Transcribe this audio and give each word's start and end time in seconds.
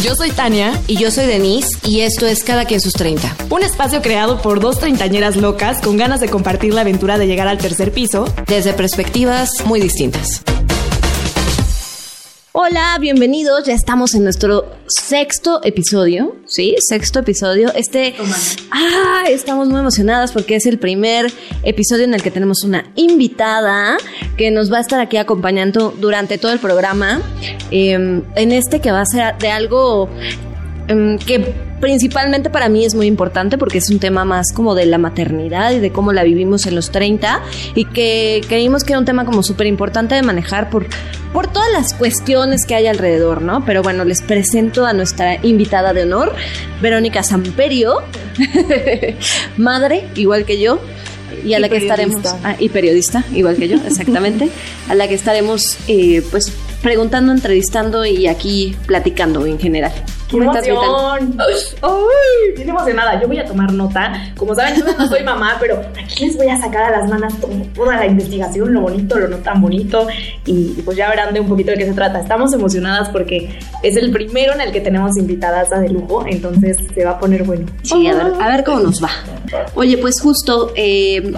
Yo 0.00 0.14
soy 0.14 0.30
Tania. 0.30 0.72
Y 0.86 0.96
yo 0.96 1.10
soy 1.10 1.26
Denise. 1.26 1.68
Y 1.84 2.00
esto 2.00 2.26
es 2.26 2.42
Cada 2.42 2.64
quien 2.64 2.80
sus 2.80 2.94
30. 2.94 3.36
Un 3.50 3.62
espacio 3.62 4.00
creado 4.00 4.40
por 4.40 4.60
dos 4.60 4.78
treintañeras 4.78 5.36
locas 5.36 5.80
con 5.82 5.96
ganas 5.96 6.20
de 6.20 6.28
compartir 6.28 6.72
la 6.72 6.80
aventura 6.80 7.18
de 7.18 7.26
llegar 7.26 7.46
al 7.46 7.58
tercer 7.58 7.92
piso. 7.92 8.24
Desde 8.46 8.72
perspectivas 8.72 9.50
muy 9.66 9.80
distintas. 9.80 10.42
Hola, 12.54 12.98
bienvenidos. 13.00 13.64
Ya 13.64 13.72
estamos 13.72 14.14
en 14.14 14.24
nuestro 14.24 14.66
sexto 14.86 15.60
episodio, 15.64 16.36
¿sí? 16.44 16.76
Sexto 16.86 17.20
episodio. 17.20 17.72
Este, 17.74 18.14
ah, 18.70 19.24
estamos 19.26 19.68
muy 19.68 19.80
emocionadas 19.80 20.32
porque 20.32 20.56
es 20.56 20.66
el 20.66 20.78
primer 20.78 21.32
episodio 21.62 22.04
en 22.04 22.12
el 22.12 22.22
que 22.22 22.30
tenemos 22.30 22.62
una 22.62 22.92
invitada 22.94 23.96
que 24.36 24.50
nos 24.50 24.70
va 24.70 24.76
a 24.76 24.80
estar 24.82 25.00
aquí 25.00 25.16
acompañando 25.16 25.94
durante 25.98 26.36
todo 26.36 26.52
el 26.52 26.58
programa. 26.58 27.22
em, 27.70 28.22
en 28.36 28.52
este 28.52 28.80
que 28.80 28.92
va 28.92 29.00
a 29.00 29.06
ser 29.06 29.38
de 29.38 29.48
algo 29.48 30.10
que 30.86 31.54
principalmente 31.80 32.48
para 32.48 32.68
mí 32.68 32.84
es 32.84 32.94
muy 32.94 33.06
importante 33.06 33.58
porque 33.58 33.78
es 33.78 33.90
un 33.90 33.98
tema 33.98 34.24
más 34.24 34.52
como 34.52 34.74
de 34.74 34.86
la 34.86 34.98
maternidad 34.98 35.72
y 35.72 35.80
de 35.80 35.90
cómo 35.90 36.12
la 36.12 36.22
vivimos 36.22 36.66
en 36.66 36.76
los 36.76 36.90
30 36.90 37.42
y 37.74 37.86
que 37.86 38.40
creímos 38.48 38.84
que 38.84 38.92
era 38.92 39.00
un 39.00 39.04
tema 39.04 39.24
como 39.24 39.42
súper 39.42 39.66
importante 39.66 40.14
de 40.14 40.22
manejar 40.22 40.70
por, 40.70 40.86
por 41.32 41.52
todas 41.52 41.72
las 41.72 41.92
cuestiones 41.94 42.66
que 42.66 42.74
hay 42.74 42.86
alrededor, 42.86 43.42
¿no? 43.42 43.64
Pero 43.64 43.82
bueno, 43.82 44.04
les 44.04 44.22
presento 44.22 44.86
a 44.86 44.92
nuestra 44.92 45.44
invitada 45.44 45.92
de 45.92 46.02
honor, 46.02 46.34
Verónica 46.80 47.22
Samperio, 47.22 47.96
madre, 49.56 50.06
igual 50.14 50.44
que 50.44 50.60
yo. 50.60 50.78
Y 51.44 51.54
a 51.54 51.58
Y 51.58 51.62
la 51.62 51.68
que 51.68 51.78
estaremos. 51.78 52.16
periodista. 52.16 52.48
ah, 52.48 52.56
y 52.58 52.68
periodista, 52.68 53.24
igual 53.32 53.56
que 53.56 53.66
yo, 53.66 53.76
exactamente. 53.84 54.50
a 54.88 54.94
la 54.94 55.08
que 55.08 55.14
estaremos, 55.14 55.78
eh, 55.88 56.22
pues, 56.30 56.52
preguntando, 56.82 57.32
entrevistando 57.32 58.04
y 58.04 58.28
aquí 58.28 58.76
platicando 58.86 59.46
en 59.46 59.58
general. 59.58 59.92
¡Qué 60.32 60.38
emoción! 60.70 61.36
¡Ay! 61.82 62.52
Bien 62.56 62.68
emocionada. 62.68 63.20
Yo 63.20 63.28
voy 63.28 63.38
a 63.38 63.44
tomar 63.44 63.72
nota. 63.72 64.32
Como 64.36 64.54
saben, 64.54 64.76
yo 64.76 64.84
no 64.98 65.06
soy 65.08 65.22
mamá, 65.22 65.56
pero 65.60 65.80
aquí 66.02 66.26
les 66.26 66.36
voy 66.36 66.48
a 66.48 66.60
sacar 66.60 66.92
a 66.92 66.98
las 67.00 67.08
manos 67.10 67.38
todo- 67.40 67.50
toda 67.74 67.96
la 67.96 68.06
investigación, 68.06 68.72
lo 68.72 68.80
bonito, 68.80 69.18
lo 69.18 69.28
no 69.28 69.36
tan 69.38 69.60
bonito. 69.60 70.06
Y, 70.46 70.74
y 70.78 70.82
pues 70.84 70.96
ya 70.96 71.08
verán 71.10 71.32
de 71.34 71.40
un 71.40 71.48
poquito 71.48 71.70
de 71.72 71.78
qué 71.78 71.86
se 71.86 71.92
trata. 71.92 72.20
Estamos 72.20 72.52
emocionadas 72.52 73.08
porque 73.10 73.58
es 73.82 73.96
el 73.96 74.10
primero 74.10 74.52
en 74.54 74.60
el 74.60 74.72
que 74.72 74.80
tenemos 74.80 75.16
invitadas 75.16 75.72
a 75.72 75.78
de 75.80 75.88
lujo, 75.90 76.24
entonces 76.26 76.76
se 76.94 77.04
va 77.04 77.12
a 77.12 77.18
poner 77.18 77.44
bueno. 77.44 77.66
Sí, 77.82 78.06
a 78.06 78.14
ver, 78.14 78.32
a 78.40 78.48
ver 78.48 78.64
cómo 78.64 78.80
nos 78.80 79.02
va. 79.02 79.10
Oye, 79.74 79.98
pues 79.98 80.20
justo 80.20 80.72
eh, 80.76 81.32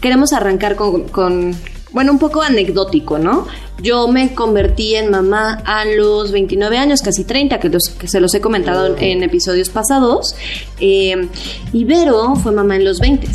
queremos 0.00 0.32
arrancar 0.32 0.74
con, 0.76 1.04
con, 1.08 1.54
bueno, 1.94 2.12
un 2.12 2.18
poco 2.18 2.42
anecdótico, 2.42 3.18
¿no? 3.18 3.46
Yo 3.80 4.08
me 4.08 4.34
convertí 4.34 4.96
en 4.96 5.10
mamá 5.10 5.62
a 5.64 5.84
los 5.84 6.32
29 6.32 6.76
años, 6.76 7.00
casi 7.00 7.24
30, 7.24 7.60
que, 7.60 7.68
los, 7.68 7.88
que 7.88 8.08
se 8.08 8.20
los 8.20 8.34
he 8.34 8.40
comentado 8.40 8.86
en, 8.86 9.02
en 9.02 9.22
episodios 9.22 9.70
pasados. 9.70 10.34
Eh, 10.80 11.28
y 11.72 11.84
Vero 11.84 12.34
fue 12.34 12.52
mamá 12.52 12.76
en 12.76 12.84
los 12.84 12.98
20. 12.98 13.28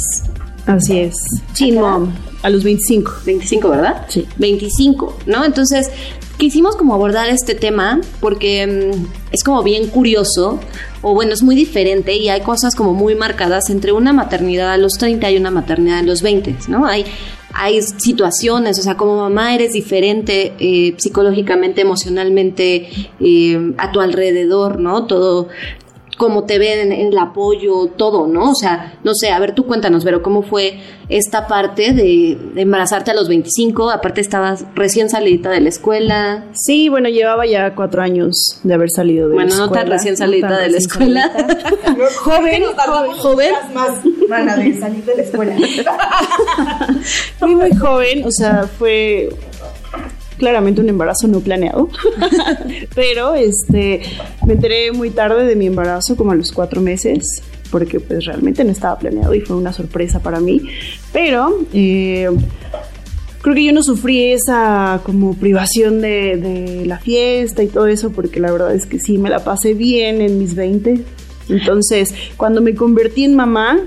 Así 0.67 0.99
es. 0.99 1.15
Teen 1.57 1.75
mom. 1.75 2.11
A 2.43 2.49
los 2.49 2.63
25. 2.63 3.11
25, 3.25 3.69
¿verdad? 3.69 4.05
Sí. 4.09 4.27
25, 4.37 5.17
¿no? 5.25 5.43
Entonces, 5.43 5.89
quisimos 6.37 6.75
como 6.75 6.93
abordar 6.93 7.29
este 7.29 7.55
tema 7.55 7.99
porque 8.19 8.65
mm, 8.93 9.05
es 9.31 9.43
como 9.43 9.63
bien 9.63 9.87
curioso, 9.87 10.59
o 11.01 11.13
bueno, 11.13 11.33
es 11.33 11.43
muy 11.43 11.55
diferente 11.55 12.15
y 12.15 12.29
hay 12.29 12.41
cosas 12.41 12.75
como 12.75 12.93
muy 12.93 13.15
marcadas 13.15 13.69
entre 13.69 13.91
una 13.91 14.13
maternidad 14.13 14.71
a 14.71 14.77
los 14.77 14.93
30 14.93 15.31
y 15.31 15.37
una 15.37 15.51
maternidad 15.51 15.99
a 15.99 16.03
los 16.03 16.21
20, 16.21 16.55
¿no? 16.67 16.85
Hay, 16.85 17.05
hay 17.53 17.81
situaciones, 17.81 18.79
o 18.79 18.81
sea, 18.81 18.95
como 18.95 19.17
mamá 19.17 19.55
eres 19.55 19.73
diferente 19.73 20.53
eh, 20.59 20.95
psicológicamente, 20.97 21.81
emocionalmente, 21.81 22.89
eh, 23.19 23.73
a 23.77 23.91
tu 23.91 24.01
alrededor, 24.01 24.79
¿no? 24.79 25.05
Todo 25.05 25.49
cómo 26.19 26.43
te 26.43 26.59
ven 26.59 26.91
en 26.91 27.07
el 27.07 27.17
apoyo, 27.17 27.87
todo, 27.95 28.27
¿no? 28.27 28.51
O 28.51 28.53
sea, 28.55 28.99
no 29.05 29.13
sé, 29.15 29.29
a 29.31 29.39
ver, 29.39 29.55
tú 29.55 29.65
cuéntanos, 29.65 30.03
pero 30.03 30.21
¿cómo 30.21 30.43
fue 30.43 30.77
esta 31.07 31.47
parte 31.47 31.93
de, 31.93 32.37
de 32.53 32.61
embarazarte 32.61 33.11
a 33.11 33.13
los 33.13 33.29
25? 33.29 33.89
Aparte 33.89 34.19
estabas 34.19 34.65
recién 34.75 35.09
salidita 35.09 35.49
de 35.49 35.61
la 35.61 35.69
escuela. 35.69 36.43
Sí, 36.53 36.89
bueno, 36.89 37.07
llevaba 37.07 37.45
ya 37.45 37.73
cuatro 37.73 38.01
años 38.01 38.35
de 38.63 38.73
haber 38.73 38.89
salido 38.91 39.29
de 39.29 39.35
Bueno, 39.35 39.51
la 39.51 39.55
no 39.59 39.63
escuela. 39.63 39.83
tan 39.83 39.91
recién 39.93 40.13
No 40.15 40.17
salidita 40.17 40.47
tan 40.49 40.59
de 40.59 40.69
la 40.71 40.77
escuela. 40.77 41.31
joven, 42.19 42.63
joven, 42.75 43.11
joven. 43.17 43.53
más, 43.73 43.91
mana, 44.27 44.57
de 44.57 44.77
salir 44.77 45.05
de 45.05 45.15
la 45.15 45.21
escuela. 45.23 45.55
Fui 47.39 47.55
muy 47.55 47.73
joven, 47.77 48.25
o 48.25 48.31
sea, 48.31 48.67
fue 48.77 49.29
claramente 50.39 50.81
un 50.81 50.89
embarazo 50.89 51.27
no 51.27 51.41
planeado. 51.41 51.89
Pero 52.95 53.35
este 53.35 54.01
me 54.47 54.53
enteré 54.53 54.91
muy 54.91 55.11
tarde 55.11 55.45
de 55.45 55.55
mi 55.55 55.67
embarazo, 55.67 56.15
como 56.15 56.31
a 56.31 56.35
los 56.35 56.51
cuatro 56.51 56.81
meses, 56.81 57.43
porque 57.69 57.99
pues 57.99 58.25
realmente 58.25 58.63
no 58.63 58.71
estaba 58.71 58.97
planeado 58.97 59.35
y 59.35 59.41
fue 59.41 59.55
una 59.55 59.73
sorpresa 59.73 60.21
para 60.21 60.39
mí. 60.39 60.61
Pero 61.13 61.59
eh, 61.73 62.29
creo 63.41 63.55
que 63.55 63.63
yo 63.65 63.73
no 63.73 63.83
sufrí 63.83 64.31
esa 64.31 65.01
como 65.03 65.35
privación 65.35 66.01
de, 66.01 66.37
de 66.37 66.85
la 66.87 66.97
fiesta 66.97 67.61
y 67.61 67.67
todo 67.67 67.85
eso, 67.85 68.11
porque 68.11 68.39
la 68.39 68.51
verdad 68.51 68.73
es 68.73 68.87
que 68.87 68.99
sí 68.99 69.19
me 69.19 69.29
la 69.29 69.43
pasé 69.43 69.75
bien 69.75 70.21
en 70.21 70.39
mis 70.39 70.55
20. 70.55 71.03
Entonces, 71.49 72.13
cuando 72.37 72.61
me 72.61 72.73
convertí 72.75 73.25
en 73.25 73.35
mamá, 73.35 73.79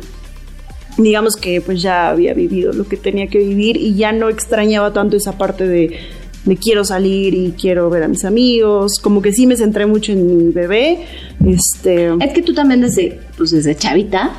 digamos 0.98 1.36
que 1.36 1.60
pues 1.60 1.80
ya 1.80 2.10
había 2.10 2.34
vivido 2.34 2.72
lo 2.72 2.84
que 2.84 2.96
tenía 2.96 3.26
que 3.28 3.38
vivir 3.38 3.76
y 3.76 3.94
ya 3.94 4.12
no 4.12 4.28
extrañaba 4.28 4.92
tanto 4.92 5.16
esa 5.16 5.38
parte 5.38 5.66
de, 5.66 5.98
de 6.44 6.56
quiero 6.56 6.84
salir 6.84 7.34
y 7.34 7.52
quiero 7.52 7.88
ver 7.90 8.02
a 8.02 8.08
mis 8.08 8.24
amigos, 8.24 8.98
como 9.00 9.22
que 9.22 9.32
sí 9.32 9.46
me 9.46 9.56
centré 9.56 9.86
mucho 9.86 10.12
en 10.12 10.26
mi 10.26 10.52
bebé, 10.52 11.06
este... 11.46 12.10
Es 12.20 12.32
que 12.32 12.42
tú 12.42 12.52
también 12.52 12.80
desde, 12.80 13.20
pues 13.36 13.50
desde 13.50 13.76
chavita. 13.76 14.32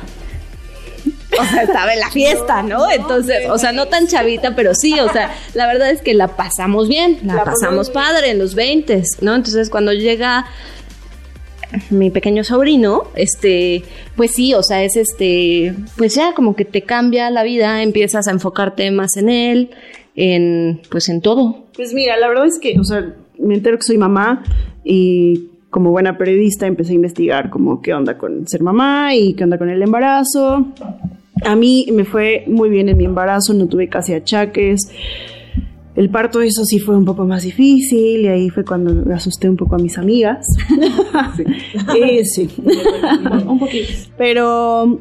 O 1.40 1.44
sea, 1.44 1.62
estaba 1.62 1.92
en 1.92 2.00
la 2.00 2.10
fiesta, 2.10 2.62
¿no? 2.62 2.90
Entonces, 2.90 3.48
o 3.50 3.58
sea, 3.58 3.72
no 3.72 3.86
tan 3.86 4.06
chavita, 4.06 4.54
pero 4.54 4.74
sí, 4.74 4.98
o 5.00 5.12
sea, 5.12 5.34
la 5.54 5.66
verdad 5.66 5.90
es 5.90 6.00
que 6.00 6.14
la 6.14 6.28
pasamos 6.36 6.88
bien, 6.88 7.18
la, 7.24 7.34
La 7.34 7.44
pasamos 7.44 7.88
pasamos 7.88 7.90
padre 7.90 8.30
en 8.30 8.38
los 8.38 8.54
20, 8.54 9.02
¿no? 9.20 9.34
Entonces, 9.34 9.68
cuando 9.68 9.92
llega 9.92 10.46
mi 11.90 12.10
pequeño 12.10 12.44
sobrino, 12.44 13.08
este, 13.14 13.84
pues 14.16 14.32
sí, 14.32 14.54
o 14.54 14.62
sea, 14.62 14.84
es 14.84 14.96
este, 14.96 15.74
pues 15.96 16.14
ya 16.14 16.34
como 16.34 16.54
que 16.54 16.64
te 16.64 16.82
cambia 16.82 17.30
la 17.30 17.42
vida, 17.42 17.82
empiezas 17.82 18.28
a 18.28 18.30
enfocarte 18.30 18.90
más 18.90 19.16
en 19.16 19.28
él, 19.28 19.70
en, 20.14 20.80
pues 20.90 21.08
en 21.08 21.20
todo. 21.20 21.64
Pues 21.74 21.92
mira, 21.92 22.16
la 22.16 22.28
verdad 22.28 22.46
es 22.46 22.58
que, 22.58 22.78
o 22.78 22.84
sea, 22.84 23.14
me 23.38 23.54
entero 23.54 23.76
que 23.76 23.84
soy 23.84 23.98
mamá 23.98 24.42
y 24.84 25.50
como 25.70 25.90
buena 25.90 26.16
periodista 26.16 26.66
empecé 26.66 26.92
a 26.92 26.94
investigar 26.94 27.50
como 27.50 27.82
qué 27.82 27.94
onda 27.94 28.16
con 28.16 28.46
ser 28.46 28.62
mamá 28.62 29.14
y 29.14 29.34
qué 29.34 29.44
onda 29.44 29.58
con 29.58 29.70
el 29.70 29.82
embarazo. 29.82 30.68
A 31.44 31.56
mí 31.56 31.86
me 31.92 32.04
fue 32.04 32.44
muy 32.46 32.70
bien 32.70 32.88
en 32.88 32.96
mi 32.96 33.04
embarazo, 33.04 33.54
no 33.54 33.66
tuve 33.66 33.88
casi 33.88 34.14
achaques. 34.14 34.88
El 35.96 36.10
parto, 36.10 36.40
eso 36.42 36.64
sí 36.64 36.78
fue 36.78 36.96
un 36.96 37.04
poco 37.04 37.24
más 37.24 37.42
difícil 37.44 38.20
y 38.22 38.28
ahí 38.28 38.50
fue 38.50 38.64
cuando 38.64 38.92
me 38.92 39.14
asusté 39.14 39.48
un 39.48 39.56
poco 39.56 39.76
a 39.76 39.78
mis 39.78 39.98
amigas. 39.98 40.46
Eh, 41.96 42.24
sí. 42.24 42.48
un 43.46 43.58
poquito. 43.58 43.92
Pero 44.16 45.00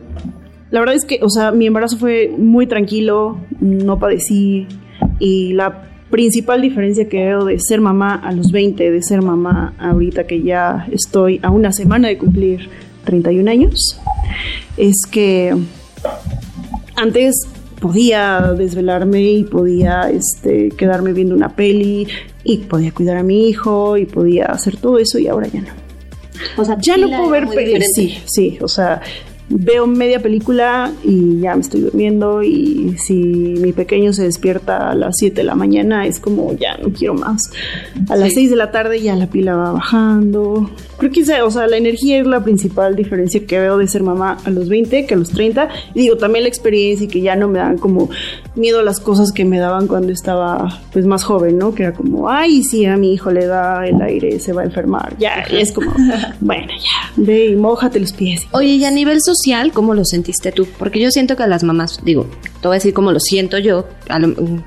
la 0.72 0.80
verdad 0.80 0.96
es 0.96 1.06
que, 1.06 1.20
o 1.22 1.30
sea, 1.30 1.52
mi 1.52 1.68
embarazo 1.68 1.98
fue 1.98 2.34
muy 2.36 2.66
tranquilo, 2.66 3.38
no 3.60 4.00
padecí 4.00 4.68
y 5.20 5.54
la 5.54 5.84
principal 6.10 6.62
diferencia 6.62 7.10
que 7.10 7.18
veo 7.18 7.46
de 7.46 7.60
ser 7.60 7.82
mamá 7.82 8.16
a 8.16 8.32
los 8.32 8.52
20, 8.52 8.92
de 8.92 9.02
ser 9.02 9.22
mamá 9.22 9.74
ahorita 9.80 10.26
que 10.26 10.44
ya 10.44 10.88
estoy 10.92 11.40
a 11.42 11.50
una 11.50 11.72
semana 11.72 12.08
de 12.08 12.18
cumplir 12.18 12.70
31 13.06 13.50
años, 13.50 14.00
es 14.78 14.96
que 15.10 15.56
antes 16.96 17.48
podía 17.80 18.54
desvelarme 18.58 19.22
y 19.24 19.44
podía 19.44 20.10
este, 20.10 20.70
quedarme 20.70 21.14
viendo 21.14 21.36
una 21.36 21.56
peli 21.56 22.08
y 22.44 22.58
podía 22.58 22.92
cuidar 22.92 23.18
a 23.18 23.24
mi 23.24 23.50
hijo 23.50 23.98
y 23.98 24.06
podía 24.06 24.46
hacer 24.46 24.78
todo 24.78 25.00
eso 25.00 25.20
y 25.20 25.28
ahora 25.28 25.48
ya 25.48 25.62
no. 25.62 25.68
O 26.58 26.66
sea, 26.66 26.78
Ya 26.80 26.96
no 26.98 27.08
puedo 27.10 27.30
ver 27.30 27.48
pelis. 27.48 27.88
Sí, 27.96 28.18
sí, 28.26 28.58
o 28.62 28.68
sea, 28.68 29.02
veo 29.50 29.86
media 29.88 30.22
película 30.22 30.92
y 31.04 31.40
ya 31.42 31.56
me 31.56 31.62
estoy 31.62 31.82
durmiendo 31.82 32.42
y 32.44 32.96
si 32.98 33.14
mi 33.14 33.72
pequeño 33.74 34.14
se 34.14 34.24
despierta 34.24 34.92
a 34.92 34.96
las 34.96 35.16
7 35.18 35.36
de 35.36 35.44
la 35.44 35.56
mañana 35.56 36.08
es 36.08 36.20
como 36.20 36.54
ya 36.58 36.78
no 36.78 36.90
quiero 36.90 37.14
más. 37.14 37.52
A 38.10 38.16
las 38.16 38.30
Sí. 38.30 38.36
6 38.36 38.50
de 38.52 38.56
la 38.56 38.72
tarde 38.72 39.02
ya 39.02 39.16
la 39.16 39.28
pila 39.28 39.56
va 39.56 39.72
bajando. 39.74 40.70
Creo 40.98 41.12
que 41.12 41.24
o 41.44 41.52
sea, 41.52 41.68
la 41.68 41.78
energía 41.78 42.20
es 42.20 42.28
la 42.28 42.44
principal 42.44 42.96
diferencia 42.96 43.46
que 43.46 43.60
veo 43.60 43.78
de 43.78 43.88
ser 43.88 44.04
mamá 44.04 44.38
a 44.46 44.50
los 44.50 44.70
20 44.70 45.06
que 45.06 45.14
a 45.14 45.18
los 45.18 45.30
30. 45.30 45.70
Y 45.94 46.02
digo, 46.02 46.18
también 46.18 46.44
la 46.44 46.50
experiencia 46.50 47.06
y 47.06 47.08
que 47.08 47.22
ya 47.22 47.36
no 47.36 47.48
me 47.48 47.60
dan 47.60 47.78
como 47.78 48.10
miedo 48.56 48.80
a 48.80 48.84
las 48.84 49.00
cosas 49.00 49.32
que 49.32 49.46
me 49.46 49.60
daban 49.60 49.88
cuando 49.88 50.12
estaba 50.12 50.82
pues 50.92 51.06
más 51.06 51.24
joven, 51.24 51.58
¿no? 51.58 51.74
Que 51.74 51.84
era 51.84 51.94
como, 51.94 52.30
ay, 52.30 52.64
si 52.64 52.86
a 52.86 52.98
mi 52.98 53.14
hijo 53.14 53.32
le 53.32 53.46
da 53.46 53.88
el 53.88 54.02
aire 54.02 54.40
se 54.40 54.54
va 54.54 54.62
a 54.62 54.66
enfermar. 54.66 55.16
Ya, 55.18 55.44
es 55.50 55.72
como, 55.72 55.92
bueno, 56.40 56.68
ya, 56.68 57.12
ve 57.16 57.48
y 57.48 57.56
mójate 57.56 58.00
los 58.00 58.14
pies. 58.14 58.48
Oye, 58.52 58.74
y 58.76 58.86
a 58.86 58.92
nivel 58.92 59.22
social, 59.22 59.72
¿cómo 59.72 59.94
lo 59.94 60.06
sentiste 60.06 60.52
tú? 60.52 60.68
Porque 60.78 61.00
yo 61.00 61.12
siento 61.12 61.36
que 61.36 61.44
a 61.44 61.48
las 61.48 61.64
mamás, 61.64 62.00
digo, 62.04 62.28
te 62.62 62.68
voy 62.68 62.76
a 62.76 62.78
decir 62.80 62.94
cómo 62.94 63.12
lo 63.12 63.20
siento 63.20 63.58
yo, 63.58 63.86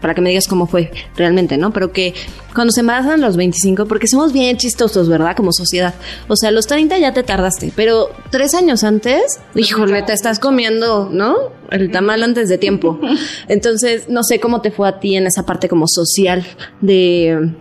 para 0.01 0.15
que 0.15 0.21
me 0.21 0.31
digas 0.31 0.47
cómo 0.49 0.67
fue 0.67 0.91
realmente, 1.17 1.57
¿no? 1.57 1.73
Pero 1.73 1.93
que 1.93 2.15
cuando 2.55 2.73
se 2.73 2.81
embarazan 2.81 3.21
los 3.21 3.37
25, 3.37 3.87
porque 3.87 4.07
somos 4.07 4.33
bien 4.33 4.57
chistosos, 4.57 5.09
¿verdad? 5.09 5.37
Como 5.37 5.53
sociedad. 5.53 5.95
O 6.29 6.37
sea, 6.37 6.51
los 6.51 6.67
30 6.67 6.99
ya 6.99 7.13
te 7.13 7.23
tardaste, 7.23 7.73
pero 7.75 8.11
tres 8.31 8.55
años 8.55 8.85
antes, 8.85 9.41
híjole, 9.55 10.03
te 10.03 10.13
estás 10.13 10.39
comiendo, 10.39 11.09
¿no? 11.11 11.37
El 11.71 11.91
tamal 11.91 12.23
antes 12.23 12.49
de 12.49 12.59
tiempo. 12.59 12.99
Entonces, 13.49 14.09
no 14.09 14.23
sé 14.23 14.41
cómo 14.41 14.61
te 14.61 14.71
fue 14.71 14.89
a 14.89 15.01
ti 15.01 15.17
en 15.17 15.27
esa 15.27 15.45
parte 15.45 15.69
como 15.69 15.87
social 15.89 16.45
de 16.81 17.53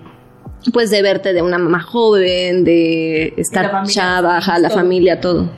pues 0.73 0.89
de 0.89 1.01
verte 1.03 1.33
de 1.33 1.43
una 1.43 1.59
mamá 1.59 1.81
joven, 1.81 2.63
de 2.63 3.33
estar 3.37 3.83
chava, 3.85 4.41
la 4.59 4.69
familia, 4.69 5.21
todo. 5.21 5.51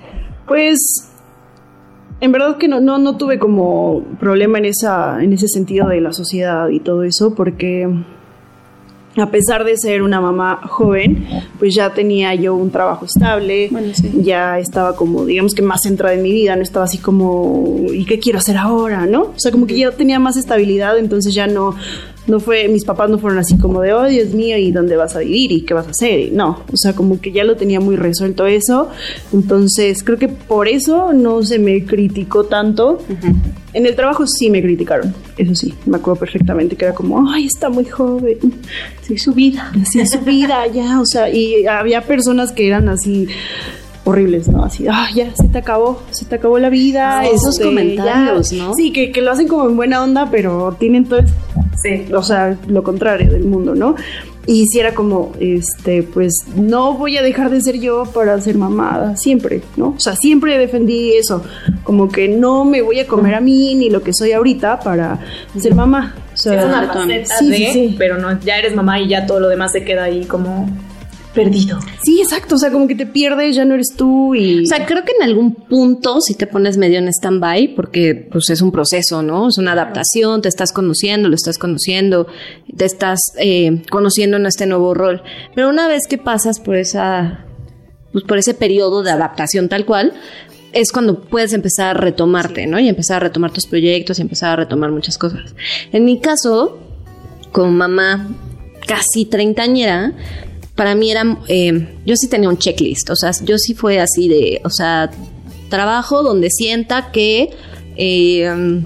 Pues 0.48 1.10
en 2.19 2.31
verdad 2.31 2.58
que 2.58 2.68
no, 2.68 2.80
no, 2.80 2.98
no 2.98 3.18
tuve 3.18 3.40
como 3.40 4.04
problema 4.19 4.58
en 4.58 4.66
esa, 4.66 5.24
en 5.24 5.34
ese 5.34 5.48
sentido 5.48 5.88
de 5.88 6.02
la 6.02 6.14
sociedad 6.14 6.69
y 6.69 6.80
todo 6.80 7.04
eso, 7.04 7.36
porque 7.36 7.88
a 9.22 9.31
pesar 9.31 9.64
de 9.64 9.78
ser 9.78 10.02
una 10.02 10.22
mamá 10.22 10.62
joven, 10.68 11.28
pues 11.60 11.74
ya 11.75 11.94
tenía 11.94 12.36
yo 12.36 12.56
un 12.56 12.72
trabajo 12.72 13.06
estable, 13.06 13.69
ya 14.22 14.60
estaba 14.60 14.96
como, 14.96 15.25
digamos 15.25 15.54
que 15.56 15.62
más 15.62 15.81
centrada 15.84 16.14
en 16.14 16.22
mi 16.22 16.31
vida, 16.31 16.56
no 16.56 16.62
estaba 16.62 16.86
así 16.86 17.00
como, 17.00 17.86
¿y 17.92 18.06
qué 18.06 18.19
quiero 18.19 18.40
hacer 18.40 18.58
ahora? 18.58 19.06
¿No? 19.06 19.22
O 19.24 19.40
sea, 19.40 19.52
como 19.52 19.66
que 19.66 19.78
ya 19.78 19.92
tenía 19.92 20.19
más 20.19 20.38
estabilidad, 20.38 20.98
entonces 20.98 21.34
ya 21.34 21.48
no, 21.48 21.75
no 22.28 22.40
fue, 22.40 22.68
mis 22.68 22.86
papás 22.86 23.10
no 23.10 23.18
fueron 23.18 23.40
así 23.40 23.58
como 23.58 23.82
de, 23.82 23.94
oh 23.94 24.06
Dios 24.06 24.34
mío, 24.34 24.58
¿y 24.58 24.72
dónde 24.72 24.96
vas 24.96 25.16
a 25.16 25.20
vivir? 25.20 25.52
¿Y 25.52 25.62
qué 25.62 25.74
vas 25.74 25.88
a 25.88 25.92
hacer? 25.92 26.32
No, 26.32 26.64
o 26.72 26.78
sea, 26.78 26.94
como 26.94 27.20
que 27.20 27.32
ya 27.32 27.44
lo 27.44 27.56
tenía 27.56 27.80
muy 27.80 27.96
resuelto 27.96 28.46
eso. 28.46 28.90
Entonces, 29.34 30.04
creo 30.04 30.18
que 30.18 30.28
por 30.28 30.68
eso 30.68 31.14
no 31.14 31.44
se 31.44 31.60
me 31.60 31.86
criticó 31.86 32.46
tanto. 32.46 33.00
En 33.74 33.86
el 33.86 33.96
trabajo 33.96 34.26
sí 34.28 34.50
me 34.50 34.62
criticaron, 34.62 35.14
eso 35.38 35.56
sí, 35.56 35.74
me 35.86 35.98
acuerdo 35.98 36.20
perfectamente 36.20 36.76
que 36.76 36.86
era 36.86 36.94
como, 36.94 37.30
ay, 37.30 37.46
está 37.46 37.70
muy 37.70 37.86
joven. 37.86 38.38
Sí, 39.02 39.18
su 39.18 39.34
vida. 39.34 39.72
Sí, 39.90 40.06
su 40.06 40.20
vida, 40.20 40.68
ya, 40.68 41.00
o 41.00 41.06
sea, 41.06 41.30
y 41.30 41.66
había 41.66 42.02
personas 42.02 42.52
que 42.52 42.68
eran 42.68 42.90
así 42.90 43.28
horribles, 44.07 44.48
¿no? 44.48 44.63
Así, 44.63 44.86
ah, 44.89 45.07
ya, 45.13 45.36
se 45.36 45.48
te 45.50 45.57
acabó, 45.57 46.01
se 46.12 46.25
te 46.25 46.36
acabó 46.36 46.57
la 46.59 46.69
vida. 46.69 47.25
esos 47.25 47.56
este, 47.56 47.65
comentarios, 47.65 48.54
¿no? 48.54 48.74
Sí, 48.74 48.92
que, 48.92 49.12
que, 49.12 49.21
lo 49.21 49.31
hacen 49.31 49.48
como 49.48 49.68
en 49.68 49.75
buena 49.75 50.01
onda, 50.01 50.30
pero 50.31 50.75
tienen 50.80 51.06
todo, 51.06 51.21
sí. 51.81 52.06
o 52.13 52.24
sea, 52.24 52.57
lo 52.68 52.83
contrario 52.83 53.31
del 53.31 53.44
mundo, 53.44 53.75
¿no? 53.75 53.95
Y 54.45 54.65
si 54.68 54.80
era 54.80 54.94
como, 54.94 55.33
este, 55.42 56.04
pues 56.04 56.33
no 56.56 56.94
voy 56.94 57.18
a 57.18 57.21
dejar 57.21 57.50
de 57.51 57.59
ser 57.59 57.81
yo 57.81 58.06
para 58.06 58.39
ser 58.39 58.57
mamada, 58.57 59.18
siempre, 59.18 59.62
¿no? 59.75 59.89
O 59.89 60.00
sea, 60.00 60.15
siempre 60.15 60.57
defendí 60.57 61.12
eso, 61.18 61.44
como 61.83 62.07
que 62.07 62.30
no 62.30 62.63
me 62.63 62.81
voy 62.81 63.01
a 63.01 63.07
comer 63.07 63.36
a 63.36 63.42
mí 63.42 63.75
ni 63.75 63.89
lo 63.89 64.01
que 64.04 64.13
soy 64.13 64.31
ahorita 64.31 64.80
para 64.80 65.19
ser 65.59 65.75
mamá. 65.75 66.15
O 66.33 66.38
sea, 66.38 66.59
es 66.59 66.65
una 66.65 66.88
faceta 66.88 67.36
sí, 67.39 67.50
de, 67.50 67.95
pero 67.98 68.18
no, 68.19 68.39
ya 68.39 68.57
eres 68.57 68.74
mamá 68.74 69.01
y 69.01 69.09
ya 69.09 69.25
todo 69.25 69.42
lo 69.42 69.50
demás 69.50 69.74
se 69.74 69.83
queda 69.83 70.04
ahí 70.04 70.24
como 70.24 70.69
perdido. 71.38 71.80
Sí, 72.04 72.19
exacto, 72.22 72.56
o 72.56 72.57
sea, 72.57 72.72
como 72.72 72.88
que 72.88 72.95
te 72.95 73.06
pierdes, 73.06 73.56
ya 73.56 73.63
no 73.63 73.75
eres 73.75 73.94
tú 73.95 74.34
y... 74.34 74.63
O 74.63 74.66
sea, 74.66 74.86
creo 74.86 75.06
que 75.06 75.13
en 75.18 75.24
algún 75.24 75.54
punto 75.54 76.19
si 76.19 76.34
te 76.34 76.48
pones 76.48 76.78
medio 76.78 76.98
en 76.98 77.07
stand-by, 77.07 77.75
porque 77.75 78.28
pues 78.31 78.50
es 78.50 78.62
un 78.62 78.72
proceso, 78.72 79.22
¿no? 79.22 79.50
Es 79.50 79.57
una 79.57 79.74
adaptación, 79.74 80.42
te 80.42 80.50
estás 80.50 80.74
conociendo, 80.74 81.30
lo 81.30 81.36
estás 81.36 81.57
conociendo, 81.57 82.28
te 82.75 82.86
estás 82.86 83.19
eh, 83.38 83.84
conociendo 83.89 84.38
en 84.38 84.48
este 84.48 84.66
nuevo 84.66 84.94
rol. 84.94 85.22
Pero 85.54 85.69
una 85.69 85.88
vez 85.88 86.07
que 86.10 86.18
pasas 86.18 86.60
por 86.60 86.75
esa, 86.75 87.45
pues 88.12 88.24
por 88.24 88.38
ese 88.38 88.54
periodo 88.54 89.04
de 89.04 89.12
adaptación 89.12 89.69
tal 89.69 89.86
cual, 89.86 90.13
es 90.74 90.92
cuando 90.92 91.22
puedes 91.22 91.54
empezar 91.54 91.95
a 91.95 92.00
retomarte, 92.00 92.68
¿no? 92.68 92.80
Y 92.80 92.90
empezar 92.90 93.18
a 93.18 93.28
retomar 93.28 93.51
tus 93.51 93.68
proyectos 93.68 94.19
y 94.19 94.24
empezar 94.24 94.51
a 94.51 94.56
retomar 94.57 94.92
muchas 94.92 95.18
cosas. 95.18 95.56
En 95.92 96.04
mi 96.04 96.19
caso, 96.19 96.80
como 97.51 97.72
mamá 97.72 98.28
casi 98.88 99.25
treintañera, 99.25 100.13
para 100.78 100.96
mí 100.96 101.12
era, 101.12 101.38
eh, 101.48 101.88
yo 102.06 102.16
sí 102.16 102.30
tenía 102.30 102.48
un 102.48 102.58
checklist, 102.58 103.10
o 103.10 103.16
sea, 103.16 103.32
yo 103.44 103.58
sí 103.58 103.74
fue 103.74 104.00
así 104.00 104.30
de, 104.30 104.62
o 104.64 104.70
sea, 104.70 105.10
trabajo 105.70 106.24
donde 106.24 106.50
sienta 106.52 107.12
que 107.12 107.50
eh, 107.98 108.84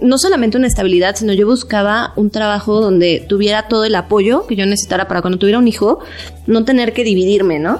no 0.00 0.16
solamente 0.16 0.56
una 0.56 0.66
estabilidad, 0.66 1.14
sino 1.14 1.34
yo 1.34 1.46
buscaba 1.46 2.14
un 2.16 2.30
trabajo 2.30 2.80
donde 2.80 3.22
tuviera 3.28 3.68
todo 3.68 3.84
el 3.84 3.94
apoyo 3.94 4.46
que 4.46 4.56
yo 4.56 4.64
necesitara 4.64 5.06
para 5.06 5.20
cuando 5.20 5.38
tuviera 5.38 5.58
un 5.58 5.68
hijo, 5.68 5.98
no 6.46 6.64
tener 6.64 6.94
que 6.94 7.04
dividirme, 7.04 7.58
¿no? 7.58 7.78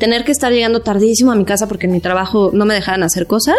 Tener 0.00 0.24
que 0.24 0.32
estar 0.32 0.52
llegando 0.52 0.80
tardísimo 0.80 1.30
a 1.30 1.36
mi 1.36 1.44
casa 1.44 1.68
porque 1.68 1.86
en 1.86 1.92
mi 1.92 2.00
trabajo 2.00 2.50
no 2.52 2.64
me 2.64 2.74
dejaran 2.74 3.04
hacer 3.04 3.28
cosas, 3.28 3.58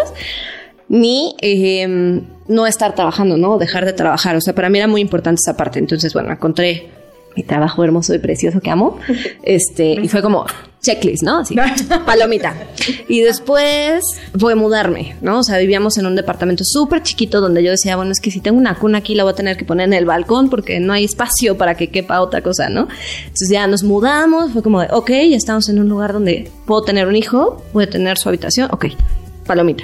ni 0.90 1.34
eh, 1.40 2.20
no 2.46 2.66
estar 2.66 2.94
trabajando, 2.94 3.38
¿no? 3.38 3.56
Dejar 3.56 3.86
de 3.86 3.94
trabajar. 3.94 4.36
O 4.36 4.40
sea, 4.42 4.54
para 4.54 4.68
mí 4.68 4.76
era 4.76 4.88
muy 4.88 5.00
importante 5.00 5.38
esa 5.42 5.56
parte. 5.56 5.78
Entonces, 5.78 6.12
bueno, 6.12 6.30
encontré 6.32 6.99
mi 7.40 7.46
trabajo 7.46 7.82
hermoso 7.82 8.14
y 8.14 8.18
precioso 8.18 8.60
que 8.60 8.70
amo. 8.70 8.98
Este, 9.42 9.92
y 9.92 10.08
fue 10.08 10.20
como 10.20 10.44
checklist, 10.82 11.22
¿no? 11.22 11.38
Así, 11.38 11.56
palomita. 12.06 12.54
Y 13.08 13.20
después 13.20 14.02
fue 14.38 14.54
mudarme, 14.54 15.16
¿no? 15.20 15.40
O 15.40 15.42
sea, 15.42 15.58
vivíamos 15.58 15.96
en 15.98 16.06
un 16.06 16.16
departamento 16.16 16.64
súper 16.64 17.02
chiquito 17.02 17.40
donde 17.40 17.62
yo 17.62 17.70
decía, 17.70 17.96
bueno, 17.96 18.12
es 18.12 18.20
que 18.20 18.30
si 18.30 18.40
tengo 18.40 18.58
una 18.58 18.74
cuna 18.78 18.98
aquí 18.98 19.14
la 19.14 19.24
voy 19.24 19.32
a 19.32 19.36
tener 19.36 19.56
que 19.56 19.64
poner 19.64 19.86
en 19.86 19.94
el 19.94 20.04
balcón 20.04 20.50
porque 20.50 20.80
no 20.80 20.92
hay 20.92 21.04
espacio 21.04 21.56
para 21.56 21.76
que 21.76 21.88
quepa 21.88 22.20
otra 22.20 22.42
cosa, 22.42 22.68
¿no? 22.68 22.88
Entonces 23.22 23.50
ya 23.50 23.66
nos 23.66 23.82
mudamos, 23.82 24.52
fue 24.52 24.62
como 24.62 24.80
de, 24.80 24.88
ok, 24.90 25.10
ya 25.10 25.36
estamos 25.36 25.68
en 25.68 25.78
un 25.78 25.88
lugar 25.88 26.12
donde 26.12 26.50
puedo 26.66 26.82
tener 26.82 27.06
un 27.06 27.16
hijo, 27.16 27.62
puede 27.72 27.86
tener 27.86 28.18
su 28.18 28.28
habitación, 28.28 28.68
ok, 28.72 28.86
palomita. 29.50 29.82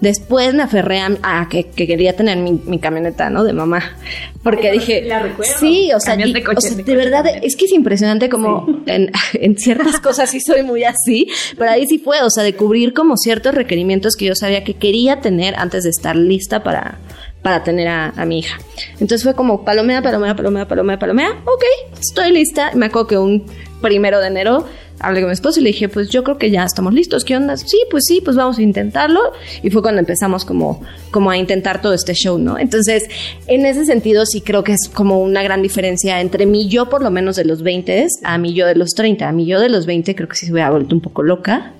Después 0.00 0.54
me 0.54 0.64
aferré 0.64 0.98
a, 0.98 1.48
que, 1.48 1.70
quería 1.70 2.16
tener 2.16 2.36
mi, 2.36 2.80
camioneta, 2.80 3.30
¿no? 3.30 3.44
De 3.44 3.52
mamá. 3.52 3.96
Porque 4.42 4.72
dije, 4.72 5.02
la 5.02 5.20
recuerdo. 5.20 5.52
sí, 5.60 5.92
o 5.94 6.00
sea, 6.00 6.16
de, 6.16 6.96
verdad, 6.96 7.24
es 7.40 7.54
que 7.54 7.66
es 7.66 7.72
impresionante 7.72 8.28
como 8.28 8.66
en, 8.86 9.12
en, 9.34 9.56
ciertas 9.56 10.00
cosas 10.00 10.30
sí 10.30 10.40
soy 10.40 10.64
muy 10.64 10.82
así, 10.82 11.28
pero 11.56 11.70
ahí 11.70 11.86
sí 11.86 11.98
fue, 11.98 12.22
o 12.22 12.28
sea, 12.28 12.42
de 12.42 12.56
cubrir 12.56 12.92
como 12.92 13.16
ciertos 13.16 13.54
requerimientos 13.54 14.16
que 14.16 14.24
yo 14.24 14.34
sabía 14.34 14.64
que 14.64 14.74
quería 14.74 15.20
tener 15.20 15.54
antes 15.58 15.84
de 15.84 15.90
estar 15.90 16.16
lista 16.16 16.64
para, 16.64 16.98
para 17.42 17.62
tener 17.62 17.86
a, 17.86 18.08
a, 18.16 18.24
mi 18.24 18.40
hija. 18.40 18.58
Entonces 18.94 19.22
fue 19.22 19.34
como 19.34 19.64
palomea, 19.64 20.02
palomea, 20.02 20.34
palomea, 20.34 20.66
palomea, 20.66 20.98
palomea. 20.98 21.30
Ok, 21.44 21.62
estoy 22.00 22.32
lista. 22.32 22.72
Me 22.74 22.86
acuerdo 22.86 23.06
que 23.06 23.18
un 23.18 23.44
primero 23.84 24.18
de 24.20 24.28
enero 24.28 24.64
hablé 24.98 25.20
con 25.20 25.28
mi 25.28 25.34
esposo 25.34 25.60
y 25.60 25.62
le 25.62 25.68
dije, 25.68 25.88
pues 25.88 26.08
yo 26.08 26.24
creo 26.24 26.38
que 26.38 26.50
ya 26.50 26.64
estamos 26.64 26.94
listos, 26.94 27.24
¿qué 27.24 27.36
onda? 27.36 27.56
Sí, 27.56 27.78
pues 27.90 28.04
sí, 28.06 28.22
pues 28.24 28.36
vamos 28.36 28.58
a 28.58 28.62
intentarlo. 28.62 29.20
Y 29.62 29.70
fue 29.70 29.82
cuando 29.82 30.00
empezamos 30.00 30.44
como, 30.44 30.82
como 31.10 31.30
a 31.30 31.36
intentar 31.36 31.82
todo 31.82 31.92
este 31.92 32.14
show, 32.14 32.38
¿no? 32.38 32.58
Entonces, 32.58 33.04
en 33.46 33.66
ese 33.66 33.84
sentido 33.84 34.24
sí 34.24 34.40
creo 34.40 34.64
que 34.64 34.72
es 34.72 34.88
como 34.88 35.20
una 35.20 35.42
gran 35.42 35.62
diferencia 35.62 36.20
entre 36.20 36.46
mí, 36.46 36.68
yo 36.68 36.88
por 36.88 37.02
lo 37.02 37.10
menos 37.10 37.36
de 37.36 37.44
los 37.44 37.62
20 37.62 38.06
a 38.24 38.38
mí 38.38 38.54
yo 38.54 38.66
de 38.66 38.74
los 38.74 38.90
30. 38.90 39.28
A 39.28 39.32
mí 39.32 39.44
yo 39.46 39.60
de 39.60 39.68
los 39.68 39.84
20 39.84 40.14
creo 40.14 40.28
que 40.28 40.36
sí 40.36 40.46
se 40.46 40.52
hubiera 40.52 40.70
vuelto 40.70 40.94
un 40.94 41.02
poco 41.02 41.22
loca. 41.22 41.72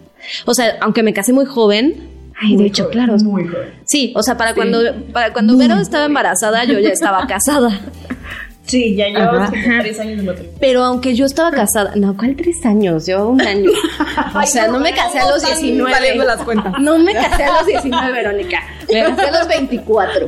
O 0.44 0.54
sea, 0.54 0.76
aunque 0.80 1.02
me 1.02 1.14
casé 1.14 1.32
muy 1.32 1.46
joven, 1.46 2.14
Ay, 2.36 2.56
de 2.56 2.66
hecho, 2.66 2.90
claro. 2.90 3.16
Muy 3.18 3.46
joven. 3.46 3.70
Sí, 3.84 4.12
o 4.16 4.22
sea, 4.22 4.36
para 4.36 4.54
cuando, 4.54 4.80
para 5.12 5.32
cuando 5.32 5.56
Vero 5.56 5.76
estaba 5.76 6.06
embarazada, 6.06 6.64
yo 6.64 6.78
ya 6.80 6.90
estaba 6.90 7.26
casada. 7.28 7.80
Sí, 8.66 8.94
ya 8.96 9.08
llevamos 9.08 9.50
tres 9.82 10.00
años 10.00 10.16
de 10.18 10.22
matrimonio. 10.22 10.58
Pero 10.58 10.84
aunque 10.84 11.14
yo 11.14 11.26
estaba 11.26 11.50
casada, 11.50 11.92
no, 11.96 12.16
¿cuál 12.16 12.34
tres 12.34 12.64
años? 12.64 13.06
Yo 13.06 13.28
un 13.28 13.40
año. 13.46 13.70
O 14.34 14.46
sea, 14.46 14.68
no, 14.68 14.80
me 14.80 14.92
casé 14.92 15.18
a 15.18 15.28
los 15.28 15.44
19. 15.44 16.16
las 16.24 16.42
cuentas. 16.42 16.72
No 16.80 16.98
me 16.98 17.12
casé 17.12 17.44
a 17.44 17.58
los 17.58 17.66
19, 17.66 18.12
Verónica. 18.12 18.62
Me 18.90 19.02
casé 19.02 19.22
a 19.28 19.38
los 19.38 19.48
24. 19.48 20.26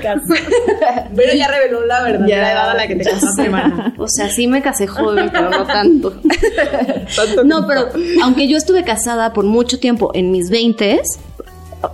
Pero 1.17 1.35
ya 1.35 1.49
reveló 1.49 1.87
la 1.87 2.03
verdad, 2.03 2.27
ya 2.27 2.39
la 2.39 2.53
edad 2.53 2.71
a 2.71 2.75
la 2.75 2.87
que 2.87 2.97
te 2.97 3.05
casaste, 3.05 3.43
hermana. 3.43 3.95
O 3.99 4.09
sea, 4.09 4.29
sí 4.29 4.47
me 4.47 4.63
casé 4.63 4.87
joven, 4.87 5.31
pero 5.33 5.51
no 5.51 5.65
tanto. 5.65 6.21
no, 7.45 7.67
pero 7.67 7.89
aunque 8.23 8.49
yo 8.49 8.57
estuve 8.57 8.85
casada 8.85 9.33
por 9.33 9.45
mucho 9.45 9.79
tiempo 9.79 10.11
en 10.15 10.31
mis 10.31 10.51
20 10.51 11.01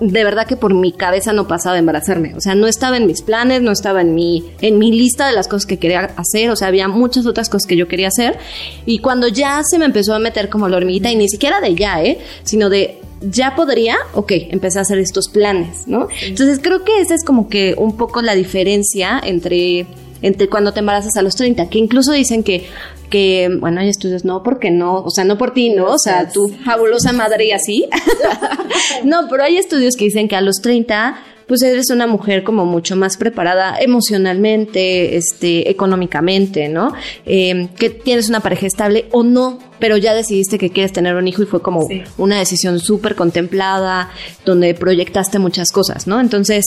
de 0.01 0.25
verdad 0.25 0.47
que 0.47 0.57
por 0.57 0.75
mi 0.75 0.93
cabeza 0.93 1.33
no 1.33 1.47
pasaba 1.49 1.79
embarazarme. 1.79 2.35
O 2.35 2.41
sea, 2.41 2.55
no 2.55 2.67
estaba 2.67 2.97
en 2.97 3.07
mis 3.07 3.23
planes, 3.23 3.63
no 3.63 3.73
estaba 3.73 4.01
en 4.01 4.15
mi, 4.15 4.45
en 4.61 4.79
mi 4.79 4.93
lista 4.93 5.27
de 5.27 5.33
las 5.33 5.49
cosas 5.49 5.67
que 5.67 5.79
quería 5.79 6.11
hacer. 6.17 6.51
O 6.51 6.57
sea, 6.57 6.69
había 6.69 6.89
muchas 6.89 7.27
otras 7.27 7.49
cosas 7.49 7.67
que 7.67 7.77
yo 7.77 7.89
quería 7.89 8.09
hacer. 8.09 8.39
Y 8.87 8.99
cuando 8.99 9.29
ya 9.29 9.63
se 9.65 9.79
me 9.79 9.85
empezó 9.85 10.15
a 10.15 10.19
meter 10.19 10.49
como 10.49 10.69
la 10.69 10.77
hormiguita, 10.77 11.11
y 11.11 11.17
ni 11.17 11.29
siquiera 11.29 11.61
de 11.61 11.75
ya, 11.75 12.03
¿eh? 12.03 12.19
Sino 12.45 12.71
de 12.71 13.01
ya 13.21 13.55
podría, 13.55 13.97
ok, 14.15 14.33
empecé 14.51 14.79
a 14.79 14.83
hacer 14.83 14.99
estos 14.99 15.29
planes, 15.29 15.87
¿no? 15.87 16.09
Entonces 16.23 16.59
creo 16.61 16.85
que 16.85 17.01
esa 17.01 17.15
es 17.15 17.25
como 17.25 17.49
que 17.49 17.75
un 17.77 17.97
poco 17.97 18.21
la 18.23 18.35
diferencia 18.35 19.21
entre 19.25 19.87
entre 20.23 20.49
cuando 20.49 20.73
te 20.73 20.79
embarazas 20.79 21.17
a 21.17 21.23
los 21.23 21.35
30, 21.35 21.69
que 21.69 21.79
incluso 21.79 22.13
dicen 22.13 22.45
que 22.45 22.67
que, 23.13 23.51
bueno, 23.61 23.83
hay 23.83 23.91
estudios, 23.91 24.25
no, 24.25 24.43
porque 24.43 24.71
no, 24.71 25.03
o 25.03 25.11
sea, 25.11 25.25
no 25.25 25.37
por 25.37 25.53
ti, 25.53 25.69
¿no? 25.71 25.85
O 25.85 25.99
sea, 25.99 26.31
tu 26.31 26.49
fabulosa 26.65 27.13
madre 27.13 27.45
y 27.45 27.53
así. 27.53 27.87
no, 29.05 29.29
pero 29.29 29.45
hay 29.45 29.59
estudios 29.59 29.95
que 29.97 30.07
dicen 30.07 30.29
que 30.29 30.35
a 30.35 30.41
los 30.41 30.57
30 30.63 31.17
pues 31.47 31.61
eres 31.63 31.91
una 31.91 32.07
mujer 32.07 32.45
como 32.45 32.65
mucho 32.65 32.97
más 32.97 33.19
preparada 33.19 33.77
emocionalmente, 33.79 35.17
este, 35.17 35.69
económicamente, 35.71 36.69
¿no? 36.69 36.95
Em, 37.27 37.69
que 37.69 37.91
tienes 37.91 38.31
una 38.31 38.41
pareja 38.41 38.67
estable 38.67 39.07
o 39.11 39.23
no 39.23 39.59
pero 39.83 39.97
ya 39.97 40.15
decidiste 40.15 40.59
que 40.59 40.71
quieres 40.71 40.93
tener 40.93 41.17
un 41.17 41.27
hijo 41.27 41.43
y 41.43 41.47
fue 41.47 41.61
como 41.61 41.89
Sí. 41.89 42.03
una 42.17 42.39
decisión 42.39 42.79
súper 42.79 43.17
contemplada, 43.17 44.11
donde 44.47 44.75
proyectaste 44.75 45.41
muchas 45.41 45.73
cosas, 45.73 46.07
¿no? 46.07 46.21
Entonces, 46.21 46.67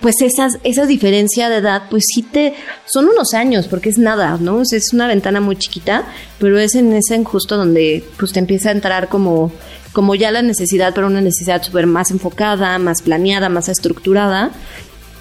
pues 0.00 0.22
esas, 0.22 0.58
esa 0.62 0.86
diferencia 0.86 1.48
de 1.48 1.56
edad, 1.56 1.82
pues 1.90 2.04
sí 2.14 2.22
te, 2.22 2.54
son 2.86 3.06
unos 3.08 3.34
años, 3.34 3.66
porque 3.66 3.88
es 3.88 3.98
nada, 3.98 4.38
¿no? 4.40 4.58
O 4.58 4.64
sea, 4.64 4.78
es 4.78 4.92
una 4.92 5.08
ventana 5.08 5.40
muy 5.40 5.56
chiquita, 5.56 6.04
pero 6.38 6.56
es 6.60 6.76
en 6.76 6.92
ese 6.92 7.20
justo 7.24 7.56
donde 7.56 8.04
pues 8.16 8.32
te 8.32 8.38
empieza 8.38 8.68
a 8.68 8.72
entrar 8.72 9.08
como, 9.08 9.50
como 9.92 10.14
ya 10.14 10.30
la 10.30 10.42
necesidad, 10.42 10.94
pero 10.94 11.08
una 11.08 11.20
necesidad 11.20 11.64
súper 11.64 11.88
más 11.88 12.12
enfocada, 12.12 12.78
más 12.78 13.02
planeada, 13.02 13.48
más 13.48 13.68
estructurada, 13.68 14.52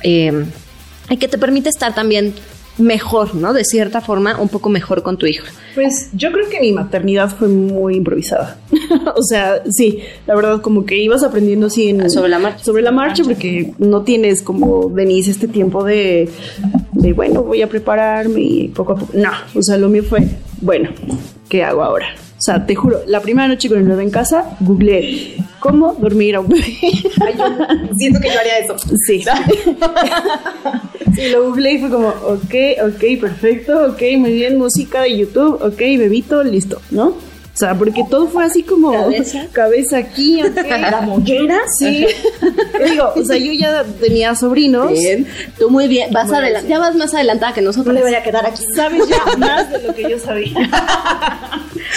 eh, 0.03 0.45
y 1.09 1.17
que 1.17 1.27
te 1.27 1.39
permite 1.39 1.69
estar 1.69 1.95
también 1.95 2.35
mejor, 2.81 3.35
¿no? 3.35 3.53
De 3.53 3.63
cierta 3.63 4.01
forma, 4.01 4.39
un 4.39 4.49
poco 4.49 4.69
mejor 4.69 5.03
con 5.03 5.17
tu 5.17 5.25
hijo. 5.25 5.45
Pues 5.75 6.09
yo 6.13 6.31
creo 6.31 6.49
que 6.49 6.59
mi 6.59 6.71
maternidad 6.71 7.29
fue 7.29 7.47
muy 7.47 7.95
improvisada. 7.95 8.59
o 9.15 9.23
sea, 9.23 9.63
sí, 9.69 9.99
la 10.27 10.35
verdad 10.35 10.61
como 10.61 10.85
que 10.85 10.97
ibas 10.97 11.23
aprendiendo 11.23 11.67
así 11.67 11.89
en, 11.89 12.09
Sobre 12.09 12.29
la 12.29 12.39
marcha. 12.39 12.63
Sobre 12.63 12.81
la 12.81 12.91
marcha 12.91 13.23
porque 13.23 13.73
no 13.77 14.01
tienes 14.01 14.41
como 14.41 14.89
Denise 14.89 15.31
este 15.31 15.47
tiempo 15.47 15.83
de, 15.83 16.29
de 16.93 17.13
bueno, 17.13 17.43
voy 17.43 17.61
a 17.61 17.69
prepararme 17.69 18.41
y 18.41 18.67
poco 18.69 18.93
a 18.93 18.95
poco. 18.95 19.13
No, 19.15 19.31
o 19.55 19.61
sea, 19.61 19.77
lo 19.77 19.89
mío 19.89 20.03
fue, 20.03 20.27
bueno, 20.61 20.89
¿qué 21.47 21.63
hago 21.63 21.83
ahora? 21.83 22.07
O 22.41 22.43
sea, 22.43 22.65
te 22.65 22.73
juro, 22.73 23.03
la 23.05 23.19
primera 23.21 23.47
noche 23.47 23.69
con 23.69 23.77
el 23.77 23.83
bebé 23.83 24.01
en 24.01 24.09
casa, 24.09 24.57
googleé 24.61 25.35
cómo 25.59 25.93
dormir 25.93 26.35
a 26.35 26.39
un 26.39 26.47
bebé. 26.47 26.75
Ay, 26.81 27.35
yo 27.37 27.95
siento 27.95 28.19
que 28.19 28.29
yo 28.29 28.39
haría 28.39 28.57
eso. 28.57 28.75
Sí. 29.05 29.23
sí, 31.15 31.29
lo 31.31 31.43
googleé 31.43 31.73
y 31.75 31.77
fue 31.81 31.91
como, 31.91 32.07
ok, 32.07 32.55
ok, 32.83 33.21
perfecto, 33.21 33.91
ok, 33.91 34.01
muy 34.17 34.33
bien, 34.33 34.57
música 34.57 35.03
de 35.03 35.19
YouTube, 35.19 35.61
ok, 35.61 35.77
bebito, 35.77 36.41
listo, 36.43 36.81
¿no? 36.89 37.13
O 37.61 37.63
sea, 37.63 37.75
porque 37.77 38.03
todo 38.09 38.25
fue 38.27 38.43
así 38.43 38.63
como 38.63 38.91
Cabeza. 38.91 39.45
cabeza 39.51 39.97
aquí, 39.97 40.41
ok. 40.41 40.55
La 40.91 41.01
mollera. 41.01 41.59
Sí. 41.77 42.07
Te 42.75 42.85
digo, 42.89 43.11
o 43.15 43.23
sea, 43.23 43.37
yo 43.37 43.51
ya 43.51 43.83
tenía 44.01 44.33
sobrinos. 44.33 44.91
Tú 45.59 45.69
muy 45.69 45.87
bien, 45.87 46.11
vas 46.11 46.31
adelant- 46.31 46.65
ya 46.67 46.79
vas 46.79 46.95
más 46.95 47.13
adelantada 47.13 47.53
que 47.53 47.61
nosotros. 47.61 47.95
a 47.95 48.23
quedar 48.23 48.47
aquí. 48.47 48.63
Sabes 48.75 49.07
ya 49.07 49.23
más 49.37 49.69
de 49.71 49.83
lo 49.87 49.93
que 49.93 50.09
yo 50.09 50.17
sabía. 50.17 50.53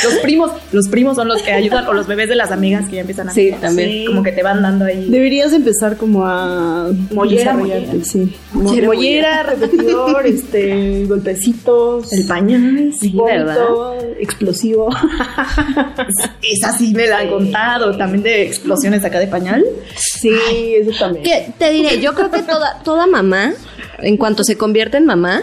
Los 0.02 0.14
primos, 0.16 0.50
los 0.72 0.88
primos 0.88 1.16
son 1.16 1.28
los 1.28 1.40
que 1.42 1.52
ayudan, 1.52 1.86
o 1.86 1.92
los 1.94 2.06
bebés 2.06 2.28
de 2.28 2.34
las 2.34 2.50
amigas 2.50 2.86
que 2.88 2.96
ya 2.96 3.00
empiezan 3.00 3.28
a 3.28 3.32
Sí, 3.32 3.54
también. 3.58 3.88
Sí. 3.88 4.04
Como 4.06 4.22
que 4.22 4.32
te 4.32 4.42
van 4.42 4.60
dando 4.60 4.84
ahí. 4.84 5.08
Deberías 5.08 5.52
empezar 5.54 5.96
como 5.96 6.26
a 6.26 6.90
Mollera, 7.12 7.52
desarrollarte, 7.52 7.86
mollera. 7.86 8.04
sí. 8.04 8.36
Mo- 8.52 8.62
Mollera, 8.64 8.86
Mollera, 8.86 9.42
repetidor, 9.44 10.26
este, 10.26 11.06
golpecitos, 11.06 12.12
El 12.12 12.26
pañal, 12.26 12.92
sí, 13.00 13.10
vómito, 13.14 13.96
explosivo. 14.18 14.88
Esa 16.42 16.76
sí 16.76 16.92
me 16.94 17.06
la 17.06 17.18
han 17.18 17.30
contado, 17.30 17.96
también 17.96 18.22
de 18.22 18.42
explosiones 18.42 19.04
acá 19.04 19.18
de 19.18 19.26
pañal. 19.26 19.64
Sí, 19.96 20.34
eso 20.80 20.92
también. 20.98 21.24
Que 21.24 21.52
te 21.58 21.70
diré, 21.70 22.00
yo 22.00 22.14
creo 22.14 22.30
que 22.30 22.42
toda, 22.42 22.80
toda 22.82 23.06
mamá, 23.06 23.52
en 23.98 24.16
cuanto 24.16 24.44
se 24.44 24.56
convierte 24.56 24.96
en 24.96 25.06
mamá, 25.06 25.42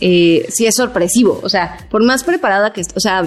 eh, 0.00 0.46
sí 0.50 0.66
es 0.66 0.74
sorpresivo. 0.74 1.40
O 1.42 1.48
sea, 1.48 1.78
por 1.90 2.04
más 2.04 2.24
preparada 2.24 2.72
que, 2.72 2.82
o 2.94 3.00
sea, 3.00 3.26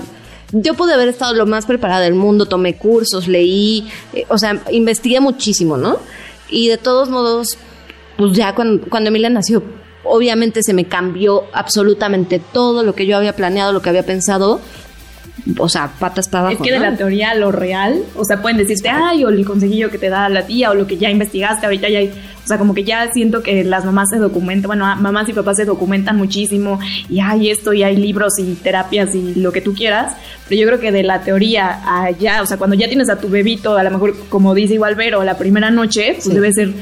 yo 0.51 0.73
pude 0.73 0.93
haber 0.93 1.09
estado 1.09 1.33
lo 1.33 1.45
más 1.45 1.65
preparada 1.65 2.01
del 2.01 2.15
mundo, 2.15 2.47
tomé 2.47 2.75
cursos, 2.77 3.27
leí, 3.27 3.87
eh, 4.13 4.25
o 4.29 4.37
sea, 4.37 4.61
investigué 4.71 5.19
muchísimo, 5.19 5.77
¿no? 5.77 5.97
Y 6.49 6.67
de 6.67 6.77
todos 6.77 7.09
modos, 7.09 7.57
pues 8.17 8.33
ya 8.33 8.55
cuando, 8.55 8.87
cuando 8.89 9.09
Emilia 9.09 9.29
nació, 9.29 9.63
obviamente 10.03 10.63
se 10.63 10.73
me 10.73 10.85
cambió 10.85 11.43
absolutamente 11.53 12.39
todo 12.39 12.83
lo 12.83 12.95
que 12.95 13.05
yo 13.05 13.17
había 13.17 13.35
planeado, 13.35 13.73
lo 13.73 13.81
que 13.81 13.89
había 13.89 14.03
pensado. 14.03 14.59
O 15.57 15.69
sea, 15.69 15.89
patas 15.99 16.27
para 16.27 16.47
abajo. 16.47 16.63
Es 16.63 16.69
que 16.69 16.73
de 16.73 16.79
la 16.79 16.95
teoría 16.97 17.31
a 17.31 17.35
lo 17.35 17.51
real, 17.51 18.03
o 18.15 18.25
sea, 18.25 18.41
pueden 18.41 18.57
decirte, 18.57 18.89
ay, 18.89 19.23
o 19.23 19.29
el 19.29 19.45
consejillo 19.45 19.89
que 19.89 19.97
te 19.97 20.09
da 20.09 20.27
la 20.27 20.45
tía, 20.45 20.69
o 20.69 20.75
lo 20.75 20.85
que 20.85 20.97
ya 20.97 21.09
investigaste, 21.09 21.65
ahorita 21.65 21.87
ya 21.89 21.99
hay, 21.99 22.09
o 22.09 22.47
sea, 22.47 22.57
como 22.57 22.73
que 22.73 22.83
ya 22.83 23.09
siento 23.13 23.41
que 23.41 23.63
las 23.63 23.85
mamás 23.85 24.09
se 24.11 24.17
documentan, 24.17 24.67
bueno, 24.67 24.85
mamás 24.97 25.29
y 25.29 25.33
papás 25.33 25.55
se 25.55 25.65
documentan 25.65 26.17
muchísimo, 26.17 26.77
y 27.07 27.21
hay 27.21 27.49
esto, 27.49 27.71
y 27.73 27.83
hay 27.83 27.95
libros 27.95 28.37
y 28.37 28.53
terapias 28.55 29.15
y 29.15 29.35
lo 29.35 29.51
que 29.53 29.61
tú 29.61 29.73
quieras, 29.73 30.13
pero 30.49 30.59
yo 30.59 30.67
creo 30.67 30.79
que 30.81 30.91
de 30.91 31.03
la 31.03 31.21
teoría 31.21 31.69
a 31.85 32.03
allá, 32.03 32.41
o 32.43 32.45
sea, 32.45 32.57
cuando 32.57 32.75
ya 32.75 32.87
tienes 32.87 33.09
a 33.09 33.17
tu 33.17 33.29
bebito, 33.29 33.77
a 33.77 33.83
lo 33.83 33.91
mejor, 33.91 34.15
como 34.27 34.53
dice 34.53 34.73
igual 34.73 34.95
Vero, 34.95 35.23
la 35.23 35.37
primera 35.37 35.71
noche, 35.71 36.11
pues 36.15 36.25
Sí. 36.25 36.33
debe 36.33 36.51
ser 36.51 36.73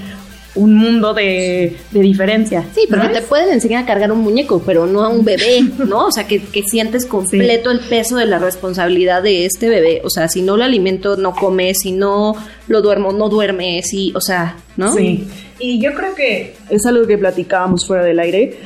un 0.57 0.75
mundo 0.75 1.13
de, 1.13 1.77
de 1.91 1.99
diferencia. 1.99 2.65
Sí, 2.73 2.81
porque 2.89 3.07
¿no? 3.07 3.13
te 3.13 3.21
pueden 3.21 3.53
enseñar 3.53 3.83
a 3.83 3.85
cargar 3.85 4.11
un 4.11 4.19
muñeco, 4.19 4.61
pero 4.65 4.85
no 4.85 5.03
a 5.03 5.09
un 5.09 5.23
bebé, 5.23 5.61
¿no? 5.87 6.07
O 6.07 6.11
sea, 6.11 6.27
que, 6.27 6.41
que 6.41 6.63
sientes 6.63 7.05
completo 7.05 7.71
el 7.71 7.79
peso 7.79 8.17
de 8.17 8.25
la 8.25 8.39
responsabilidad 8.39 9.23
de 9.23 9.45
este 9.45 9.69
bebé. 9.69 10.01
O 10.03 10.09
sea, 10.09 10.27
si 10.27 10.41
no 10.41 10.57
lo 10.57 10.63
alimento, 10.63 11.15
no 11.15 11.33
come, 11.33 11.73
si 11.73 11.91
no 11.91 12.35
lo 12.67 12.81
duermo, 12.81 13.13
no 13.13 13.29
duerme, 13.29 13.81
si, 13.83 14.11
o 14.15 14.21
sea, 14.21 14.57
¿no? 14.75 14.93
Sí. 14.93 15.27
Y 15.59 15.79
yo 15.79 15.93
creo 15.93 16.13
que 16.15 16.55
es 16.69 16.85
algo 16.85 17.07
que 17.07 17.17
platicábamos 17.17 17.85
fuera 17.85 18.03
del 18.03 18.19
aire. 18.19 18.57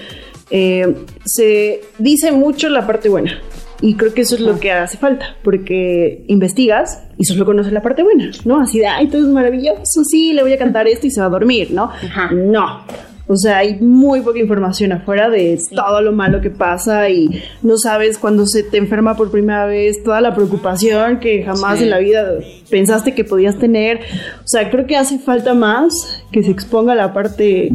Eh, 0.49 0.93
se 1.25 1.81
dice 1.97 2.31
mucho 2.31 2.69
la 2.69 2.85
parte 2.85 3.09
buena. 3.09 3.41
Y 3.81 3.95
creo 3.95 4.13
que 4.13 4.21
eso 4.21 4.35
es 4.35 4.41
lo 4.41 4.59
que 4.59 4.71
hace 4.71 4.97
falta, 4.97 5.35
porque 5.43 6.23
investigas 6.27 7.03
y 7.17 7.25
solo 7.25 7.45
conoces 7.45 7.73
la 7.73 7.81
parte 7.81 8.03
buena, 8.03 8.29
¿no? 8.45 8.59
Así 8.61 8.77
de, 8.79 8.85
ay, 8.87 9.07
todo 9.07 9.21
es 9.21 9.27
maravilloso, 9.27 10.03
sí, 10.03 10.33
le 10.33 10.43
voy 10.43 10.53
a 10.53 10.57
cantar 10.59 10.87
esto 10.87 11.07
y 11.07 11.11
se 11.11 11.19
va 11.19 11.25
a 11.27 11.29
dormir, 11.29 11.69
¿no? 11.71 11.91
No. 12.31 12.81
O 13.27 13.37
sea, 13.37 13.59
hay 13.59 13.79
muy 13.79 14.19
poca 14.21 14.39
información 14.39 14.91
afuera 14.91 15.29
de 15.29 15.57
todo 15.73 16.01
lo 16.01 16.11
malo 16.11 16.41
que 16.41 16.49
pasa 16.49 17.09
y 17.09 17.41
no 17.63 17.77
sabes 17.77 18.17
cuando 18.17 18.45
se 18.45 18.61
te 18.63 18.77
enferma 18.77 19.15
por 19.15 19.31
primera 19.31 19.65
vez, 19.65 20.03
toda 20.03 20.19
la 20.19 20.35
preocupación 20.35 21.19
que 21.19 21.41
jamás 21.43 21.77
Sí. 21.77 21.85
en 21.85 21.91
la 21.91 21.99
vida 21.99 22.27
pensaste 22.69 23.13
que 23.15 23.23
podías 23.23 23.57
tener. 23.57 23.99
O 24.43 24.47
sea, 24.47 24.69
creo 24.69 24.85
que 24.85 24.97
hace 24.97 25.17
falta 25.17 25.53
más 25.53 25.93
que 26.31 26.43
se 26.43 26.51
exponga 26.51 26.93
la 26.93 27.13
parte 27.13 27.71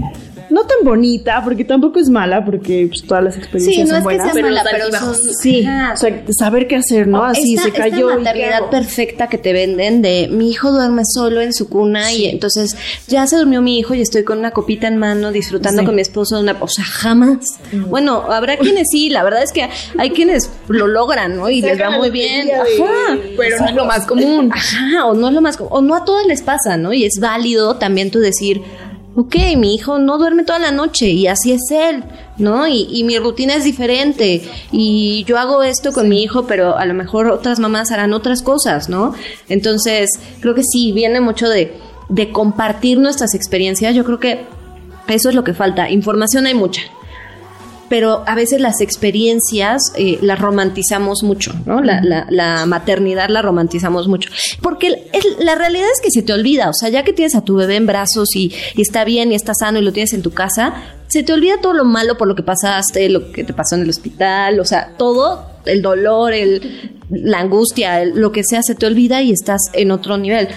no 0.51 0.63
tan 0.63 0.79
bonita, 0.85 1.43
porque 1.45 1.65
tampoco 1.65 1.99
es 1.99 2.09
mala, 2.09 2.45
porque 2.45 2.87
pues, 2.89 3.03
todas 3.05 3.25
las 3.25 3.37
experiencias 3.37 3.75
Sí, 3.77 3.83
no 3.83 3.87
son 3.89 3.97
es 3.97 4.01
que 4.01 4.05
buenas. 4.05 4.25
sea 4.27 4.35
pero 4.35 4.47
mala, 4.49 4.65
pero 4.71 4.91
son... 4.93 5.15
Sí, 5.41 5.65
Ajá. 5.67 5.93
o 5.95 5.97
sea, 5.97 6.23
saber 6.39 6.69
qué 6.69 6.77
hacer, 6.77 7.07
¿no? 7.09 7.25
Así 7.25 7.55
esta, 7.55 7.65
se 7.67 7.73
cayó. 7.73 8.09
esta 8.11 8.19
maternidad 8.23 8.71
perfecta 8.71 9.29
que 9.29 9.39
te 9.39 9.53
venden 9.53 10.03
de 10.03 10.29
mi 10.31 10.51
hijo 10.51 10.71
duerme 10.73 11.03
solo 11.05 11.41
en 11.41 11.53
su 11.53 11.69
cuna 11.69 12.13
y 12.13 12.27
entonces 12.27 12.77
ya 13.09 13.27
se 13.27 13.37
durmió 13.37 13.61
mi 13.63 13.79
hijo 13.79 13.95
y 13.95 14.01
estoy 14.01 14.25
con 14.25 14.39
una 14.39 14.51
copita 14.53 14.87
en 14.89 14.97
mano 14.99 15.33
disfrutando 15.33 15.81
Sí. 15.81 15.87
con 15.87 15.95
mi 15.95 16.03
esposo 16.03 16.37
de 16.37 16.43
una 16.43 16.57
o 16.61 16.69
sea 16.69 16.85
jamás 16.85 17.39
bueno 17.89 18.25
habrá 18.31 18.57
quienes 18.59 18.89
sí 18.91 19.11
la 19.11 19.23
verdad 19.25 19.43
es 19.43 19.53
que 19.53 19.69
hay 19.99 20.11
quienes 20.11 20.51
lo 20.69 20.87
logran 20.87 21.37
no 21.37 21.49
y 21.51 21.61
les 21.61 21.81
va 21.81 21.91
muy 21.91 22.11
bien 22.11 22.47
de- 22.47 22.55
Ajá. 22.55 23.19
Pero 23.37 23.59
no 23.61 23.67
es 23.69 23.75
lo 23.75 23.85
más 23.85 24.07
común. 24.07 24.51
Ajá, 24.55 25.07
o 25.07 25.15
no 25.15 25.29
es 25.29 25.35
lo 25.35 25.41
más, 25.41 25.59
o 25.61 25.81
no 25.83 25.95
a 25.95 26.05
todas 26.05 26.27
les 26.27 26.43
pasa, 26.43 26.77
¿no? 26.77 26.93
Y 26.93 27.05
es 27.05 27.19
válido 27.21 27.77
también 27.77 28.11
tú 28.11 28.19
decir, 28.19 28.63
ok, 29.17 29.35
mi 29.57 29.75
hijo 29.75 29.99
no 29.99 30.19
duerme 30.19 30.45
toda 30.45 30.59
la 30.59 30.71
noche 30.71 31.09
y 31.09 31.27
así 31.27 31.53
es 31.53 31.71
él, 31.71 32.05
¿no? 32.37 32.69
Y, 32.69 32.87
y 32.91 33.03
mi 33.05 33.19
rutina 33.19 33.55
es 33.55 33.65
diferente. 33.65 34.43
Y 34.71 35.25
yo 35.27 35.39
hago 35.39 35.63
esto 35.63 35.93
con 35.93 36.09
mi 36.09 36.23
hijo, 36.23 36.47
pero 36.47 36.77
a 36.77 36.85
lo 36.85 36.95
mejor 36.95 37.29
otras 37.29 37.59
mamás 37.59 37.91
harán 37.91 38.13
otras 38.13 38.43
cosas, 38.43 38.89
¿no? 38.89 39.15
Entonces, 39.49 40.11
creo 40.41 40.55
que 40.55 40.63
sí, 40.63 40.93
viene 40.93 41.21
mucho 41.21 41.49
de, 41.49 41.75
de 42.09 42.31
compartir 42.31 42.99
nuestras 42.99 43.35
experiencias, 43.35 43.95
yo 43.95 44.05
creo 44.05 44.21
que 44.21 44.45
eso 45.09 45.29
es 45.29 45.35
lo 45.35 45.45
que 45.45 45.55
falta, 45.55 45.91
información 45.91 46.47
hay 46.47 46.55
mucha 46.55 46.83
pero 47.89 48.25
a 48.27 48.35
veces 48.35 48.61
las 48.61 48.81
experiencias 48.81 49.81
eh, 49.97 50.19
las 50.23 50.39
romantizamos 50.39 51.23
mucho, 51.23 51.53
¿no? 51.67 51.83
La, 51.83 52.01
la- 52.03 52.27
la 52.31 52.67
maternidad 52.67 53.29
la 53.29 53.43
romantizamos 53.43 54.09
mucho. 54.09 54.31
Porque 54.63 54.89
el- 54.89 54.95
el- 55.13 55.45
la 55.45 55.55
realidad 55.55 55.87
es 55.95 56.01
que 56.03 56.11
se 56.11 56.23
te 56.23 56.33
olvida, 56.33 56.69
o 56.69 56.73
sea, 56.75 56.89
ya 56.89 57.05
que 57.05 57.13
tienes 57.13 57.35
a 57.35 57.43
tu 57.43 57.55
bebé 57.57 57.77
en 57.77 57.87
brazos 57.87 58.35
y, 58.35 58.53
y 58.75 58.83
está 58.83 59.05
bien 59.05 59.33
y 59.33 59.35
está 59.35 59.53
sano 59.55 59.79
y 59.79 59.83
lo 59.83 59.93
tienes 59.93 60.13
en 60.13 60.23
tu 60.23 60.33
casa, 60.33 60.75
se 61.09 61.23
te 61.23 61.33
olvida 61.33 61.61
todo 61.61 61.73
lo 61.75 61.85
malo 61.85 62.17
por 62.19 62.27
lo 62.29 62.35
que 62.35 62.43
pasaste, 62.43 63.09
lo 63.09 63.31
que 63.33 63.45
te 63.45 63.53
pasó 63.53 63.77
en 63.77 63.83
el 63.83 63.91
hospital, 63.91 64.59
o 64.61 64.65
sea, 64.65 64.93
todo, 64.99 65.47
el 65.65 65.81
dolor, 65.83 66.33
el, 66.33 66.93
la 67.11 67.39
angustia, 67.41 68.03
el- 68.03 68.19
lo 68.21 68.33
que 68.33 68.43
sea, 68.45 68.63
se 68.63 68.75
te 68.75 68.87
olvida 68.87 69.23
y 69.23 69.31
estás 69.33 69.61
en 69.73 69.91
otro 69.93 70.17
nivel. 70.19 70.49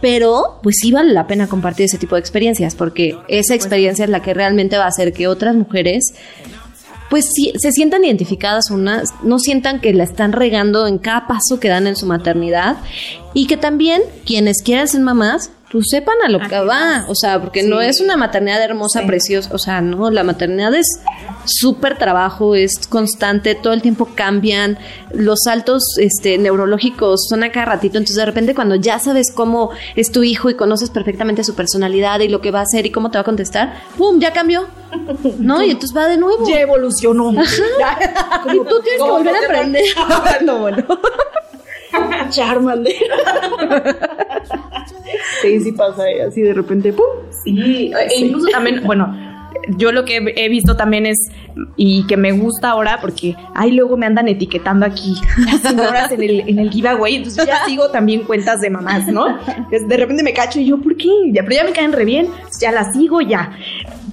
Pero, 0.00 0.60
pues 0.62 0.76
sí 0.80 0.92
vale 0.92 1.12
la 1.14 1.26
pena 1.26 1.46
compartir 1.48 1.86
ese 1.86 1.96
tipo 1.96 2.16
de 2.16 2.20
experiencias, 2.20 2.74
porque 2.74 3.16
esa 3.28 3.54
experiencia 3.54 4.04
es 4.04 4.10
la 4.10 4.20
que 4.20 4.34
realmente 4.34 4.76
va 4.76 4.84
a 4.84 4.88
hacer 4.88 5.12
que 5.14 5.26
otras 5.26 5.56
mujeres 5.56 6.12
pues 7.10 7.26
sí, 7.34 7.52
se 7.56 7.72
sientan 7.72 8.04
identificadas 8.04 8.70
unas, 8.70 9.08
no 9.22 9.38
sientan 9.38 9.80
que 9.80 9.92
la 9.92 10.04
están 10.04 10.32
regando 10.32 10.86
en 10.86 10.98
cada 10.98 11.26
paso 11.26 11.60
que 11.60 11.68
dan 11.68 11.86
en 11.86 11.96
su 11.96 12.06
maternidad 12.06 12.76
y 13.34 13.46
que 13.46 13.56
también 13.56 14.02
quienes 14.24 14.62
quieran 14.64 14.88
ser 14.88 15.00
mamás, 15.00 15.50
pues 15.70 15.86
sepan 15.90 16.14
a 16.24 16.28
lo 16.28 16.38
que 16.38 16.60
va, 16.60 17.06
o 17.08 17.14
sea, 17.14 17.40
porque 17.40 17.62
no 17.64 17.80
es 17.80 18.00
una 18.00 18.16
maternidad 18.16 18.62
hermosa, 18.62 19.04
preciosa, 19.04 19.50
o 19.52 19.58
sea, 19.58 19.80
no, 19.80 20.10
la 20.10 20.22
maternidad 20.22 20.72
es 20.74 20.86
súper 21.44 21.98
trabajo, 21.98 22.54
es 22.54 22.86
constante, 22.88 23.54
todo 23.56 23.72
el 23.72 23.82
tiempo 23.82 24.08
cambian, 24.14 24.78
los 25.12 25.40
saltos 25.44 25.82
este, 25.98 26.38
neurológicos 26.38 27.26
son 27.28 27.42
a 27.42 27.50
cada 27.50 27.66
ratito, 27.66 27.98
entonces 27.98 28.16
de 28.16 28.26
repente 28.26 28.54
cuando 28.54 28.76
ya 28.76 28.98
sabes 29.00 29.32
cómo 29.34 29.70
es 29.96 30.12
tu 30.12 30.22
hijo 30.22 30.50
y 30.50 30.54
conoces 30.54 30.90
perfectamente 30.90 31.42
su 31.42 31.54
personalidad 31.54 32.20
y 32.20 32.28
lo 32.28 32.40
que 32.40 32.52
va 32.52 32.60
a 32.60 32.62
hacer 32.62 32.86
y 32.86 32.90
cómo 32.90 33.10
te 33.10 33.18
va 33.18 33.22
a 33.22 33.24
contestar, 33.24 33.74
¡pum! 33.98 34.20
ya 34.20 34.32
cambió, 34.32 34.66
¿no? 35.38 35.62
Y 35.62 35.70
entonces 35.70 35.96
va 35.96 36.08
de 36.08 36.16
nuevo. 36.16 36.48
Ya 36.48 36.60
evolucionó. 36.60 37.32
Y 37.32 38.56
tú 38.68 38.80
tienes 38.82 39.02
que 39.02 39.10
volver 39.10 39.34
a 39.34 39.38
aprender. 39.46 39.82
no, 40.44 40.58
bueno. 40.58 40.84
Charmander. 42.30 42.94
sí, 45.42 45.60
sí 45.60 45.72
pasa, 45.72 46.08
eh, 46.08 46.22
así 46.22 46.42
de 46.42 46.54
repente, 46.54 46.92
¡pum! 46.92 47.06
Sí, 47.44 47.92
e 47.92 48.20
incluso 48.20 48.48
también, 48.48 48.82
bueno, 48.84 49.14
yo 49.76 49.92
lo 49.92 50.04
que 50.04 50.32
he 50.36 50.48
visto 50.48 50.76
también 50.76 51.06
es, 51.06 51.18
y 51.76 52.06
que 52.06 52.16
me 52.16 52.32
gusta 52.32 52.70
ahora, 52.70 53.00
porque 53.00 53.34
ahí 53.54 53.72
luego 53.72 53.96
me 53.96 54.06
andan 54.06 54.28
etiquetando 54.28 54.86
aquí 54.86 55.14
las 55.50 55.60
señoras 55.60 56.10
en 56.12 56.22
el, 56.22 56.40
en 56.48 56.58
el 56.58 56.70
giveaway, 56.70 57.16
entonces 57.16 57.46
ya 57.46 57.64
sigo 57.64 57.90
también 57.90 58.22
cuentas 58.22 58.60
de 58.60 58.70
mamás, 58.70 59.06
¿no? 59.08 59.38
De 59.70 59.96
repente 59.96 60.22
me 60.22 60.32
cacho 60.32 60.60
y 60.60 60.66
yo, 60.66 60.78
¿por 60.78 60.96
qué? 60.96 61.08
Ya, 61.32 61.42
pero 61.42 61.56
ya 61.56 61.64
me 61.64 61.72
caen 61.72 61.92
re 61.92 62.04
bien, 62.04 62.28
ya 62.60 62.72
las 62.72 62.92
sigo, 62.92 63.20
ya 63.20 63.52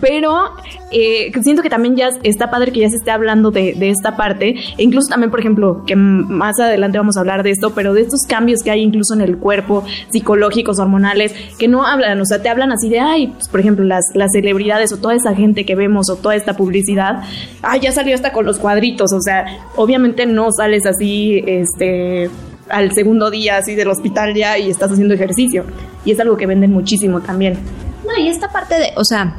pero 0.03 0.51
eh, 0.93 1.31
siento 1.41 1.61
que 1.61 1.69
también 1.69 1.95
ya 1.95 2.09
está 2.23 2.51
padre 2.51 2.71
que 2.71 2.81
ya 2.81 2.89
se 2.89 2.97
esté 2.97 3.11
hablando 3.11 3.51
de, 3.51 3.75
esta 3.89 4.15
parte, 4.15 4.55
e 4.77 4.83
incluso 4.83 5.09
también, 5.09 5.31
por 5.31 5.39
ejemplo, 5.39 5.83
que 5.85 5.95
más 5.95 6.59
adelante 6.59 6.97
vamos 6.97 7.17
a 7.17 7.21
hablar 7.21 7.43
de 7.43 7.51
esto, 7.51 7.73
pero 7.73 7.93
de 7.93 8.01
estos 8.01 8.21
cambios 8.27 8.61
que 8.61 8.71
hay 8.71 8.81
incluso 8.81 9.13
en 9.13 9.21
el 9.21 9.37
cuerpo, 9.37 9.83
psicológicos, 10.09 10.79
hormonales, 10.79 11.33
que 11.57 11.67
no 11.67 11.85
hablan, 11.85 12.21
o 12.21 12.25
sea, 12.25 12.41
te 12.41 12.49
hablan 12.49 12.71
así 12.71 12.89
de, 12.89 12.99
ay, 12.99 13.27
pues, 13.27 13.49
por 13.49 13.59
ejemplo, 13.59 13.83
las, 13.83 14.05
las 14.13 14.31
celebridades 14.31 14.93
o 14.93 14.97
toda 14.97 15.15
esa 15.15 15.35
gente 15.35 15.65
que 15.65 15.75
vemos 15.75 16.09
o 16.09 16.15
toda 16.15 16.35
esta 16.35 16.55
publicidad, 16.55 17.23
ay, 17.61 17.81
ya 17.81 17.91
salió 17.91 18.15
hasta 18.15 18.31
con 18.31 18.45
los 18.45 18.59
cuadritos, 18.59 19.11
o 19.13 19.21
sea, 19.21 19.45
obviamente 19.75 20.25
no 20.25 20.51
sales 20.51 20.85
así, 20.85 21.43
este 21.45 22.29
al 22.69 22.93
segundo 22.93 23.29
día 23.29 23.57
así 23.57 23.75
del 23.75 23.89
hospital 23.89 24.33
ya 24.33 24.57
y 24.57 24.69
estás 24.69 24.91
haciendo 24.91 25.13
ejercicio. 25.13 25.65
Y 26.05 26.11
es 26.11 26.19
algo 26.19 26.37
que 26.37 26.47
venden 26.47 26.71
muchísimo 26.71 27.21
también. 27.21 27.57
No, 28.05 28.17
y 28.17 28.29
esta 28.29 28.51
parte 28.51 28.75
de, 28.75 28.93
o 28.95 29.03
sea, 29.03 29.35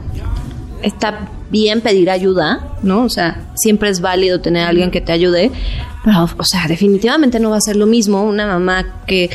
está 0.83 1.29
bien 1.55 1.83
pedir 1.83 2.11
ayuda, 2.11 2.67
¿no? 2.83 3.05
O 3.05 3.09
sea, 3.09 3.47
siempre 3.55 3.89
es 3.89 4.01
válido 4.01 4.41
tener 4.41 4.65
a 4.65 4.69
alguien 4.71 4.91
que 4.91 5.01
te 5.01 5.13
ayude, 5.13 5.53
pero, 6.05 6.29
o 6.37 6.43
sea, 6.43 6.67
definitivamente 6.67 7.39
no 7.39 7.51
va 7.51 7.59
a 7.59 7.61
ser 7.61 7.77
lo 7.77 7.87
mismo 7.87 8.25
una 8.25 8.45
mamá 8.45 9.05
que 9.07 9.31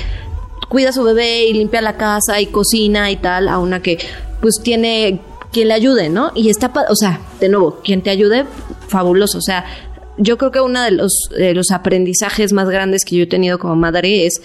cuida 0.67 0.89
a 0.89 0.91
su 0.91 1.01
bebé 1.01 1.45
y 1.45 1.53
limpia 1.53 1.81
la 1.81 1.95
casa 1.95 2.41
y 2.41 2.47
cocina 2.47 3.09
y 3.09 3.15
tal, 3.15 3.47
a 3.47 3.57
una 3.57 3.81
que 3.81 3.99
pues 4.41 4.59
tiene 4.61 5.21
quien 5.53 5.69
le 5.69 5.75
ayude, 5.75 6.09
¿no? 6.09 6.33
Y 6.35 6.49
está, 6.49 6.69
o 6.89 6.95
sea, 6.95 7.21
de 7.39 7.47
nuevo, 7.47 7.79
quien 7.85 8.01
te 8.01 8.09
ayude, 8.09 8.43
fabuloso, 8.89 9.37
o 9.37 9.41
sea, 9.41 9.63
yo 10.17 10.37
creo 10.37 10.51
que 10.51 10.59
uno 10.59 10.81
de 10.81 10.91
los, 10.91 11.71
aprendizajes 11.71 12.51
más 12.51 12.69
grandes 12.69 13.05
que 13.05 13.15
yo 13.15 13.23
he 13.23 13.27
tenido 13.27 13.59
como 13.59 13.77
madre 13.77 14.25
es 14.25 14.41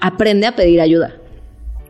aprende 0.00 0.48
a 0.48 0.56
pedir 0.56 0.80
ayuda 0.80 1.14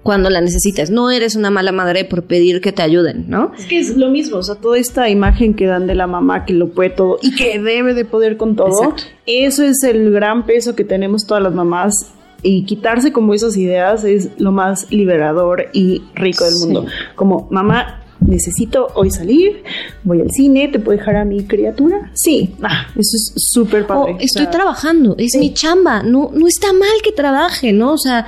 cuando 0.04 0.30
la 0.30 0.40
necesites. 0.40 0.90
No 0.90 1.10
eres 1.10 1.34
una 1.34 1.50
mala 1.50 1.72
madre 1.72 2.04
por 2.04 2.22
pedir 2.22 2.60
que 2.60 2.70
te 2.70 2.82
ayuden, 2.82 3.24
¿no? 3.26 3.52
Es 3.58 3.66
que 3.66 3.80
es 3.80 3.96
lo 3.96 4.10
mismo, 4.10 4.36
o 4.36 4.42
sea, 4.42 4.54
toda 4.54 4.78
esta 4.78 5.08
imagen 5.08 5.54
que 5.54 5.66
dan 5.66 5.88
de 5.88 5.96
la 5.96 6.06
mamá 6.06 6.44
que 6.44 6.52
lo 6.52 6.68
puede 6.68 6.90
todo 6.90 7.18
y 7.22 7.34
que 7.34 7.58
debe 7.58 7.94
de 7.94 8.04
poder 8.04 8.36
con 8.36 8.54
todo, 8.54 8.94
eso 9.26 9.64
es 9.64 9.82
el 9.82 10.12
gran 10.12 10.46
peso 10.46 10.76
que 10.76 10.84
tenemos 10.84 11.26
todas 11.26 11.42
las 11.42 11.54
mamás 11.54 12.12
y 12.42 12.64
quitarse 12.64 13.12
como 13.12 13.32
esas 13.32 13.56
ideas 13.56 14.04
es 14.04 14.28
lo 14.36 14.52
más 14.52 14.92
liberador 14.92 15.70
y 15.72 16.02
rico 16.14 16.44
del 16.44 16.54
mundo. 16.56 16.86
Como 17.16 17.48
mamá, 17.50 18.03
necesito 18.26 18.88
hoy 18.94 19.10
salir, 19.10 19.62
voy 20.02 20.20
al 20.20 20.30
cine, 20.30 20.68
¿te 20.68 20.78
puedo 20.78 20.98
dejar 20.98 21.16
a 21.16 21.24
mi 21.24 21.44
criatura? 21.44 22.10
Sí, 22.14 22.54
ah, 22.62 22.86
eso 22.90 23.16
es 23.16 23.32
súper 23.36 23.86
padre. 23.86 24.16
estoy 24.20 24.46
trabajando, 24.48 25.14
es 25.18 25.36
mi 25.36 25.52
chamba, 25.52 26.02
no, 26.02 26.30
no 26.32 26.46
está 26.46 26.72
mal 26.72 27.02
que 27.02 27.12
trabaje, 27.12 27.72
¿no? 27.72 27.92
O 27.92 27.98
sea, 27.98 28.26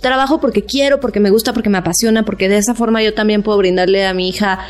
trabajo 0.00 0.40
porque 0.40 0.62
quiero, 0.62 1.00
porque 1.00 1.20
me 1.20 1.30
gusta, 1.30 1.52
porque 1.52 1.68
me 1.68 1.78
apasiona, 1.78 2.24
porque 2.24 2.48
de 2.48 2.58
esa 2.58 2.74
forma 2.74 3.02
yo 3.02 3.14
también 3.14 3.42
puedo 3.42 3.58
brindarle 3.58 4.06
a 4.06 4.14
mi 4.14 4.28
hija 4.28 4.60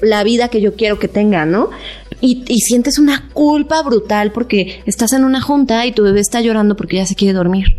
la 0.00 0.24
vida 0.24 0.48
que 0.48 0.60
yo 0.60 0.74
quiero 0.74 0.98
que 0.98 1.08
tenga, 1.08 1.46
¿no? 1.46 1.70
Y, 2.20 2.44
y 2.48 2.60
sientes 2.60 2.98
una 2.98 3.28
culpa 3.32 3.82
brutal 3.82 4.32
porque 4.32 4.82
estás 4.86 5.12
en 5.12 5.24
una 5.24 5.40
junta 5.40 5.86
y 5.86 5.92
tu 5.92 6.02
bebé 6.02 6.20
está 6.20 6.40
llorando 6.40 6.76
porque 6.76 6.96
ya 6.96 7.06
se 7.06 7.14
quiere 7.14 7.32
dormir. 7.34 7.76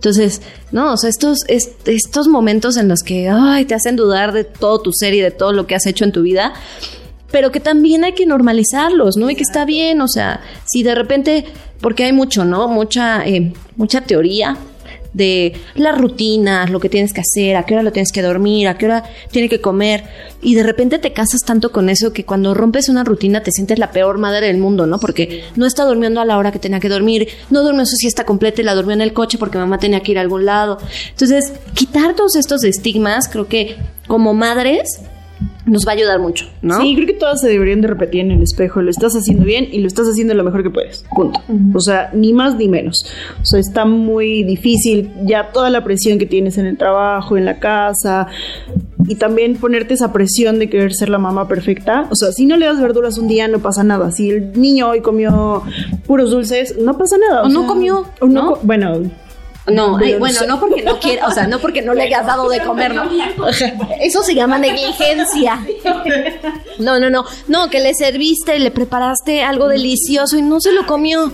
Entonces, 0.00 0.40
no, 0.72 0.94
o 0.94 0.96
sea, 0.96 1.10
estos, 1.10 1.44
estos 1.46 2.26
momentos 2.26 2.78
en 2.78 2.88
los 2.88 3.02
que 3.02 3.28
ay, 3.28 3.66
te 3.66 3.74
hacen 3.74 3.96
dudar 3.96 4.32
de 4.32 4.44
todo 4.44 4.80
tu 4.80 4.92
ser 4.94 5.12
y 5.12 5.20
de 5.20 5.30
todo 5.30 5.52
lo 5.52 5.66
que 5.66 5.74
has 5.74 5.84
hecho 5.84 6.06
en 6.06 6.12
tu 6.12 6.22
vida, 6.22 6.54
pero 7.30 7.52
que 7.52 7.60
también 7.60 8.02
hay 8.04 8.14
que 8.14 8.24
normalizarlos, 8.24 9.18
¿no? 9.18 9.28
Y 9.28 9.34
que 9.34 9.42
está 9.42 9.66
bien, 9.66 10.00
o 10.00 10.08
sea, 10.08 10.40
si 10.64 10.82
de 10.82 10.94
repente, 10.94 11.44
porque 11.82 12.04
hay 12.04 12.14
mucho, 12.14 12.46
¿no? 12.46 12.66
Mucha, 12.66 13.26
eh, 13.26 13.52
mucha 13.76 14.00
teoría 14.00 14.56
de 15.12 15.54
las 15.74 15.98
rutinas, 15.98 16.70
lo 16.70 16.80
que 16.80 16.88
tienes 16.88 17.12
que 17.12 17.20
hacer, 17.20 17.56
a 17.56 17.64
qué 17.64 17.74
hora 17.74 17.82
lo 17.82 17.92
tienes 17.92 18.12
que 18.12 18.22
dormir, 18.22 18.68
a 18.68 18.78
qué 18.78 18.86
hora 18.86 19.04
tiene 19.30 19.48
que 19.48 19.60
comer. 19.60 20.04
Y 20.42 20.54
de 20.54 20.62
repente 20.62 20.98
te 20.98 21.12
casas 21.12 21.40
tanto 21.44 21.72
con 21.72 21.88
eso 21.88 22.12
que 22.12 22.24
cuando 22.24 22.54
rompes 22.54 22.88
una 22.88 23.04
rutina 23.04 23.42
te 23.42 23.50
sientes 23.52 23.78
la 23.78 23.90
peor 23.90 24.18
madre 24.18 24.46
del 24.46 24.58
mundo, 24.58 24.86
¿no? 24.86 24.98
Porque 24.98 25.44
no 25.56 25.66
está 25.66 25.84
durmiendo 25.84 26.20
a 26.20 26.24
la 26.24 26.38
hora 26.38 26.52
que 26.52 26.58
tenía 26.58 26.80
que 26.80 26.88
dormir, 26.88 27.28
no 27.50 27.62
durmió 27.62 27.84
su 27.86 27.96
siesta 27.96 28.24
completa 28.24 28.60
y 28.60 28.64
la 28.64 28.74
durmió 28.74 28.94
en 28.94 29.00
el 29.00 29.12
coche 29.12 29.38
porque 29.38 29.58
mamá 29.58 29.78
tenía 29.78 30.00
que 30.00 30.12
ir 30.12 30.18
a 30.18 30.22
algún 30.22 30.44
lado. 30.44 30.78
Entonces, 31.10 31.52
quitar 31.74 32.14
todos 32.14 32.36
estos 32.36 32.64
estigmas, 32.64 33.28
creo 33.28 33.48
que 33.48 33.76
como 34.06 34.34
madres 34.34 35.00
nos 35.70 35.86
va 35.86 35.92
a 35.92 35.94
ayudar 35.94 36.18
mucho, 36.18 36.46
¿no? 36.62 36.80
Sí, 36.80 36.94
creo 36.96 37.06
que 37.06 37.14
todas 37.14 37.40
se 37.40 37.48
deberían 37.48 37.80
de 37.80 37.86
repetir 37.86 38.22
en 38.22 38.32
el 38.32 38.42
espejo. 38.42 38.82
Lo 38.82 38.90
estás 38.90 39.14
haciendo 39.14 39.44
bien 39.44 39.68
y 39.70 39.78
lo 39.78 39.86
estás 39.86 40.06
haciendo 40.08 40.34
lo 40.34 40.42
mejor 40.42 40.64
que 40.64 40.70
puedes. 40.70 41.04
Punto. 41.14 41.40
O 41.74 41.80
sea, 41.80 42.10
ni 42.12 42.32
más 42.32 42.56
ni 42.56 42.68
menos. 42.68 43.06
O 43.40 43.44
sea, 43.44 43.60
está 43.60 43.84
muy 43.84 44.42
difícil 44.42 45.10
ya 45.24 45.52
toda 45.52 45.70
la 45.70 45.84
presión 45.84 46.18
que 46.18 46.26
tienes 46.26 46.58
en 46.58 46.66
el 46.66 46.76
trabajo, 46.76 47.36
en 47.36 47.44
la 47.44 47.60
casa. 47.60 48.26
Y 49.06 49.14
también 49.14 49.56
ponerte 49.56 49.94
esa 49.94 50.12
presión 50.12 50.58
de 50.58 50.68
querer 50.68 50.92
ser 50.92 51.08
la 51.08 51.18
mamá 51.18 51.46
perfecta. 51.46 52.08
O 52.10 52.16
sea, 52.16 52.32
si 52.32 52.46
no 52.46 52.56
le 52.56 52.66
das 52.66 52.80
verduras 52.80 53.16
un 53.16 53.28
día, 53.28 53.46
no 53.46 53.60
pasa 53.60 53.84
nada. 53.84 54.10
Si 54.10 54.30
el 54.30 54.60
niño 54.60 54.88
hoy 54.88 55.02
comió 55.02 55.62
puros 56.04 56.32
dulces, 56.32 56.76
no 56.78 56.98
pasa 56.98 57.16
nada. 57.16 57.44
O, 57.44 57.48
no 57.48 57.68
comió. 57.68 58.06
O 58.20 58.26
no, 58.26 58.58
bueno, 58.62 59.02
no, 59.70 59.98
bueno, 60.18 60.40
no 60.46 60.60
porque 60.60 60.82
no 60.82 60.98
quiera, 60.98 61.26
o 61.26 61.30
sea, 61.30 61.46
no 61.46 61.58
porque 61.58 61.82
no 61.82 61.94
le 61.94 62.02
hayas 62.02 62.26
dado 62.26 62.48
de 62.48 62.60
comer, 62.60 62.94
¿no? 62.94 63.04
Eso 64.00 64.22
se 64.22 64.34
llama 64.34 64.58
negligencia. 64.58 65.64
No, 66.78 66.98
no, 66.98 67.10
no, 67.10 67.24
no, 67.48 67.70
que 67.70 67.80
le 67.80 67.94
serviste, 67.94 68.58
le 68.58 68.70
preparaste 68.70 69.42
algo 69.42 69.68
delicioso 69.68 70.36
y 70.38 70.42
no 70.42 70.60
se 70.60 70.72
lo 70.72 70.86
comió. 70.86 71.32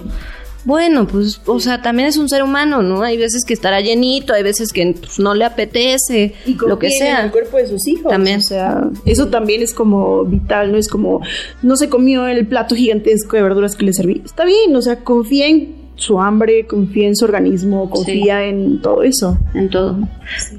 Bueno, 0.66 1.06
pues, 1.06 1.40
o 1.46 1.60
sea, 1.60 1.80
también 1.80 2.08
es 2.08 2.16
un 2.16 2.28
ser 2.28 2.42
humano, 2.42 2.82
¿no? 2.82 3.02
Hay 3.02 3.16
veces 3.16 3.44
que 3.46 3.54
estará 3.54 3.80
llenito, 3.80 4.32
hay 4.32 4.42
veces 4.42 4.72
que 4.72 4.96
pues, 4.98 5.20
no 5.20 5.32
le 5.32 5.44
apetece, 5.44 6.34
lo 6.66 6.76
que 6.80 6.90
sea. 6.90 7.24
el 7.24 7.30
cuerpo 7.30 7.56
de 7.58 7.68
sus 7.68 7.86
hijos. 7.86 8.10
También. 8.10 8.40
O 8.40 8.42
sea, 8.42 8.90
eso 9.04 9.28
también 9.28 9.62
es 9.62 9.72
como 9.72 10.24
vital, 10.24 10.72
¿no? 10.72 10.78
Es 10.78 10.88
como, 10.88 11.20
no 11.62 11.76
se 11.76 11.88
comió 11.88 12.26
el 12.26 12.48
plato 12.48 12.74
gigantesco 12.74 13.36
de 13.36 13.44
verduras 13.44 13.76
que 13.76 13.84
le 13.84 13.92
serví. 13.92 14.22
Está 14.24 14.44
bien, 14.44 14.74
o 14.74 14.82
sea, 14.82 15.04
confía 15.04 15.46
en 15.46 15.85
su 15.96 16.20
hambre, 16.20 16.66
confía 16.66 17.08
en 17.08 17.16
su 17.16 17.24
organismo, 17.24 17.90
confía 17.90 18.44
en 18.44 18.80
todo 18.80 19.02
eso. 19.02 19.38
En 19.54 19.68
todo. 19.70 19.98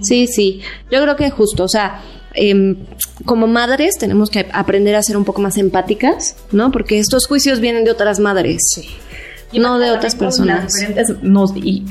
Sí. 0.02 0.28
sí, 0.28 0.62
Yo 0.92 1.02
creo 1.02 1.16
que 1.16 1.30
justo, 1.30 1.64
o 1.64 1.70
sea, 1.70 2.02
em, 2.34 2.76
como 3.26 3.48
madres 3.48 3.98
tenemos 3.98 4.30
que 4.30 4.48
aprender 4.52 4.96
a 4.96 5.04
ser 5.04 5.16
un 5.16 5.26
poco 5.26 5.42
más 5.42 5.58
empáticas, 5.58 6.36
¿no? 6.52 6.72
Porque 6.72 7.00
estos 7.00 7.28
juicios 7.28 7.60
vienen 7.60 7.84
de 7.84 7.92
otras 7.92 8.20
madres, 8.20 8.62
no 9.54 9.80
de 9.80 9.92
otras 9.92 10.16
personas. 10.16 10.74
No, 11.22 11.46
y 11.56 11.84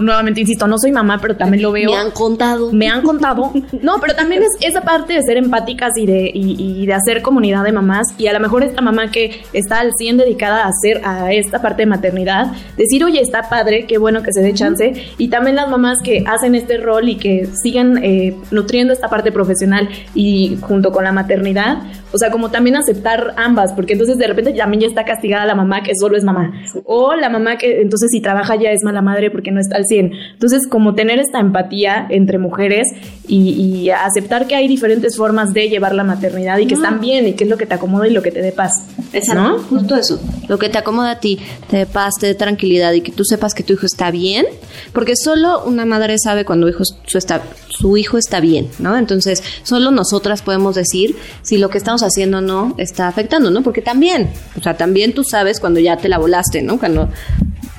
nuevamente 0.00 0.40
insisto, 0.40 0.66
no 0.66 0.78
soy 0.78 0.92
mamá, 0.92 1.18
pero 1.20 1.36
también 1.36 1.62
lo 1.62 1.72
veo. 1.72 1.90
Me 1.90 1.96
han 1.96 2.10
contado. 2.10 2.72
Me 2.72 2.88
han 2.88 3.02
contado. 3.02 3.52
No, 3.82 4.00
pero 4.00 4.14
también 4.14 4.42
es 4.42 4.50
esa 4.60 4.82
parte 4.82 5.14
de 5.14 5.22
ser 5.22 5.36
empáticas 5.36 5.92
y 5.96 6.06
de, 6.06 6.30
y, 6.32 6.86
de 6.86 6.92
hacer 6.94 7.22
comunidad 7.22 7.64
de 7.64 7.72
mamás. 7.72 8.06
Y 8.18 8.26
a 8.26 8.32
lo 8.32 8.40
mejor 8.40 8.62
esta 8.62 8.80
mamá 8.80 9.10
que 9.10 9.42
está 9.52 9.80
al 9.80 9.92
100 9.96 10.18
dedicada 10.18 10.64
a 10.64 10.68
hacer 10.68 11.00
a 11.04 11.32
esta 11.32 11.60
parte 11.60 11.82
de 11.82 11.86
maternidad, 11.86 12.52
decir, 12.76 13.04
oye, 13.04 13.20
está 13.20 13.48
padre, 13.48 13.86
qué 13.86 13.98
bueno 13.98 14.22
que 14.22 14.32
se 14.32 14.40
dé 14.40 14.54
chance. 14.54 14.94
Y 15.18 15.28
también 15.28 15.56
las 15.56 15.68
mamás 15.68 15.98
que 16.02 16.24
hacen 16.26 16.54
este 16.54 16.78
rol 16.78 17.08
y 17.08 17.16
que 17.16 17.46
siguen 17.62 17.98
eh, 18.02 18.34
nutriendo 18.50 18.92
esta 18.92 19.08
parte 19.08 19.32
profesional 19.32 19.88
y 20.14 20.56
junto 20.60 20.92
con 20.92 21.04
la 21.04 21.12
maternidad, 21.12 21.78
o 22.12 22.18
sea, 22.18 22.30
como 22.30 22.50
también 22.50 22.76
aceptar 22.76 23.34
ambas, 23.36 23.72
porque 23.72 23.94
entonces 23.94 24.18
de 24.18 24.26
repente 24.26 24.52
también 24.52 24.82
ya 24.82 24.86
está 24.86 25.04
castigada 25.04 25.44
la 25.46 25.54
mamá 25.54 25.82
que 25.82 25.92
solo 25.98 26.16
es 26.16 26.24
mamá. 26.24 26.52
O 26.84 27.14
la 27.14 27.28
mamá 27.28 27.56
que 27.56 27.80
entonces 27.80 28.10
si 28.10 28.20
trabaja 28.20 28.56
ya 28.56 28.70
es 28.70 28.84
mala 28.84 29.02
madre 29.02 29.30
porque 29.30 29.50
no 29.50 29.60
está 29.60 29.73
al 29.74 29.84
100. 29.86 30.12
Entonces, 30.32 30.66
como 30.68 30.94
tener 30.94 31.18
esta 31.18 31.40
empatía 31.40 32.06
entre 32.10 32.38
mujeres 32.38 32.88
y, 33.26 33.90
aceptar 33.90 34.46
que 34.46 34.54
hay 34.54 34.68
diferentes 34.68 35.16
formas 35.16 35.52
de 35.52 35.68
llevar 35.68 35.94
la 35.94 36.04
maternidad 36.04 36.58
y 36.58 36.66
que 36.66 36.74
están 36.74 37.00
bien 37.00 37.28
y 37.28 37.32
que 37.34 37.44
es 37.44 37.50
lo 37.50 37.56
que 37.56 37.66
te 37.66 37.74
acomoda 37.74 38.06
y 38.08 38.12
lo 38.12 38.22
que 38.22 38.30
te 38.30 38.42
dé 38.42 38.52
paz. 38.52 38.72
Exacto, 39.12 39.64
justo 39.68 39.96
eso. 39.96 40.20
Lo 40.48 40.58
que 40.58 40.68
te 40.68 40.78
acomoda 40.78 41.12
a 41.12 41.20
ti, 41.20 41.38
te 41.70 41.78
dé 41.78 41.86
paz, 41.86 42.14
te 42.20 42.26
dé 42.26 42.34
tranquilidad 42.34 42.92
y 42.92 43.00
que 43.00 43.12
tú 43.12 43.24
sepas 43.24 43.54
que 43.54 43.62
tu 43.62 43.74
hijo 43.74 43.86
está 43.86 44.10
bien, 44.10 44.46
porque 44.92 45.14
solo 45.16 45.64
una 45.64 45.84
madre 45.84 46.18
sabe 46.18 46.44
cuando 46.44 46.68
hijo, 46.68 46.84
su, 46.84 47.18
está, 47.18 47.42
su 47.68 47.96
hijo 47.96 48.18
está 48.18 48.40
bien, 48.40 48.68
¿no? 48.78 48.96
Entonces, 48.96 49.42
solo 49.62 49.90
nosotras 49.90 50.42
podemos 50.42 50.74
decir 50.74 51.16
si 51.42 51.58
lo 51.58 51.70
que 51.70 51.78
estamos 51.78 52.02
haciendo 52.02 52.40
no 52.40 52.74
está 52.78 53.08
afectando, 53.08 53.50
¿no? 53.50 53.62
Porque 53.62 53.82
también, 53.82 54.30
o 54.58 54.62
sea, 54.62 54.76
también 54.76 55.14
tú 55.14 55.24
sabes 55.24 55.60
cuando 55.60 55.80
ya 55.80 55.96
te 55.96 56.08
la 56.08 56.18
volaste, 56.18 56.62
¿no? 56.62 56.78
Cuando 56.78 57.08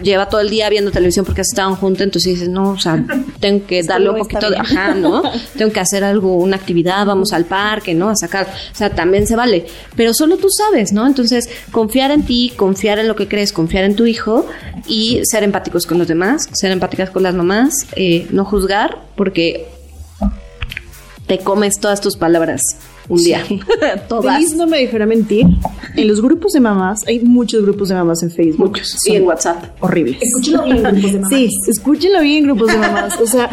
lleva 0.06 0.30
todo 0.30 0.40
el 0.40 0.50
día 0.50 0.70
viendo 0.70 0.92
televisión 0.92 1.26
porque 1.26 1.42
estaban 1.42 1.76
juntos, 1.76 2.04
entonces 2.04 2.34
dices, 2.34 2.48
no, 2.48 2.72
o 2.72 2.80
sea, 2.80 3.04
tengo 3.40 3.66
que 3.66 3.84
darle 3.84 4.12
un 4.12 4.20
poquito 4.20 4.50
de, 4.50 4.58
ajá, 4.58 4.94
¿no? 4.94 5.24
tengo 5.58 5.72
que 5.72 5.80
hacer 5.80 6.04
algo, 6.04 6.36
una 6.36 6.56
actividad, 6.56 7.06
vamos 7.06 7.34
al 7.34 7.46
parque, 7.46 7.94
¿no? 7.94 8.10
A 8.10 8.16
sacar, 8.16 8.48
o 8.48 8.76
sea, 8.76 8.92
también 8.92 9.28
se 9.28 9.36
vale, 9.36 9.66
pero 9.96 10.14
solo 10.14 10.38
tú 10.38 10.48
sabes, 10.50 10.94
¿no? 10.94 11.06
Entonces, 11.06 11.50
confiar 11.72 12.12
en 12.12 12.24
ti, 12.24 12.54
confiar 12.56 13.00
en 13.00 13.08
lo 13.08 13.16
que 13.16 13.28
crees, 13.28 13.52
confiar 13.52 13.84
en 13.84 13.96
tu 13.96 14.06
hijo 14.06 14.46
y 14.88 15.22
ser 15.24 15.44
empáticos 15.44 15.86
con 15.86 15.98
los 15.98 16.08
demás, 16.08 16.48
ser 16.54 16.72
empáticas 16.72 17.10
con 17.10 17.24
las 17.24 17.34
mamás, 17.34 17.74
eh, 17.96 18.28
no 18.30 18.46
juzgar, 18.46 19.00
porque 19.16 19.68
te 21.28 21.40
comes 21.40 21.80
todas 21.80 22.02
tus 22.02 22.18
palabras 22.18 22.62
un 23.10 23.24
día. 23.24 23.44
Todas. 24.08 24.36
Feliz 24.36 24.56
no 24.56 24.68
me 24.68 24.78
dejará 24.78 25.06
mentir. 25.06 25.46
En 25.96 26.08
los 26.08 26.22
grupos 26.22 26.54
de 26.54 26.60
mamás, 26.60 27.06
hay 27.08 27.20
muchos 27.20 27.64
grupos 27.64 27.90
de 27.90 27.96
mamás 27.96 28.22
en 28.24 28.32
Facebook. 28.32 28.70
Muchos. 28.70 28.98
Y 29.08 29.16
en 29.16 29.24
WhatsApp. 29.24 29.64
Horribles. 29.80 30.18
Escúchenlo 30.22 30.64
bien, 30.66 30.84
grupos 30.84 31.12
de 31.12 31.20
mamás. 31.20 31.30
Sí, 31.30 31.50
escúchenlo 31.68 32.22
bien, 32.22 32.44
grupos 32.44 32.68
de 32.72 32.78
mamás. 32.78 33.20
O 33.22 33.28
sea, 33.28 33.50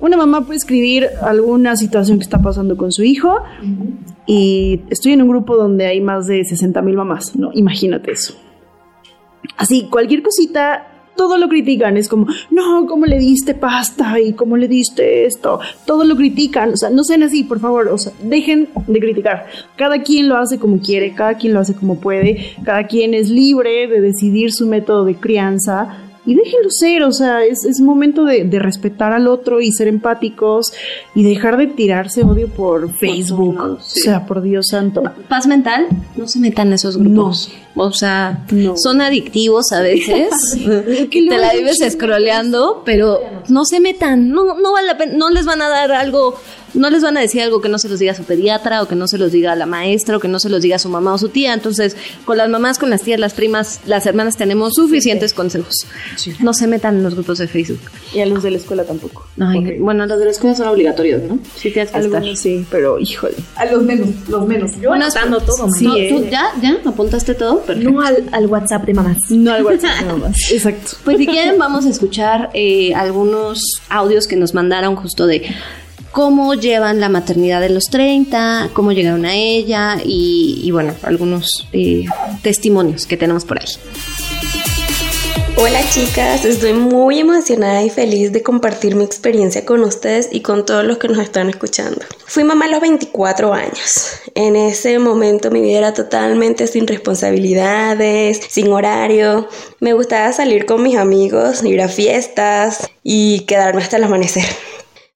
una 0.00 0.16
mamá 0.16 0.44
puede 0.44 0.58
escribir 0.58 1.08
alguna 1.22 1.76
situación 1.76 2.18
que 2.18 2.24
está 2.24 2.42
pasando 2.42 2.76
con 2.76 2.92
su 2.92 3.02
hijo 3.02 3.38
y 4.26 4.80
estoy 4.90 5.12
en 5.12 5.22
un 5.22 5.28
grupo 5.28 5.56
donde 5.56 5.86
hay 5.86 6.00
más 6.00 6.26
de 6.26 6.44
60 6.44 6.82
mil 6.82 6.96
mamás, 6.96 7.36
¿no? 7.36 7.50
Imagínate 7.54 8.12
eso. 8.12 8.34
Así, 9.56 9.88
cualquier 9.90 10.22
cosita 10.22 10.91
todo 11.16 11.38
lo 11.38 11.48
critican, 11.48 11.96
es 11.96 12.08
como, 12.08 12.26
no, 12.50 12.86
¿cómo 12.86 13.06
le 13.06 13.18
diste 13.18 13.54
pasta? 13.54 14.18
¿Y 14.20 14.32
cómo 14.32 14.56
le 14.56 14.68
diste 14.68 15.26
esto? 15.26 15.60
Todo 15.86 16.04
lo 16.04 16.16
critican, 16.16 16.72
o 16.72 16.76
sea, 16.76 16.90
no 16.90 17.04
sean 17.04 17.22
así, 17.22 17.44
por 17.44 17.60
favor, 17.60 17.88
o 17.88 17.98
sea, 17.98 18.12
dejen 18.22 18.68
de 18.86 19.00
criticar. 19.00 19.46
Cada 19.76 20.02
quien 20.02 20.28
lo 20.28 20.36
hace 20.36 20.58
como 20.58 20.80
quiere, 20.80 21.14
cada 21.14 21.34
quien 21.34 21.54
lo 21.54 21.60
hace 21.60 21.74
como 21.74 22.00
puede, 22.00 22.54
cada 22.64 22.86
quien 22.86 23.14
es 23.14 23.28
libre 23.28 23.86
de 23.88 24.00
decidir 24.00 24.52
su 24.52 24.66
método 24.66 25.04
de 25.04 25.16
crianza 25.16 26.11
y 26.24 26.36
déjenlo 26.36 26.70
ser, 26.70 27.02
o 27.02 27.12
sea, 27.12 27.44
es, 27.44 27.64
es 27.64 27.80
momento 27.80 28.24
de, 28.24 28.44
de, 28.44 28.58
respetar 28.60 29.12
al 29.12 29.26
otro 29.26 29.60
y 29.60 29.72
ser 29.72 29.88
empáticos 29.88 30.72
y 31.16 31.24
dejar 31.24 31.56
de 31.56 31.66
tirarse 31.66 32.22
odio 32.22 32.46
por 32.48 32.96
Facebook. 32.96 33.78
Sí. 33.82 34.00
O 34.00 34.04
sea, 34.04 34.26
por 34.26 34.40
Dios 34.40 34.68
santo. 34.70 35.02
Paz 35.28 35.48
mental, 35.48 35.88
no 36.14 36.28
se 36.28 36.38
metan 36.38 36.68
en 36.68 36.74
esos 36.74 36.96
grupos. 36.96 37.50
No. 37.74 37.84
O 37.84 37.92
sea, 37.92 38.44
no. 38.52 38.74
son 38.76 39.00
adictivos 39.00 39.72
a 39.72 39.80
veces. 39.80 40.30
Te 41.10 41.38
la 41.38 41.54
vives 41.54 41.78
scrolleando, 41.90 42.82
pero 42.84 43.18
no 43.48 43.64
se 43.64 43.80
metan, 43.80 44.28
no, 44.30 44.54
no 44.54 44.72
vale 44.72 44.86
la 44.86 44.98
pena, 44.98 45.14
no 45.16 45.30
les 45.30 45.44
van 45.44 45.60
a 45.60 45.68
dar 45.68 45.90
algo 45.90 46.36
no 46.74 46.90
les 46.90 47.02
van 47.02 47.16
a 47.16 47.20
decir 47.20 47.42
algo 47.42 47.60
que 47.60 47.68
no 47.68 47.78
se 47.78 47.88
los 47.88 47.98
diga 47.98 48.14
su 48.14 48.24
pediatra 48.24 48.82
o 48.82 48.88
que 48.88 48.94
no 48.94 49.06
se 49.08 49.18
los 49.18 49.32
diga 49.32 49.54
la 49.54 49.66
maestra 49.66 50.16
o 50.16 50.20
que 50.20 50.28
no 50.28 50.38
se 50.40 50.48
los 50.48 50.62
diga 50.62 50.78
su 50.78 50.88
mamá 50.88 51.14
o 51.14 51.18
su 51.18 51.28
tía. 51.28 51.52
Entonces, 51.54 51.96
con 52.24 52.38
las 52.38 52.48
mamás, 52.48 52.78
con 52.78 52.90
las 52.90 53.02
tías, 53.02 53.20
las 53.20 53.34
primas, 53.34 53.80
las 53.86 54.06
hermanas 54.06 54.36
tenemos 54.36 54.74
suficientes 54.74 55.32
consejos. 55.34 55.74
Sí. 56.16 56.32
No 56.40 56.54
se 56.54 56.66
metan 56.66 56.96
en 56.96 57.02
los 57.02 57.14
grupos 57.14 57.38
de 57.38 57.48
Facebook. 57.48 57.80
Y 58.14 58.20
a 58.20 58.26
los 58.26 58.42
de 58.42 58.50
la 58.50 58.56
escuela 58.56 58.84
tampoco. 58.84 59.26
Ay, 59.40 59.58
okay. 59.58 59.78
Bueno, 59.78 60.06
los 60.06 60.18
de 60.18 60.24
la 60.24 60.30
escuela 60.30 60.54
son 60.56 60.68
obligatorios, 60.68 61.22
¿no? 61.22 61.38
Sí, 61.56 61.70
tienes 61.70 61.90
que 61.90 61.98
Algunos 61.98 62.22
estar. 62.22 62.36
sí, 62.36 62.66
pero 62.70 62.98
híjole. 62.98 63.34
A 63.56 63.66
los 63.66 63.82
menos, 63.82 64.08
los 64.28 64.46
menos. 64.46 64.72
Yo 64.80 64.88
bueno, 64.90 65.04
anotando 65.04 65.40
todo, 65.40 65.68
sí, 65.78 65.84
no, 65.84 65.94
¿tú 65.94 66.26
ya, 66.30 66.52
ya 66.60 66.78
apuntaste 66.84 67.34
todo? 67.34 67.60
Perfecto. 67.60 67.90
No 67.90 68.00
al, 68.00 68.24
al, 68.32 68.46
WhatsApp 68.46 68.84
de 68.84 68.94
mamás. 68.94 69.18
No 69.30 69.52
al 69.52 69.64
WhatsApp 69.64 70.00
de 70.00 70.06
mamás. 70.12 70.36
Exacto. 70.50 70.96
Pues 71.04 71.18
si 71.18 71.26
quieren, 71.26 71.58
vamos 71.58 71.86
a 71.86 71.90
escuchar 71.90 72.50
eh, 72.54 72.94
algunos 72.94 73.60
audios 73.88 74.26
que 74.26 74.36
nos 74.36 74.54
mandaron 74.54 74.96
justo 74.96 75.26
de 75.26 75.54
cómo 76.12 76.54
llevan 76.54 77.00
la 77.00 77.08
maternidad 77.08 77.60
de 77.60 77.70
los 77.70 77.84
30, 77.86 78.70
cómo 78.72 78.92
llegaron 78.92 79.24
a 79.24 79.34
ella 79.34 79.96
y, 80.04 80.70
bueno, 80.70 80.94
algunos 81.02 81.66
eh, 81.72 82.04
testimonios 82.42 83.06
que 83.06 83.16
tenemos 83.16 83.44
por 83.44 83.58
ahí. 83.58 83.66
Hola 85.56 85.80
chicas, 85.90 86.44
estoy 86.44 86.72
muy 86.72 87.20
emocionada 87.20 87.82
y 87.82 87.90
feliz 87.90 88.32
de 88.32 88.42
compartir 88.42 88.96
mi 88.96 89.04
experiencia 89.04 89.64
con 89.64 89.84
ustedes 89.84 90.28
y 90.32 90.40
con 90.40 90.66
todos 90.66 90.84
los 90.84 90.98
que 90.98 91.08
nos 91.08 91.18
están 91.18 91.50
escuchando. 91.50 92.00
Fui 92.26 92.42
mamá 92.42 92.64
a 92.64 92.68
los 92.68 92.80
24 92.80 93.52
años. 93.52 94.08
En 94.34 94.56
ese 94.56 94.98
momento 94.98 95.50
mi 95.50 95.60
vida 95.60 95.78
era 95.78 95.94
totalmente 95.94 96.66
sin 96.66 96.86
responsabilidades, 96.86 98.40
sin 98.48 98.72
horario. 98.72 99.46
Me 99.78 99.92
gustaba 99.92 100.32
salir 100.32 100.66
con 100.66 100.82
mis 100.82 100.96
amigos, 100.96 101.62
ir 101.62 101.80
a 101.80 101.88
fiestas 101.88 102.90
y 103.04 103.40
quedarme 103.40 103.82
hasta 103.82 103.98
el 103.98 104.04
amanecer. 104.04 104.46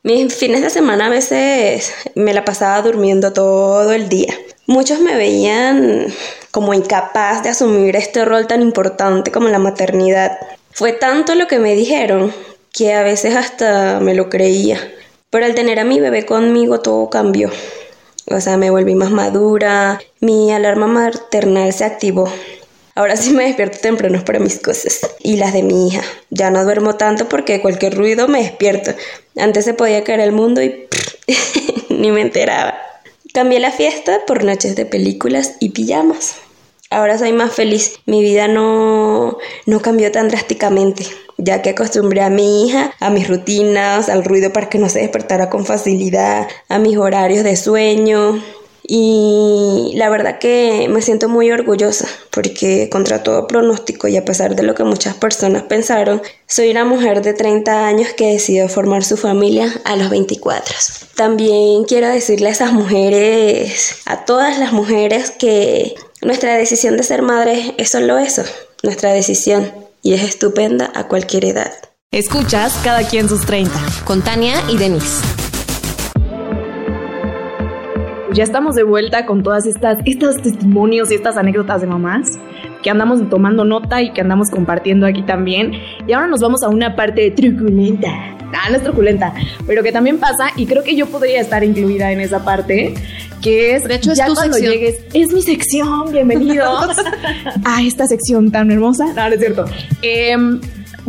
Mis 0.07 0.37
fines 0.37 0.62
de 0.62 0.71
semana 0.71 1.07
a 1.07 1.09
veces 1.09 1.92
me 2.14 2.33
la 2.33 2.45
pasaba 2.45 2.81
durmiendo 2.81 3.33
todo 3.33 3.90
el 3.90 4.09
día. 4.09 4.33
Muchos 4.69 5.01
me 5.01 5.16
veían 5.16 6.07
como 6.53 6.75
incapaz 6.75 7.42
de 7.42 7.49
asumir 7.49 7.97
este 7.97 8.25
rol 8.25 8.47
tan 8.47 8.62
importante 8.62 9.33
como 9.33 9.49
la 9.49 9.59
maternidad. 9.59 10.38
Fue 10.71 10.92
tanto 10.92 11.35
lo 11.35 11.49
que 11.49 11.59
me 11.59 11.75
dijeron 11.75 12.33
que 12.73 12.95
a 12.95 13.03
veces 13.03 13.35
hasta 13.35 13.99
me 13.99 14.14
lo 14.14 14.29
creía. 14.29 14.79
Pero 15.31 15.45
al 15.45 15.57
tener 15.57 15.81
a 15.81 15.85
mi 15.85 15.99
bebé 15.99 16.25
conmigo 16.25 16.79
todo 16.79 17.11
cambió. 17.11 17.51
O 18.31 18.40
sea, 18.40 18.57
me 18.57 18.71
volví 18.71 18.95
más 18.95 19.11
madura, 19.11 19.99
mi 20.21 20.53
alarma 20.53 20.87
maternal 20.87 21.73
se 21.73 21.85
activó. 21.85 22.33
Ahora 22.96 23.14
sí 23.18 23.35
me 23.35 23.44
despierto 23.44 23.78
temprano 23.78 24.24
para 24.24 24.38
mis 24.38 24.59
cosas 24.59 25.00
y 25.22 25.37
las 25.37 25.52
de 25.52 25.62
mi 25.62 25.88
hija. 25.88 26.00
Ya 26.30 26.50
no 26.50 26.64
duermo 26.64 26.94
tanto 26.94 27.28
porque 27.28 27.61
cualquier 27.61 27.94
ruido 27.94 28.26
me 28.26 28.42
despierto. 28.42 28.92
Antes 29.37 29.66
se 29.66 29.74
podía 29.74 30.02
caer 30.02 30.20
el 30.20 30.32
mundo 30.32 30.62
y 30.62 30.88
ni 31.90 32.11
me 32.11 32.22
enteraba. 32.22 32.74
Cambié 33.35 33.61
la 33.61 33.70
fiesta 33.70 34.20
por 34.26 34.44
noches 34.44 34.76
de 34.76 34.87
películas 34.87 35.56
y 35.61 35.70
pijamas. 35.70 36.37
Ahora 36.88 37.18
soy 37.18 37.35
más 37.35 37.52
feliz. 37.52 37.98
Mi 38.06 38.22
vida 38.22 38.48
no, 38.48 39.37
no 39.66 39.80
cambió 39.82 40.11
tan 40.11 40.28
drásticamente, 40.30 41.04
ya 41.37 41.61
que 41.61 41.70
acostumbré 41.70 42.22
a 42.22 42.30
mi 42.30 42.66
hija 42.66 42.94
a 42.98 43.11
mis 43.11 43.28
rutinas, 43.28 44.09
al 44.09 44.24
ruido 44.24 44.54
para 44.54 44.70
que 44.70 44.78
no 44.78 44.88
se 44.88 45.00
despertara 45.00 45.50
con 45.50 45.66
facilidad, 45.66 46.48
a 46.70 46.78
mis 46.78 46.96
horarios 46.96 47.44
de 47.44 47.56
sueño. 47.56 48.42
Y 48.88 49.92
la 49.96 50.09
verdad 50.09 50.38
que 50.38 50.87
me 50.88 51.03
siento 51.03 51.29
muy 51.29 51.51
orgullosa 51.51 52.07
porque 52.31 52.88
contra 52.88 53.25
todo 53.25 53.49
pronóstico 53.49 54.07
y 54.07 54.16
a 54.16 54.25
pesar 54.25 54.55
de 54.55 54.62
lo 54.62 54.75
que 54.75 54.85
muchas 54.85 55.14
personas 55.14 55.64
pensaron, 55.64 56.22
soy 56.46 56.70
una 56.70 56.85
mujer 56.85 57.20
de 57.22 57.35
30 57.35 57.87
años 57.87 58.11
que 58.16 58.33
decidió 58.33 58.68
formar 58.68 59.03
su 59.03 59.16
familia 59.16 59.72
a 59.85 59.96
los 59.96 60.09
24. 60.11 60.75
También 61.16 61.85
quiero 61.85 62.09
decirle 62.09 62.49
a 62.49 62.53
esas 62.53 62.72
mujeres, 62.72 63.96
a 64.07 64.25
todas 64.25 64.59
las 64.59 64.72
mujeres, 64.72 65.33
que 65.33 65.96
nuestra 66.22 66.57
decisión 66.57 66.96
de 66.96 67.03
ser 67.03 67.22
madre 67.22 67.75
es 67.79 67.90
solo 67.90 68.18
eso, 68.18 68.44
nuestra 68.85 69.12
decisión, 69.12 69.72
y 70.03 70.14
es 70.14 70.22
estupenda 70.22 70.92
a 70.94 71.09
cualquier 71.09 71.46
edad. 71.46 71.72
Escuchas 72.12 72.75
cada 72.85 73.03
quien 73.03 73.29
sus 73.29 73.44
30 73.44 73.72
con 74.05 74.22
Tania 74.22 74.62
y 74.68 74.77
Denise 74.77 75.45
ya 78.37 78.44
estamos 78.44 78.75
de 78.75 78.83
vuelta 78.83 79.25
con 79.25 79.42
todas 79.42 79.64
estas 79.64 79.96
estos 80.05 80.37
testimonios 80.37 81.11
y 81.11 81.14
estas 81.14 81.38
anécdotas 81.38 81.81
de 81.81 81.87
mamás 81.87 82.38
que 82.83 82.90
andamos 82.90 83.27
tomando 83.31 83.64
nota 83.64 84.03
y 84.03 84.12
que 84.12 84.20
andamos 84.20 84.51
compartiendo 84.51 85.07
aquí 85.07 85.22
también. 85.22 85.72
Y 86.07 86.12
ahora 86.12 86.27
nos 86.27 86.40
vamos 86.40 86.62
a 86.62 86.68
una 86.68 86.94
parte 86.94 87.31
truculenta. 87.31 88.09
Ah, 88.53 88.68
no 88.70 88.77
es 88.77 88.83
truculenta, 88.83 89.33
pero 89.66 89.83
que 89.83 89.90
también 89.90 90.18
pasa 90.18 90.51
y 90.55 90.66
creo 90.66 90.85
que 90.85 90.94
yo 90.94 91.07
podría 91.07 91.40
estar 91.40 91.64
incluida 91.64 92.12
en 92.12 92.20
esa 92.20 92.44
parte, 92.44 92.94
que 93.42 93.75
es, 93.75 93.85
de 93.85 93.94
hecho, 93.94 94.12
es 94.12 94.18
ya 94.18 94.27
tu 94.27 94.35
cuando 94.35 94.55
sección. 94.55 94.72
llegues, 94.75 95.01
es 95.14 95.33
mi 95.33 95.42
sección, 95.42 96.12
bienvenidos 96.12 96.96
a 97.64 97.83
esta 97.83 98.07
sección 98.07 98.53
tan 98.53 98.70
hermosa. 98.70 99.07
No, 99.14 99.29
no 99.29 99.35
es 99.35 99.40
cierto. 99.40 99.64
Eh, 100.03 100.37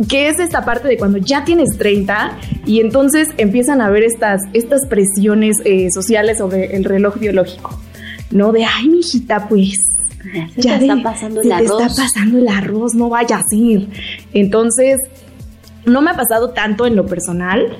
que 0.06 0.28
es 0.28 0.38
esta 0.38 0.64
parte 0.64 0.86
de 0.88 0.96
cuando 0.96 1.18
ya 1.18 1.44
tienes 1.44 1.76
30 1.76 2.38
y 2.66 2.80
entonces 2.80 3.28
empiezan 3.36 3.80
a 3.80 3.90
ver 3.90 4.04
estas, 4.04 4.40
estas 4.52 4.86
presiones 4.86 5.56
eh, 5.64 5.88
sociales 5.92 6.38
sobre 6.38 6.76
el 6.76 6.84
reloj 6.84 7.18
biológico, 7.18 7.80
¿no? 8.30 8.52
De, 8.52 8.64
ay, 8.64 8.88
mi 8.88 9.00
hijita, 9.00 9.48
pues... 9.48 9.74
Se 10.54 10.60
ya 10.60 10.78
te 10.78 10.86
está 10.86 11.02
pasando 11.02 11.40
el 11.40 11.48
te 11.48 11.54
arroz. 11.54 11.82
está 11.82 12.02
pasando 12.02 12.38
el 12.38 12.48
arroz, 12.48 12.94
no 12.94 13.08
vaya 13.08 13.36
a 13.36 13.42
ser. 13.48 13.86
Entonces, 14.34 14.98
no 15.86 16.02
me 16.02 16.10
ha 16.10 16.16
pasado 16.16 16.50
tanto 16.50 16.86
en 16.86 16.96
lo 16.96 17.06
personal. 17.06 17.76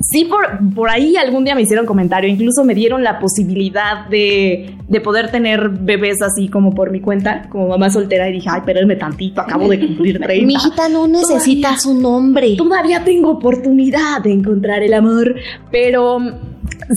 Sí, 0.00 0.24
por, 0.24 0.58
por 0.74 0.88
ahí 0.88 1.16
algún 1.16 1.44
día 1.44 1.54
me 1.54 1.62
hicieron 1.62 1.84
comentario, 1.84 2.28
incluso 2.28 2.64
me 2.64 2.74
dieron 2.74 3.02
la 3.02 3.18
posibilidad 3.18 4.06
de, 4.08 4.74
de 4.88 5.00
poder 5.00 5.30
tener 5.30 5.68
bebés 5.68 6.22
así 6.22 6.48
como 6.48 6.74
por 6.74 6.90
mi 6.90 7.00
cuenta, 7.00 7.48
como 7.50 7.68
mamá 7.68 7.90
soltera, 7.90 8.28
y 8.28 8.32
dije, 8.32 8.48
ay, 8.50 8.60
espérenme 8.60 8.96
tantito, 8.96 9.40
acabo 9.40 9.68
de 9.68 9.78
cumplir 9.78 10.18
30. 10.18 10.46
Mi 10.46 10.54
hijita 10.54 10.88
no 10.88 11.06
necesitas 11.06 11.84
un 11.84 12.04
hombre. 12.06 12.56
Todavía 12.56 13.04
tengo 13.04 13.30
oportunidad 13.30 14.22
de 14.22 14.32
encontrar 14.32 14.82
el 14.82 14.94
amor, 14.94 15.34
pero 15.70 16.18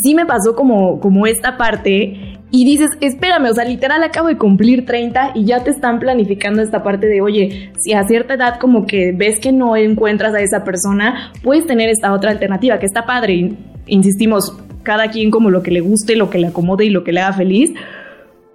sí 0.02 0.16
me 0.16 0.26
pasó 0.26 0.56
como, 0.56 1.00
como 1.00 1.28
esta 1.28 1.58
parte 1.58 2.33
y 2.56 2.66
dices, 2.66 2.92
espérame, 3.02 3.50
o 3.50 3.54
sea, 3.56 3.66
literal 3.66 4.04
acabo 4.04 4.28
de 4.28 4.38
cumplir 4.38 4.86
30 4.86 5.32
y 5.34 5.46
ya 5.46 5.64
te 5.64 5.72
están 5.72 5.98
planificando 5.98 6.62
esta 6.62 6.84
parte 6.84 7.08
de, 7.08 7.20
oye, 7.20 7.72
si 7.80 7.94
a 7.94 8.08
cierta 8.08 8.36
edad 8.36 8.60
como 8.60 8.86
que 8.86 9.12
ves 9.12 9.40
que 9.40 9.52
no 9.52 9.76
encuentras 9.76 10.36
a 10.36 10.40
esa 10.40 10.64
persona, 10.64 11.34
puedes 11.42 11.66
tener 11.66 11.90
esta 11.90 12.14
otra 12.14 12.30
alternativa, 12.30 12.78
que 12.78 12.86
está 12.86 13.08
padre. 13.08 13.54
Insistimos, 13.88 14.56
cada 14.84 15.10
quien 15.10 15.32
como 15.32 15.50
lo 15.50 15.64
que 15.64 15.72
le 15.72 15.82
guste, 15.82 16.16
lo 16.16 16.30
que 16.30 16.38
le 16.38 16.46
acomode 16.46 16.86
y 16.86 16.92
lo 16.92 17.04
que 17.04 17.12
le 17.12 17.22
haga 17.22 17.34
feliz. 17.34 17.72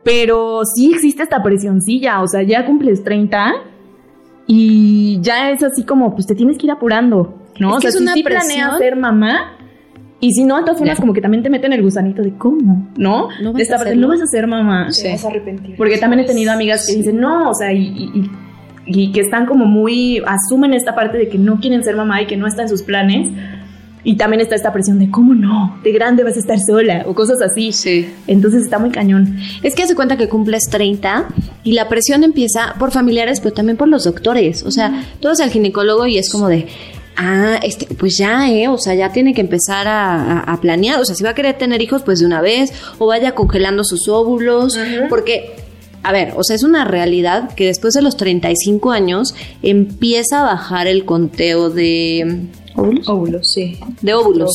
Pero 0.05 0.61
sí 0.77 0.93
existe 0.95 1.25
esta 1.25 1.43
presioncilla, 1.43 2.23
o 2.23 2.29
sea, 2.29 2.45
ya 2.45 2.67
cumples 2.67 3.03
30 3.03 3.53
y 4.47 5.19
ya 5.23 5.51
es 5.51 5.65
así 5.65 5.83
como, 5.83 6.15
pues 6.15 6.25
te 6.29 6.37
tienes 6.37 6.57
que 6.57 6.67
ir 6.67 6.71
apurando, 6.71 7.35
¿no? 7.59 7.71
Es 7.71 7.75
o 7.75 7.81
que 7.81 7.81
sea, 7.81 7.89
es 7.89 7.97
si 7.97 8.03
una 8.05 8.15
sí 8.15 8.23
presión. 8.23 8.47
planeas 8.47 8.79
ser 8.79 8.95
mamá, 8.95 9.58
y 10.21 10.33
si 10.33 10.45
no, 10.45 10.57
de 10.57 10.63
todas 10.63 10.79
formas, 10.79 10.99
como 11.01 11.13
que 11.13 11.21
también 11.21 11.43
te 11.43 11.51
meten 11.51 11.73
el 11.73 11.83
gusanito 11.83 12.23
de 12.23 12.33
cómo, 12.35 12.89
¿no? 12.97 13.29
No 13.41 13.53
vas 13.53 13.55
de 13.55 13.61
a 13.61 13.63
esta 13.63 13.77
parte, 13.77 13.91
hacerlo. 13.91 14.09
no 14.09 14.13
vas 14.15 14.23
a 14.23 14.27
ser 14.27 14.47
mamá. 14.47 14.89
Te 15.01 15.13
vas 15.13 15.25
a 15.25 15.29
arrepentir. 15.29 15.77
Porque 15.77 15.99
también 15.99 16.21
he 16.21 16.25
tenido 16.25 16.53
amigas 16.53 16.87
que 16.87 16.97
dicen, 16.97 17.21
no, 17.21 17.51
o 17.51 17.55
sea, 17.55 17.73
y, 17.73 17.87
y- 17.87 18.11
y- 18.21 18.31
y 18.91 19.13
que 19.13 19.21
están 19.21 19.45
como 19.47 19.67
muy, 19.67 20.23
asumen 20.27 20.73
esta 20.75 20.95
parte 20.95 21.19
de 21.19 21.29
que 21.29 21.37
no 21.39 21.61
quieren 21.61 21.85
ser 21.85 21.95
mamá 21.95 22.23
y 22.23 22.27
que 22.27 22.37
no 22.39 22.47
está 22.47 22.63
en 22.63 22.69
sus 22.71 22.83
planes. 22.83 23.29
Y 24.05 24.17
también 24.17 24.41
está 24.41 24.55
esta 24.55 24.73
presión 24.73 24.99
de, 24.99 25.11
¿cómo 25.11 25.35
no? 25.35 25.77
De 25.85 25.93
grande 25.93 26.25
vas 26.25 26.37
a 26.37 26.39
estar 26.39 26.57
sola 26.61 27.03
o 27.07 27.15
cosas 27.15 27.43
así. 27.43 27.73
Sí. 27.73 28.09
Entonces 28.27 28.63
está 28.63 28.79
muy 28.79 28.91
cañón. 28.91 29.37
Es 29.63 29.75
que 29.75 29.83
hace 29.83 29.95
cuenta 29.95 30.17
que 30.17 30.29
cumples 30.29 30.63
30 30.71 31.27
y 31.65 31.73
la 31.73 31.89
presión 31.89 32.25
empieza 32.25 32.75
por 32.79 32.91
familiares, 32.93 33.41
pero 33.41 33.55
también 33.55 33.77
por 33.77 33.89
los 33.89 34.05
doctores. 34.05 34.63
O 34.63 34.71
sea, 34.71 35.03
tú 35.21 35.29
vas 35.29 35.41
al 35.41 35.51
ginecólogo 35.51 36.07
y 36.07 36.17
es 36.17 36.31
como 36.33 36.49
de, 36.49 36.69
ah, 37.19 37.61
este, 37.63 37.87
pues 37.95 38.17
ya, 38.17 38.51
¿eh? 38.51 38.69
O 38.69 38.79
sea, 38.79 38.95
ya 38.95 39.13
tiene 39.13 39.35
que 39.35 39.43
empezar 39.43 39.87
a, 39.87 40.39
a- 40.41 40.41
a 40.53 40.61
planear. 40.61 40.99
O 41.01 41.05
sea, 41.05 41.15
si 41.15 41.23
va 41.23 41.31
a 41.31 41.35
querer 41.35 41.59
tener 41.59 41.83
hijos, 41.83 42.03
pues 42.03 42.21
de 42.21 42.27
una 42.27 42.41
vez, 42.41 42.73
o 42.99 43.07
vaya 43.07 43.33
congelando 43.35 43.85
sus 43.85 44.09
óvulos, 44.09 44.79
porque... 45.11 45.57
A 46.05 46.13
ver, 46.13 46.33
o 46.37 46.45
sea, 46.45 46.55
es 46.55 46.63
una 46.63 46.85
realidad 46.85 47.53
que 47.55 47.67
después 47.67 47.93
de 47.93 48.03
los 48.03 48.17
35 48.17 48.93
años 48.93 49.35
empieza 49.65 50.41
a 50.41 50.45
bajar 50.45 50.87
el 50.87 51.05
conteo 51.05 51.71
de 51.71 52.47
óvulos. 52.89 53.09
Óvulos, 53.09 53.53
sí. 53.53 53.77
De 54.03 54.15
óvulos. 54.15 54.51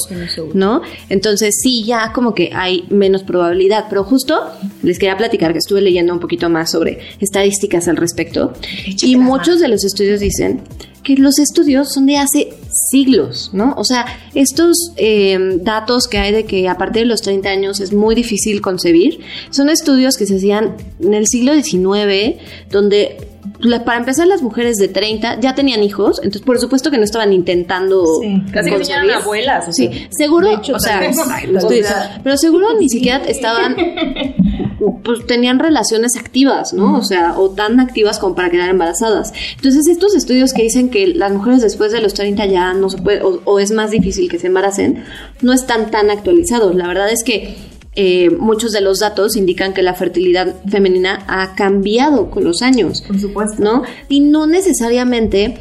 ¿no? 0.54 0.82
Entonces 1.10 1.56
sí, 1.62 1.84
ya 1.84 2.12
como 2.14 2.34
que 2.34 2.52
hay 2.54 2.86
menos 2.90 3.24
probabilidad, 3.24 3.86
pero 3.90 4.04
justo 4.04 4.40
les 4.82 5.00
quería 5.00 5.18
platicar 5.18 5.54
que 5.54 5.60
estuve 5.60 5.82
leyendo 5.82 6.14
un 6.14 6.20
poquito 6.20 6.50
más 6.50 6.72
sobre 6.72 7.00
estadísticas 7.20 7.88
al 7.88 7.98
respecto 7.98 8.54
y 9.02 9.16
muchos 9.18 9.60
de 9.60 9.68
los 9.68 9.84
estudios 9.84 10.20
dicen 10.20 10.62
que 11.04 11.16
los 11.18 11.38
estudios 11.38 11.94
son 11.94 12.06
de 12.06 12.18
hace 12.18 12.54
siglos, 12.90 13.50
¿no? 13.54 13.74
O 13.78 13.84
sea, 13.84 14.06
estos 14.34 14.94
eh, 14.96 15.38
datos 15.62 16.08
que 16.08 16.18
hay 16.18 16.32
de 16.32 16.46
que 16.46 16.70
a 16.70 16.78
partir 16.78 17.04
de 17.04 17.08
los 17.08 17.22
30 17.22 17.50
años 17.50 17.80
es 17.82 17.92
muy 17.94 18.16
difícil 18.16 18.62
concebir, 18.62 19.20
son 19.50 19.70
estudios 19.70 20.16
que 20.16 20.26
se 20.26 20.38
hacían 20.38 20.78
en 21.02 21.14
el 21.14 21.28
siglo 21.28 21.54
XIX, 21.54 22.38
donde 22.72 23.18
la- 23.64 23.84
para 23.86 23.98
empezar 24.00 24.28
las 24.28 24.42
mujeres 24.42 24.78
de 24.78 24.88
30 24.88 25.40
ya 25.40 25.56
tenían 25.56 25.84
hijos, 25.84 26.18
entonces 26.20 26.42
por 26.44 26.60
supuesto 26.60 26.92
que 26.92 26.98
no 26.98 27.04
estaban 27.04 27.34
intentando 27.34 28.04
Casi 28.52 28.70
que 28.70 28.76
concebir. 28.78 29.12
abuelas. 29.14 29.68
o 29.70 29.74
Sí, 29.74 29.90
seguro, 30.12 30.52
hecho, 30.52 30.76
o 30.76 30.80
sea, 30.80 31.02
estoy 31.06 31.78
diciendo, 31.78 31.94
pero 32.24 32.38
seguro 32.38 32.68
ni 32.80 32.90
siquiera 32.90 33.18
estaban, 33.26 33.76
pues 35.04 35.26
tenían 35.28 35.60
relaciones 35.60 36.16
activas, 36.18 36.74
¿no? 36.74 36.98
O 36.98 37.04
sea, 37.04 37.36
o 37.38 37.50
tan 37.52 37.80
activas 37.80 38.20
como 38.20 38.36
para 38.36 38.50
quedar 38.50 38.70
embarazadas. 38.70 39.34
Entonces, 39.56 39.88
estos 39.88 40.16
estudios 40.16 40.54
que 40.54 40.64
dicen 40.64 40.90
que 40.90 41.08
las 41.08 41.32
mujeres 41.32 41.62
después 41.62 41.92
de 41.92 42.02
los 42.02 42.14
30 42.14 42.46
ya 42.48 42.74
no 42.74 42.90
se 42.90 42.98
puede, 42.98 43.22
o, 43.24 43.42
o 43.46 43.60
es 43.60 43.72
más 43.72 43.92
difícil 43.92 44.30
que 44.30 44.40
se 44.40 44.48
embaracen, 44.48 45.04
no 45.42 45.54
están 45.54 45.90
tan 45.92 46.10
actualizados. 46.10 46.76
La 46.76 46.88
verdad 46.88 47.10
es 47.12 47.24
que 47.24 47.56
eh, 47.96 48.30
muchos 48.32 48.72
de 48.72 48.82
los 48.82 49.00
datos 49.00 49.36
indican 49.36 49.74
que 49.74 49.84
la 49.84 49.94
fertilidad 49.94 50.56
femenina 50.68 51.24
ha 51.28 51.54
cambiado 51.56 52.30
con 52.32 52.44
los 52.44 52.62
años. 52.62 53.02
Por 53.02 53.20
supuesto. 53.20 53.62
¿no? 53.64 53.84
Y 54.10 54.22
no 54.22 54.48
necesariamente 54.48 55.60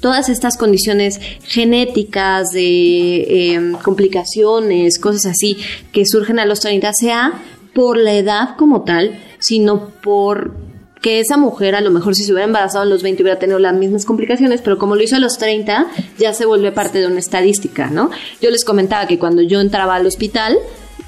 todas 0.00 0.28
estas 0.28 0.56
condiciones 0.56 1.20
genéticas 1.44 2.48
de 2.52 3.54
eh, 3.54 3.72
complicaciones, 3.82 4.98
cosas 4.98 5.26
así, 5.26 5.58
que 5.92 6.06
surgen 6.06 6.38
a 6.38 6.46
los 6.46 6.60
30, 6.60 6.92
sea 6.94 7.42
por 7.74 7.98
la 7.98 8.14
edad 8.14 8.56
como 8.56 8.82
tal, 8.82 9.20
sino 9.38 9.90
por 10.02 10.54
que 11.00 11.20
esa 11.20 11.36
mujer 11.36 11.74
a 11.74 11.80
lo 11.80 11.90
mejor 11.90 12.14
si 12.14 12.24
se 12.24 12.32
hubiera 12.32 12.46
embarazado 12.46 12.82
a 12.82 12.86
los 12.86 13.02
20 13.02 13.22
hubiera 13.22 13.38
tenido 13.38 13.58
las 13.58 13.74
mismas 13.74 14.04
complicaciones, 14.04 14.60
pero 14.60 14.78
como 14.78 14.96
lo 14.96 15.02
hizo 15.02 15.16
a 15.16 15.18
los 15.18 15.38
30, 15.38 15.86
ya 16.18 16.34
se 16.34 16.44
vuelve 16.44 16.72
parte 16.72 16.98
de 16.98 17.06
una 17.06 17.18
estadística, 17.18 17.88
¿no? 17.88 18.10
Yo 18.42 18.50
les 18.50 18.64
comentaba 18.64 19.06
que 19.06 19.18
cuando 19.18 19.40
yo 19.40 19.60
entraba 19.60 19.94
al 19.94 20.06
hospital, 20.06 20.58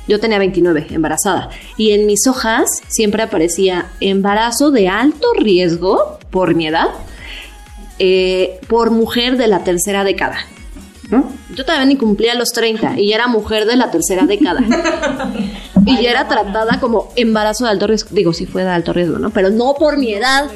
yo 0.08 0.20
tenía 0.20 0.38
29, 0.38 0.88
embarazada, 0.90 1.50
y 1.76 1.92
en 1.92 2.06
mis 2.06 2.26
hojas 2.26 2.64
siempre 2.88 3.22
aparecía 3.22 3.86
embarazo 4.00 4.70
de 4.70 4.88
alto 4.88 5.26
riesgo 5.38 6.18
por 6.30 6.54
mi 6.54 6.66
edad, 6.66 6.88
eh, 7.98 8.60
por 8.68 8.90
mujer 8.90 9.36
de 9.36 9.46
la 9.46 9.64
tercera 9.64 10.04
década. 10.04 10.38
¿No? 11.12 11.30
Yo 11.54 11.64
todavía 11.64 11.86
ni 11.86 11.96
cumplía 11.96 12.34
los 12.34 12.48
30 12.50 12.98
y 12.98 13.10
ya 13.10 13.16
era 13.16 13.26
mujer 13.28 13.66
de 13.66 13.76
la 13.76 13.90
tercera 13.92 14.24
década. 14.26 14.60
y 15.86 16.02
ya 16.02 16.10
era 16.10 16.28
tratada 16.28 16.78
como 16.80 17.08
embarazo 17.16 17.64
de 17.64 17.70
alto 17.70 17.86
riesgo. 17.86 18.10
Digo, 18.12 18.32
sí 18.32 18.46
fue 18.46 18.64
de 18.64 18.70
alto 18.70 18.92
riesgo, 18.92 19.18
¿no? 19.18 19.30
Pero 19.30 19.50
no 19.50 19.74
por 19.74 19.98
mi 19.98 20.12
edad, 20.14 20.46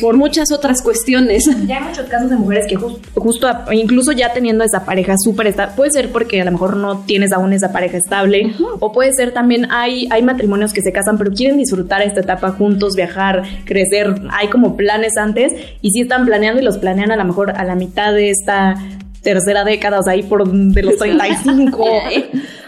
por 0.00 0.16
muchas 0.16 0.52
otras 0.52 0.82
cuestiones. 0.82 1.44
Ya 1.66 1.78
hay 1.78 1.84
muchos 1.84 2.06
casos 2.06 2.28
de 2.30 2.36
mujeres 2.36 2.66
que 2.68 2.76
jus- 2.76 2.98
justo, 3.14 3.46
a- 3.48 3.64
incluso 3.74 4.12
ya 4.12 4.32
teniendo 4.32 4.64
esa 4.64 4.84
pareja 4.84 5.14
súper 5.18 5.46
estable, 5.46 5.74
puede 5.76 5.90
ser 5.92 6.12
porque 6.12 6.40
a 6.40 6.44
lo 6.44 6.52
mejor 6.52 6.76
no 6.76 6.98
tienes 7.06 7.32
aún 7.32 7.52
esa 7.52 7.72
pareja 7.72 7.96
estable, 7.96 8.54
o 8.80 8.92
puede 8.92 9.12
ser 9.16 9.32
también, 9.32 9.68
hay, 9.70 10.06
hay 10.10 10.22
matrimonios 10.22 10.72
que 10.72 10.82
se 10.82 10.92
casan 10.92 11.16
pero 11.18 11.30
quieren 11.32 11.56
disfrutar 11.56 12.02
esta 12.02 12.20
etapa 12.20 12.50
juntos, 12.50 12.94
viajar, 12.96 13.42
crecer, 13.64 14.14
hay 14.30 14.48
como 14.48 14.76
planes 14.76 15.16
antes, 15.16 15.52
y 15.80 15.90
sí 15.90 16.00
están 16.02 16.26
planeando 16.26 16.60
y 16.60 16.64
los 16.64 16.78
planean 16.78 17.10
a 17.12 17.16
lo 17.16 17.24
mejor 17.24 17.52
a 17.56 17.64
la 17.64 17.74
mitad 17.76 18.12
de 18.12 18.30
esta 18.30 18.74
tercera 19.24 19.64
década, 19.64 19.98
o 19.98 20.02
sea, 20.04 20.12
ahí 20.12 20.22
por 20.22 20.48
de 20.48 20.82
los 20.82 20.96
35. 20.96 21.84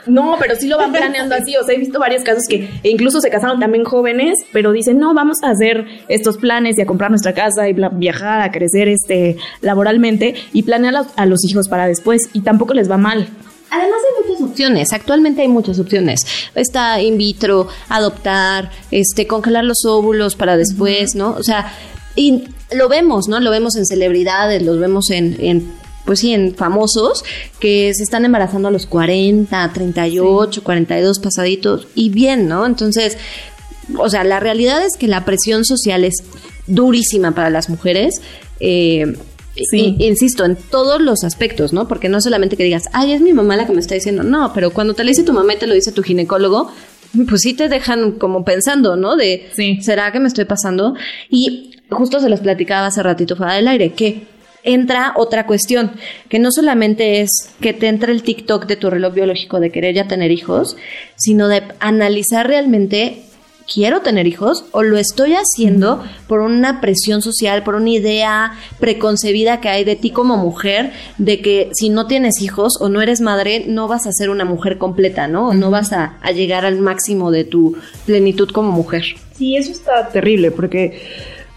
No, 0.06 0.36
pero 0.38 0.54
sí 0.54 0.68
lo 0.68 0.78
van 0.78 0.92
planeando 0.92 1.34
así. 1.34 1.56
O 1.56 1.64
sea, 1.64 1.74
he 1.74 1.78
visto 1.78 1.98
varios 1.98 2.22
casos 2.22 2.44
que 2.48 2.70
incluso 2.84 3.20
se 3.20 3.28
casaron 3.28 3.58
también 3.58 3.84
jóvenes, 3.84 4.38
pero 4.52 4.70
dicen, 4.70 5.00
no, 5.00 5.14
vamos 5.14 5.38
a 5.42 5.50
hacer 5.50 5.84
estos 6.06 6.38
planes 6.38 6.78
y 6.78 6.82
a 6.82 6.86
comprar 6.86 7.10
nuestra 7.10 7.34
casa 7.34 7.68
y 7.68 7.72
viajar, 7.92 8.40
a 8.40 8.52
crecer 8.52 8.86
este 8.86 9.36
laboralmente 9.62 10.36
y 10.52 10.62
planear 10.62 10.94
a 10.94 10.98
los, 10.98 11.08
a 11.16 11.26
los 11.26 11.44
hijos 11.44 11.68
para 11.68 11.88
después. 11.88 12.22
Y 12.32 12.42
tampoco 12.42 12.72
les 12.72 12.88
va 12.88 12.98
mal. 12.98 13.28
Además 13.68 13.98
hay 13.98 14.28
muchas 14.28 14.48
opciones, 14.48 14.92
actualmente 14.92 15.42
hay 15.42 15.48
muchas 15.48 15.80
opciones. 15.80 16.24
Está 16.54 17.02
in 17.02 17.18
vitro, 17.18 17.66
adoptar, 17.88 18.70
este, 18.92 19.26
congelar 19.26 19.64
los 19.64 19.84
óvulos 19.84 20.36
para 20.36 20.56
después, 20.56 21.16
¿no? 21.16 21.30
O 21.30 21.42
sea, 21.42 21.72
y 22.14 22.44
lo 22.72 22.88
vemos, 22.88 23.26
¿no? 23.28 23.40
Lo 23.40 23.50
vemos 23.50 23.74
en 23.74 23.84
celebridades, 23.84 24.62
los 24.62 24.78
vemos 24.78 25.10
en, 25.10 25.36
en 25.40 25.68
pues 26.06 26.20
sí, 26.20 26.32
en 26.32 26.54
famosos 26.54 27.24
que 27.60 27.92
se 27.94 28.02
están 28.02 28.24
embarazando 28.24 28.68
a 28.68 28.70
los 28.70 28.86
40, 28.86 29.70
38, 29.74 30.62
42 30.64 31.18
pasaditos 31.18 31.86
y 31.94 32.08
bien, 32.08 32.48
¿no? 32.48 32.64
Entonces, 32.64 33.18
o 33.98 34.08
sea, 34.08 34.24
la 34.24 34.40
realidad 34.40 34.82
es 34.84 34.96
que 34.98 35.08
la 35.08 35.24
presión 35.26 35.64
social 35.66 36.04
es 36.04 36.14
durísima 36.66 37.32
para 37.34 37.50
las 37.50 37.68
mujeres. 37.68 38.20
eh, 38.60 39.14
Sí. 39.70 39.96
insisto, 40.00 40.44
en 40.44 40.54
todos 40.54 41.00
los 41.00 41.24
aspectos, 41.24 41.72
¿no? 41.72 41.88
Porque 41.88 42.10
no 42.10 42.20
solamente 42.20 42.58
que 42.58 42.64
digas, 42.64 42.90
ay, 42.92 43.12
es 43.12 43.22
mi 43.22 43.32
mamá 43.32 43.56
la 43.56 43.66
que 43.66 43.72
me 43.72 43.80
está 43.80 43.94
diciendo, 43.94 44.22
no, 44.22 44.52
pero 44.52 44.70
cuando 44.70 44.92
te 44.92 45.02
lo 45.02 45.08
dice 45.08 45.22
tu 45.22 45.32
mamá 45.32 45.54
y 45.54 45.56
te 45.56 45.66
lo 45.66 45.72
dice 45.72 45.92
tu 45.92 46.02
ginecólogo, 46.02 46.70
pues 47.26 47.40
sí 47.40 47.54
te 47.54 47.70
dejan 47.70 48.12
como 48.12 48.44
pensando, 48.44 48.96
¿no? 48.96 49.16
De, 49.16 49.48
Sí. 49.56 49.78
¿será 49.80 50.12
que 50.12 50.20
me 50.20 50.28
estoy 50.28 50.44
pasando? 50.44 50.94
Y 51.30 51.70
justo 51.88 52.20
se 52.20 52.28
los 52.28 52.40
platicaba 52.40 52.88
hace 52.88 53.02
ratito 53.02 53.34
fuera 53.34 53.54
del 53.54 53.66
aire, 53.68 53.92
que 53.94 54.26
entra 54.66 55.14
otra 55.16 55.46
cuestión, 55.46 55.92
que 56.28 56.38
no 56.38 56.50
solamente 56.52 57.22
es 57.22 57.30
que 57.60 57.72
te 57.72 57.88
entre 57.88 58.12
el 58.12 58.22
TikTok 58.22 58.66
de 58.66 58.76
tu 58.76 58.90
reloj 58.90 59.14
biológico 59.14 59.60
de 59.60 59.70
querer 59.70 59.94
ya 59.94 60.06
tener 60.06 60.30
hijos, 60.30 60.76
sino 61.16 61.48
de 61.48 61.62
analizar 61.80 62.46
realmente 62.46 63.22
quiero 63.72 64.00
tener 64.00 64.26
hijos 64.26 64.64
o 64.72 64.82
lo 64.82 64.96
estoy 64.96 65.34
haciendo 65.34 66.02
por 66.28 66.40
una 66.40 66.80
presión 66.80 67.22
social, 67.22 67.62
por 67.62 67.74
una 67.74 67.90
idea 67.90 68.52
preconcebida 68.78 69.60
que 69.60 69.68
hay 69.68 69.84
de 69.84 69.96
ti 69.96 70.10
como 70.10 70.36
mujer, 70.36 70.92
de 71.18 71.40
que 71.40 71.70
si 71.72 71.88
no 71.88 72.06
tienes 72.06 72.40
hijos 72.40 72.80
o 72.80 72.88
no 72.88 73.02
eres 73.02 73.20
madre, 73.20 73.64
no 73.66 73.88
vas 73.88 74.06
a 74.06 74.12
ser 74.12 74.30
una 74.30 74.44
mujer 74.44 74.78
completa, 74.78 75.28
¿no? 75.28 75.48
O 75.48 75.54
no 75.54 75.70
vas 75.70 75.92
a, 75.92 76.18
a 76.22 76.32
llegar 76.32 76.64
al 76.64 76.78
máximo 76.78 77.30
de 77.30 77.44
tu 77.44 77.76
plenitud 78.04 78.50
como 78.50 78.72
mujer. 78.72 79.04
Sí, 79.36 79.56
eso 79.56 79.72
está 79.72 80.08
terrible 80.08 80.50
porque, 80.50 81.00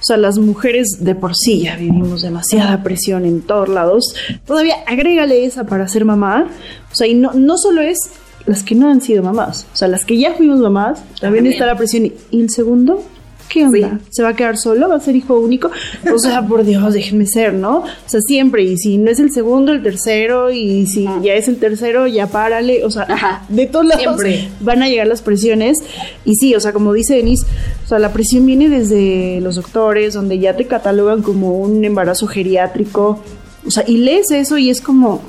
sea, 0.09 0.17
las 0.17 0.37
mujeres 0.37 0.97
de 0.99 1.15
por 1.15 1.35
sí 1.35 1.63
ya 1.63 1.75
vivimos 1.75 2.21
demasiada 2.21 2.83
presión 2.83 3.25
en 3.25 3.41
todos 3.41 3.69
lados. 3.69 4.15
Todavía 4.45 4.75
agrégale 4.85 5.45
esa 5.45 5.65
para 5.65 5.87
ser 5.87 6.05
mamá. 6.05 6.47
O 6.91 6.95
sea, 6.95 7.07
y 7.07 7.13
no, 7.13 7.33
no 7.33 7.57
solo 7.57 7.81
es 7.81 7.97
las 8.45 8.63
que 8.63 8.75
no 8.75 8.89
han 8.89 9.01
sido 9.01 9.21
mamás, 9.21 9.67
o 9.73 9.75
sea, 9.75 9.87
las 9.87 10.05
que 10.05 10.17
ya 10.17 10.33
fuimos 10.33 10.59
mamás, 10.59 11.03
también 11.19 11.45
está 11.45 11.65
la 11.65 11.77
presión. 11.77 12.05
¿Y 12.05 12.13
y 12.31 12.41
el 12.41 12.49
segundo? 12.49 13.03
¿Qué 13.49 13.65
onda? 13.65 13.99
¿Se 14.11 14.21
va 14.21 14.29
a 14.29 14.35
quedar 14.35 14.57
solo? 14.57 14.87
¿Va 14.87 14.95
a 14.95 14.99
ser 14.99 15.15
hijo 15.15 15.39
único? 15.39 15.71
O 16.13 16.19
sea, 16.19 16.41
por 16.47 16.63
Dios, 16.63 16.93
déjenme 16.93 17.25
ser, 17.25 17.53
¿no? 17.53 17.79
O 17.79 17.85
sea, 18.05 18.21
siempre, 18.21 18.63
y 18.63 18.77
si 18.77 18.97
no 18.99 19.09
es 19.09 19.19
el 19.19 19.31
segundo, 19.31 19.71
el 19.71 19.81
tercero, 19.81 20.51
y 20.51 20.85
si 20.85 21.05
ya 21.23 21.33
es 21.33 21.47
el 21.47 21.57
tercero, 21.57 22.05
ya 22.05 22.27
párale, 22.27 22.85
o 22.85 22.91
sea, 22.91 23.03
Ajá. 23.09 23.45
de 23.49 23.65
todos 23.65 23.87
lados 23.87 24.03
Siempre. 24.03 24.49
van 24.59 24.83
a 24.83 24.87
llegar 24.87 25.07
las 25.07 25.23
presiones. 25.23 25.79
Y 26.25 26.35
sí, 26.35 26.53
o 26.53 26.59
sea, 26.59 26.73
como 26.73 26.93
dice 26.93 27.15
Denise, 27.15 27.45
o 27.85 27.87
sea, 27.87 27.97
la 27.97 28.13
presión 28.13 28.45
viene 28.45 28.69
desde 28.69 29.41
los 29.41 29.55
doctores, 29.55 30.13
donde 30.13 30.37
ya 30.37 30.55
te 30.55 30.67
catalogan 30.67 31.23
como 31.23 31.57
un 31.57 31.83
embarazo 31.83 32.27
geriátrico. 32.27 33.19
O 33.65 33.71
sea, 33.71 33.83
y 33.87 33.97
lees 33.97 34.29
eso 34.31 34.57
y 34.59 34.69
es 34.69 34.79
como, 34.79 35.21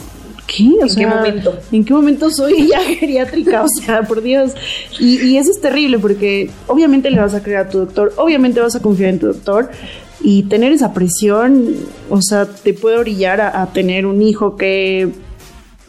¿qué? 0.54 0.68
O 0.80 0.82
¿En 0.82 0.88
sea, 0.90 1.08
qué 1.08 1.14
momento? 1.14 1.58
¿En 1.72 1.84
qué 1.84 1.92
momento 1.94 2.30
soy 2.30 2.68
ya 2.70 2.80
geriátrica? 2.80 3.62
O 3.62 3.68
sea, 3.68 4.02
por 4.02 4.20
Dios. 4.22 4.52
Y, 4.98 5.20
y 5.22 5.36
eso 5.38 5.50
es 5.50 5.60
terrible 5.60 5.98
porque 5.98 6.50
obviamente 6.66 7.10
le 7.10 7.20
vas 7.20 7.34
a 7.34 7.42
creer 7.42 7.58
a 7.58 7.68
tu 7.68 7.78
doctor, 7.78 8.12
obviamente 8.16 8.60
vas 8.60 8.74
a 8.76 8.80
confiar 8.80 9.10
en 9.10 9.18
tu 9.18 9.26
doctor, 9.28 9.70
Y 10.22 10.42
tener 10.44 10.70
esa 10.72 10.92
presión, 10.92 11.74
o 12.10 12.20
sea, 12.20 12.44
te 12.46 12.74
puede 12.74 12.98
orillar 12.98 13.40
a, 13.40 13.62
a 13.62 13.72
tener 13.72 14.04
un 14.04 14.20
hijo 14.20 14.54
que 14.56 15.08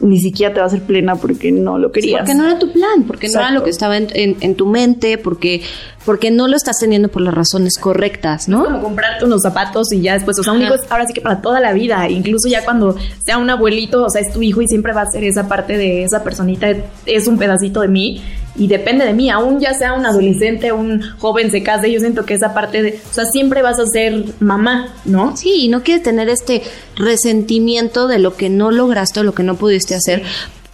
ni 0.00 0.18
siquiera 0.20 0.52
te 0.52 0.58
va 0.58 0.64
a 0.64 0.66
hacer 0.68 0.82
plena 0.82 1.14
porque 1.16 1.52
no 1.52 1.78
lo 1.78 1.92
querías. 1.92 2.20
porque 2.20 2.34
no 2.34 2.44
era 2.46 2.58
tu 2.58 2.72
plan, 2.72 3.04
porque 3.06 3.28
no 3.28 3.38
era 3.38 3.50
lo 3.52 3.62
que 3.62 3.70
estaba 3.70 3.96
en, 3.96 4.08
en- 4.14 4.36
en 4.40 4.54
tu 4.56 4.66
mente, 4.66 5.16
porque, 5.18 5.62
porque 6.04 6.30
no 6.30 6.48
lo 6.48 6.56
estás 6.56 6.78
teniendo 6.78 7.08
por 7.08 7.22
las 7.22 7.34
razones 7.34 7.78
correctas, 7.78 8.48
¿no? 8.48 8.64
como 8.64 8.82
comprarte 8.82 9.24
unos 9.24 9.42
zapatos 9.42 9.92
y 9.92 10.00
ya 10.00 10.14
después, 10.14 10.38
o 10.38 10.42
sea, 10.42 10.52
un 10.52 10.62
hijo 10.62 10.74
es 10.74 10.82
ahora 10.90 11.06
sí 11.06 11.12
que 11.12 11.20
para 11.20 11.40
toda 11.40 11.60
la 11.60 11.72
vida, 11.72 12.08
incluso 12.08 12.48
ya 12.48 12.64
cuando 12.64 12.96
sea 13.24 13.38
un 13.38 13.50
abuelito, 13.50 14.04
o 14.04 14.10
sea, 14.10 14.20
es 14.20 14.32
tu 14.32 14.42
hijo 14.42 14.62
y 14.62 14.66
siempre 14.66 14.92
va 14.92 15.02
a 15.02 15.10
ser 15.10 15.24
esa 15.24 15.48
parte 15.48 15.76
de 15.76 16.04
esa 16.04 16.24
personita, 16.24 16.68
es 17.06 17.26
un 17.26 17.38
pedacito 17.38 17.80
de 17.80 17.88
mí 17.88 18.22
y 18.54 18.66
depende 18.66 19.04
de 19.04 19.14
mí, 19.14 19.30
aún 19.30 19.60
ya 19.60 19.74
sea 19.74 19.94
un 19.94 20.04
adolescente, 20.04 20.72
un 20.72 21.02
joven 21.18 21.50
se 21.50 21.62
case, 21.62 21.90
yo 21.90 22.00
siento 22.00 22.24
que 22.24 22.34
esa 22.34 22.52
parte 22.52 22.82
de, 22.82 23.00
o 23.10 23.14
sea, 23.14 23.24
siempre 23.24 23.62
vas 23.62 23.78
a 23.78 23.86
ser 23.86 24.24
mamá, 24.40 24.94
¿no? 25.04 25.36
Sí, 25.36 25.64
y 25.64 25.68
no 25.68 25.82
quieres 25.82 26.02
tener 26.02 26.28
este 26.28 26.62
resentimiento 26.96 28.08
de 28.08 28.18
lo 28.18 28.36
que 28.36 28.50
no 28.50 28.70
lograste 28.70 29.20
o 29.20 29.22
lo 29.22 29.34
que 29.34 29.42
no 29.42 29.54
pudiste 29.54 29.94
hacer 29.94 30.22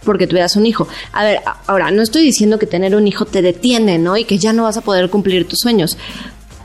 porque 0.03 0.27
tuvieras 0.27 0.55
un 0.55 0.65
hijo. 0.65 0.87
A 1.11 1.23
ver, 1.23 1.39
ahora, 1.67 1.91
no 1.91 2.01
estoy 2.01 2.23
diciendo 2.23 2.59
que 2.59 2.65
tener 2.65 2.95
un 2.95 3.07
hijo 3.07 3.25
te 3.25 3.41
detiene, 3.41 3.97
¿no? 3.97 4.17
Y 4.17 4.23
que 4.23 4.37
ya 4.37 4.53
no 4.53 4.63
vas 4.63 4.77
a 4.77 4.81
poder 4.81 5.09
cumplir 5.09 5.47
tus 5.47 5.59
sueños. 5.59 5.97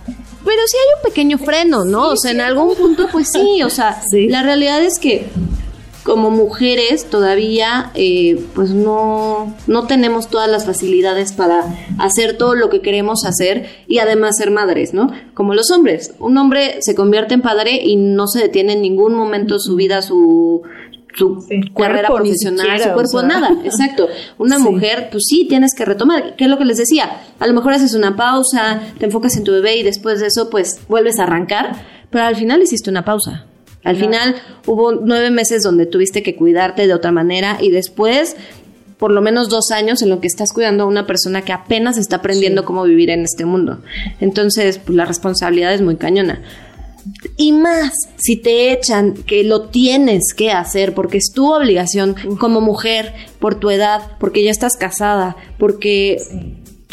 Pero 0.07 0.61
sí 0.66 0.77
hay 0.77 0.99
un 0.99 1.09
pequeño 1.09 1.38
freno, 1.38 1.85
¿no? 1.85 2.09
o 2.11 2.16
sea, 2.16 2.31
en 2.31 2.42
algún 2.42 2.75
punto, 2.77 3.09
pues 3.11 3.29
sí, 3.33 3.62
o 3.62 3.70
sea, 3.70 4.03
Sí. 4.11 4.29
la 4.29 4.42
realidad 4.42 4.83
es 4.85 4.99
que 4.99 5.27
como 6.03 6.31
mujeres 6.31 7.07
todavía 7.07 7.90
eh, 7.94 8.38
pues 8.55 8.70
no, 8.70 9.57
no 9.66 9.87
tenemos 9.87 10.29
todas 10.29 10.51
las 10.51 10.66
facilidades 10.66 11.33
para 11.33 11.64
hacer 11.99 12.37
todo 12.37 12.55
lo 12.55 12.68
que 12.68 12.83
queremos 12.83 13.25
hacer 13.25 13.70
y 13.88 13.99
además 14.01 14.37
ser 14.37 14.51
madres, 14.51 14.92
¿no? 14.92 15.11
Como 15.33 15.55
los 15.55 15.70
hombres. 15.70 16.12
Un 16.18 16.37
hombre 16.37 16.77
se 16.83 16.94
convierte 16.94 17.33
en 17.33 17.40
padre 17.40 17.81
y 17.83 17.97
no 17.97 18.29
se 18.29 18.40
detiene 18.40 18.75
en 18.75 18.83
ningún 18.83 19.14
momento 19.14 19.59
su 19.59 19.77
vida, 19.77 20.03
su, 20.03 20.62
su 21.16 21.38
carrera 21.77 22.09
Cuerpo, 22.09 22.18
ni 22.20 22.31
profesional, 22.31 22.66
siquiera, 22.66 22.85
su 22.85 22.90
o 22.90 22.94
cuerpo, 22.94 23.18
sea. 23.20 23.29
nada, 23.29 23.57
exacto. 23.64 24.09
Una 24.38 24.57
Sí. 24.59 24.62
mujer, 24.64 25.09
pues 25.11 25.24
sí, 25.29 25.46
tienes 25.48 25.72
que 25.74 25.85
retomar, 25.85 26.35
¿qué 26.37 26.44
es 26.44 26.50
lo 26.50 26.59
que 26.59 26.64
les 26.64 26.79
decía? 26.79 27.20
A 27.38 27.46
lo 27.46 27.53
mejor 27.55 27.72
haces 27.72 27.94
una 27.94 28.16
pausa, 28.16 28.81
te 28.98 29.07
enfocas 29.07 29.37
en 29.37 29.44
tu 29.44 29.53
bebé 29.53 29.77
y 29.77 29.83
después 29.83 30.20
de 30.20 30.27
eso 30.27 30.50
pues 30.50 30.81
vuelves 30.88 31.18
a 31.18 31.24
arrancar, 31.24 31.77
pero 32.11 32.24
al 32.24 32.37
final 32.37 32.62
hiciste 32.62 32.90
una 32.90 33.05
pausa. 33.05 33.46
Al 33.85 33.96
final 33.96 34.35
hubo 34.66 34.92
nueve 34.92 35.31
meses 35.31 35.62
donde 35.62 35.85
tuviste 35.85 36.22
que 36.22 36.35
cuidarte 36.37 36.87
de 36.87 36.94
otra 36.94 37.12
manera 37.12 37.59
y 37.61 37.70
después 37.70 38.35
por 38.96 39.11
lo 39.11 39.20
menos 39.20 39.50
dos 39.50 39.70
años 39.72 40.00
en 40.00 40.09
lo 40.09 40.20
que 40.20 40.27
estás 40.27 40.53
cuidando 40.55 40.85
a 40.85 40.87
una 40.87 41.07
persona 41.07 41.42
que 41.42 41.53
apenas 41.53 41.98
está 41.98 42.16
aprendiendo 42.16 42.64
cómo 42.64 42.85
vivir 42.85 43.11
en 43.11 43.20
este 43.24 43.44
mundo. 43.44 43.81
Entonces, 44.20 44.79
pues 44.79 44.96
la 44.96 45.05
responsabilidad 45.05 45.74
es 45.74 45.83
muy 45.83 45.96
cañona. 45.96 46.40
Y 47.37 47.53
más, 47.53 47.93
si 48.17 48.37
te 48.37 48.73
echan 48.73 49.14
que 49.14 49.45
lo 49.45 49.69
tienes 49.69 50.33
que 50.37 50.51
hacer 50.51 50.95
porque 50.95 51.19
es 51.19 51.33
tu 51.35 51.53
obligación 51.53 52.14
como 52.38 52.61
mujer, 52.61 53.12
por 53.38 53.57
tu 53.57 53.71
edad, 53.71 54.12
porque 54.19 54.43
ya 54.43 54.51
estás 54.51 54.77
casada, 54.77 55.37
porque 55.59 56.19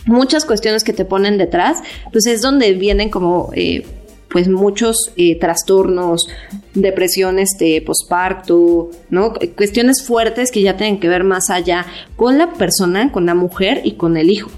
muchas 0.06 0.46
cuestiones 0.46 0.84
que 0.84 0.94
te 0.94 1.06
ponen 1.06 1.38
detrás, 1.38 1.78
pues 2.12 2.26
es 2.26 2.42
donde 2.42 2.74
vienen 2.74 3.10
como 3.10 3.52
eh, 3.54 3.86
pues 4.30 4.48
muchos 4.48 5.12
eh, 5.18 5.38
trastornos, 5.40 6.28
depresión 6.74 7.38
este 7.40 7.82
posparto, 7.82 8.90
¿no? 9.10 9.34
Cu- 9.34 9.50
Cuestiones 9.56 10.04
fuertes 10.06 10.52
que 10.52 10.62
ya 10.62 10.78
tienen 10.78 11.00
que 11.00 11.10
ver 11.10 11.24
más 11.24 11.50
allá 11.50 11.86
con 12.16 12.38
la 12.38 12.54
persona, 12.54 13.12
con 13.12 13.26
la 13.26 13.36
mujer 13.36 13.82
y 13.84 13.94
con 13.94 14.18
el 14.18 14.30
hijo. 14.30 14.50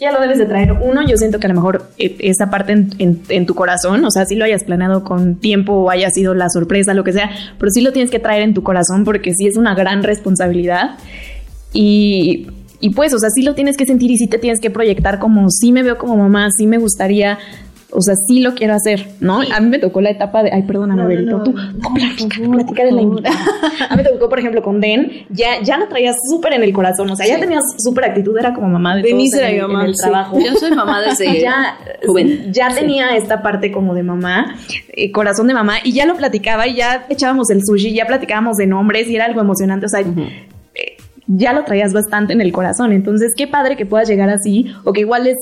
Ya 0.00 0.12
lo 0.12 0.20
debes 0.20 0.38
de 0.38 0.46
traer. 0.46 0.72
Uno, 0.72 1.06
yo 1.06 1.16
siento 1.18 1.38
que 1.38 1.46
a 1.46 1.50
lo 1.50 1.54
mejor 1.56 1.90
eh, 1.98 2.16
esa 2.20 2.48
parte 2.48 2.72
en, 2.72 2.90
en- 2.98 3.20
en 3.28 3.44
tu 3.46 3.54
corazón, 3.54 4.02
o 4.04 4.10
sea, 4.10 4.24
si 4.24 4.34
lo 4.34 4.46
hayas 4.46 4.64
planeado 4.64 5.04
con 5.04 5.36
tiempo 5.36 5.74
o 5.74 5.90
haya 5.90 6.08
sido 6.10 6.32
la 6.34 6.48
sorpresa, 6.48 6.94
lo 6.94 7.04
que 7.04 7.12
sea, 7.12 7.30
pero 7.58 7.70
sí 7.70 7.82
lo 7.82 7.92
tienes 7.92 8.10
que 8.10 8.18
traer 8.18 8.42
en 8.42 8.54
tu 8.54 8.62
corazón 8.62 9.04
porque 9.04 9.34
sí 9.34 9.46
es 9.46 9.58
una 9.58 9.74
gran 9.74 10.02
responsabilidad. 10.02 10.92
Y, 11.72 12.46
y 12.80 12.90
pues, 12.90 13.12
o 13.14 13.18
sea, 13.18 13.30
sí 13.30 13.42
lo 13.42 13.54
tienes 13.54 13.76
que 13.76 13.84
sentir 13.86 14.10
y 14.10 14.16
sí 14.16 14.26
te 14.26 14.38
tienes 14.38 14.60
que 14.60 14.70
proyectar 14.70 15.18
como, 15.18 15.50
sí 15.50 15.70
me 15.70 15.82
veo 15.82 15.98
como 15.98 16.16
mamá, 16.16 16.48
sí 16.56 16.66
me 16.66 16.78
gustaría. 16.78 17.38
O 17.92 18.00
sea, 18.00 18.14
sí 18.26 18.40
lo 18.40 18.54
quiero 18.54 18.74
hacer, 18.74 19.06
¿no? 19.20 19.40
A 19.40 19.60
mí 19.60 19.68
me 19.68 19.78
tocó 19.78 20.00
la 20.00 20.10
etapa 20.10 20.42
de, 20.42 20.52
ay, 20.52 20.62
perdóname, 20.62 21.06
Berito, 21.06 21.42
tú, 21.42 21.52
tú 21.52 21.94
platica, 21.94 22.50
platicar 22.50 22.86
en 22.86 22.96
la 22.96 23.02
invitada. 23.02 23.36
A 23.88 23.96
mí 23.96 24.02
me 24.02 24.08
tocó, 24.08 24.28
por 24.28 24.38
ejemplo, 24.38 24.62
con 24.62 24.80
Den, 24.80 25.26
ya, 25.30 25.60
ya 25.62 25.76
lo 25.78 25.88
traías 25.88 26.16
súper 26.30 26.52
en 26.52 26.62
el 26.62 26.72
corazón, 26.72 27.10
o 27.10 27.16
sea, 27.16 27.26
ya 27.26 27.40
tenías 27.40 27.64
súper 27.78 28.04
actitud, 28.04 28.36
era 28.38 28.54
como 28.54 28.68
mamá 28.68 28.96
de 28.96 29.02
Denise 29.02 29.38
era 29.38 29.50
mi 29.50 29.72
mamá, 29.72 29.82
en 29.82 29.88
el 29.88 29.94
sí. 29.94 30.02
trabajo. 30.02 30.38
Yo 30.38 30.54
soy 30.54 30.70
mamá 30.70 31.00
desde 31.00 31.40
ya, 31.40 31.78
joven. 32.06 32.52
ya 32.52 32.74
tenía 32.74 33.16
esta 33.16 33.42
parte 33.42 33.72
como 33.72 33.94
de 33.94 34.02
mamá, 34.02 34.56
eh, 34.88 35.10
corazón 35.10 35.46
de 35.46 35.54
mamá, 35.54 35.76
y 35.82 35.92
ya 35.92 36.06
lo 36.06 36.14
platicaba 36.16 36.66
y 36.66 36.76
ya 36.76 37.06
echábamos 37.08 37.50
el 37.50 37.64
sushi, 37.64 37.92
ya 37.92 38.06
platicábamos 38.06 38.56
de 38.56 38.66
nombres 38.66 39.08
y 39.08 39.16
era 39.16 39.24
algo 39.24 39.40
emocionante, 39.40 39.86
o 39.86 39.88
sea, 39.88 40.00
eh, 40.00 40.46
ya 41.32 41.52
lo 41.52 41.64
traías 41.64 41.92
bastante 41.92 42.32
en 42.32 42.40
el 42.40 42.52
corazón. 42.52 42.92
Entonces, 42.92 43.32
qué 43.36 43.46
padre 43.46 43.76
que 43.76 43.86
puedas 43.86 44.08
llegar 44.08 44.30
así, 44.30 44.72
o 44.84 44.92
que 44.92 45.00
igual 45.00 45.26
es, 45.26 45.36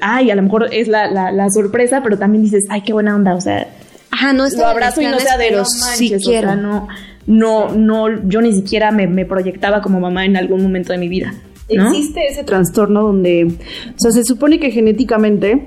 ay, 0.00 0.30
a 0.30 0.34
lo 0.34 0.42
mejor 0.42 0.68
es 0.72 0.88
la, 0.88 1.10
la, 1.10 1.32
la 1.32 1.50
sorpresa, 1.50 2.00
pero 2.02 2.18
también 2.18 2.42
dices, 2.42 2.64
ay, 2.70 2.82
qué 2.82 2.92
buena 2.92 3.14
onda, 3.14 3.34
o 3.34 3.40
sea, 3.40 3.68
Ajá, 4.12 4.34
no 4.34 4.46
lo 4.46 4.66
abrazo 4.66 5.00
y 5.00 5.06
no 5.06 5.18
sea 5.18 5.38
de 5.38 5.50
los 5.52 5.68
manches, 5.80 6.26
o 6.26 6.30
sea, 6.30 6.54
no, 6.54 6.86
no, 7.26 7.70
no, 7.70 8.28
yo 8.28 8.42
ni 8.42 8.52
siquiera 8.52 8.90
me, 8.90 9.06
me 9.06 9.24
proyectaba 9.24 9.80
como 9.80 10.00
mamá 10.00 10.26
en 10.26 10.36
algún 10.36 10.62
momento 10.62 10.92
de 10.92 10.98
mi 10.98 11.08
vida. 11.08 11.34
¿no? 11.74 11.90
Existe 11.90 12.26
ese 12.28 12.44
trastorno 12.44 13.02
donde, 13.02 13.44
o 13.44 13.98
sea, 13.98 14.10
se 14.10 14.22
supone 14.24 14.60
que 14.60 14.70
genéticamente 14.70 15.64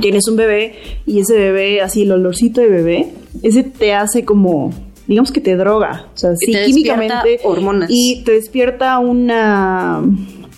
tienes 0.00 0.26
un 0.26 0.36
bebé 0.36 0.76
y 1.04 1.20
ese 1.20 1.36
bebé, 1.36 1.82
así 1.82 2.02
el 2.02 2.12
olorcito 2.12 2.62
de 2.62 2.68
bebé, 2.68 3.08
ese 3.42 3.62
te 3.62 3.92
hace 3.92 4.24
como, 4.24 4.72
digamos 5.10 5.32
que 5.32 5.40
te 5.40 5.56
droga, 5.56 6.06
o 6.14 6.16
sea, 6.16 6.30
Y 6.34 6.46
sí, 6.46 6.52
te 6.52 6.64
químicamente. 6.66 7.14
despierta 7.16 7.48
hormonas. 7.48 7.90
Y 7.92 8.22
te 8.24 8.30
despierta 8.30 8.98
una, 9.00 10.00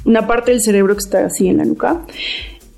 una 0.05 0.27
parte 0.27 0.51
del 0.51 0.61
cerebro 0.61 0.95
que 0.95 0.99
está 0.99 1.25
así 1.25 1.49
en 1.49 1.57
la 1.57 1.65
nuca. 1.65 2.03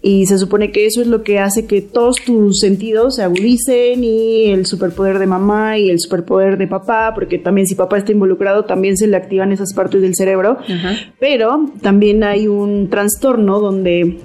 Y 0.00 0.26
se 0.26 0.38
supone 0.38 0.70
que 0.70 0.86
eso 0.86 1.00
es 1.00 1.08
lo 1.08 1.24
que 1.24 1.40
hace 1.40 1.66
que 1.66 1.80
todos 1.80 2.18
tus 2.24 2.60
sentidos 2.60 3.16
se 3.16 3.24
agudicen 3.24 4.04
y 4.04 4.52
el 4.52 4.66
superpoder 4.66 5.18
de 5.18 5.26
mamá 5.26 5.76
y 5.76 5.90
el 5.90 5.98
superpoder 5.98 6.58
de 6.58 6.68
papá, 6.68 7.10
porque 7.12 7.38
también 7.38 7.66
si 7.66 7.74
papá 7.74 7.98
está 7.98 8.12
involucrado 8.12 8.66
también 8.66 8.96
se 8.96 9.08
le 9.08 9.16
activan 9.16 9.50
esas 9.50 9.74
partes 9.74 10.00
del 10.00 10.14
cerebro. 10.14 10.58
Pero 11.18 11.72
también 11.82 12.22
hay 12.22 12.46
un 12.46 12.88
trastorno 12.88 13.58
donde 13.58 14.18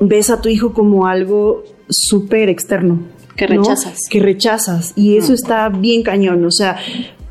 ves 0.00 0.30
a 0.30 0.40
tu 0.40 0.48
hijo 0.48 0.72
como 0.72 1.06
algo 1.06 1.62
súper 1.88 2.48
externo. 2.48 2.98
Que 3.38 3.46
¿no? 3.46 3.62
rechazas. 3.62 4.00
Que 4.10 4.20
rechazas. 4.20 4.92
Y 4.96 5.16
eso 5.16 5.32
está 5.32 5.68
bien 5.68 6.02
cañón. 6.02 6.44
O 6.44 6.50
sea, 6.50 6.76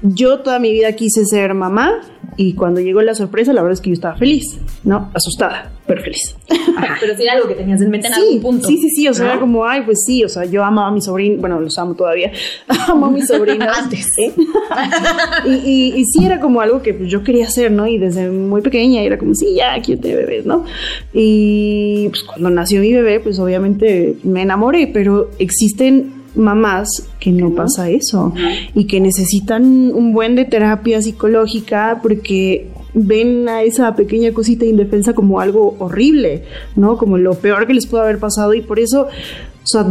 yo 0.01 0.39
toda 0.39 0.57
mi 0.57 0.71
vida 0.71 0.93
quise 0.93 1.25
ser 1.25 1.53
mamá 1.53 2.01
y 2.37 2.53
cuando 2.53 2.79
llegó 2.79 3.01
la 3.01 3.15
sorpresa, 3.15 3.51
la 3.51 3.61
verdad 3.61 3.73
es 3.73 3.81
que 3.81 3.89
yo 3.89 3.93
estaba 3.95 4.15
feliz, 4.15 4.43
¿no? 4.83 5.09
Asustada, 5.13 5.71
pero 5.87 6.01
feliz. 6.03 6.35
Pero 6.99 7.15
sí 7.17 7.23
era 7.23 7.33
algo 7.33 7.47
que 7.47 7.55
tenías 7.55 7.81
en 7.81 7.89
mente 7.89 8.07
en 8.07 8.13
Sí, 8.13 8.21
algún 8.21 8.41
punto. 8.41 8.67
sí, 8.67 8.77
sí, 8.77 8.89
sí, 8.89 9.07
o 9.07 9.13
sea, 9.13 9.25
¿no? 9.25 9.31
era 9.31 9.39
como, 9.39 9.65
ay, 9.65 9.81
pues 9.85 10.03
sí, 10.05 10.23
o 10.23 10.29
sea, 10.29 10.45
yo 10.45 10.63
amaba 10.63 10.89
a 10.89 10.91
mi 10.91 11.01
sobrino, 11.01 11.41
bueno, 11.41 11.59
los 11.59 11.77
amo 11.79 11.95
todavía, 11.95 12.31
amo 12.87 13.07
a 13.07 13.11
mis 13.11 13.27
sobrinos. 13.27 13.67
Antes. 13.75 14.05
¿eh? 14.23 14.31
y, 15.45 15.49
y, 15.49 15.93
y 15.97 16.05
sí 16.05 16.25
era 16.25 16.39
como 16.39 16.61
algo 16.61 16.81
que 16.81 16.93
pues, 16.93 17.09
yo 17.09 17.23
quería 17.23 17.45
hacer, 17.47 17.71
¿no? 17.71 17.87
Y 17.87 17.97
desde 17.97 18.29
muy 18.29 18.61
pequeña 18.61 19.01
era 19.01 19.17
como, 19.17 19.33
sí, 19.33 19.55
ya, 19.55 19.81
quiero 19.83 20.01
tener 20.01 20.17
bebés, 20.17 20.45
¿no? 20.45 20.65
Y 21.13 22.07
pues 22.09 22.23
cuando 22.23 22.49
nació 22.49 22.81
mi 22.81 22.93
bebé, 22.93 23.19
pues 23.19 23.39
obviamente 23.39 24.15
me 24.23 24.43
enamoré, 24.43 24.87
pero 24.93 25.31
existen 25.39 26.16
mamás 26.37 26.87
que 27.19 27.31
no 27.31 27.51
pasa 27.51 27.89
eso 27.89 28.33
y 28.73 28.85
que 28.85 28.99
necesitan 28.99 29.63
un 29.93 30.13
buen 30.13 30.35
de 30.35 30.45
terapia 30.45 31.01
psicológica 31.01 31.99
porque 32.01 32.67
ven 32.93 33.47
a 33.49 33.63
esa 33.63 33.95
pequeña 33.95 34.31
cosita 34.31 34.65
indefensa 34.65 35.13
como 35.13 35.39
algo 35.39 35.75
horrible, 35.79 36.43
¿no? 36.75 36.97
Como 36.97 37.17
lo 37.17 37.35
peor 37.35 37.67
que 37.67 37.73
les 37.73 37.85
puede 37.87 38.03
haber 38.03 38.19
pasado 38.19 38.53
y 38.53 38.61
por 38.61 38.79
eso, 38.79 39.07
o 39.07 39.67
sea, 39.67 39.85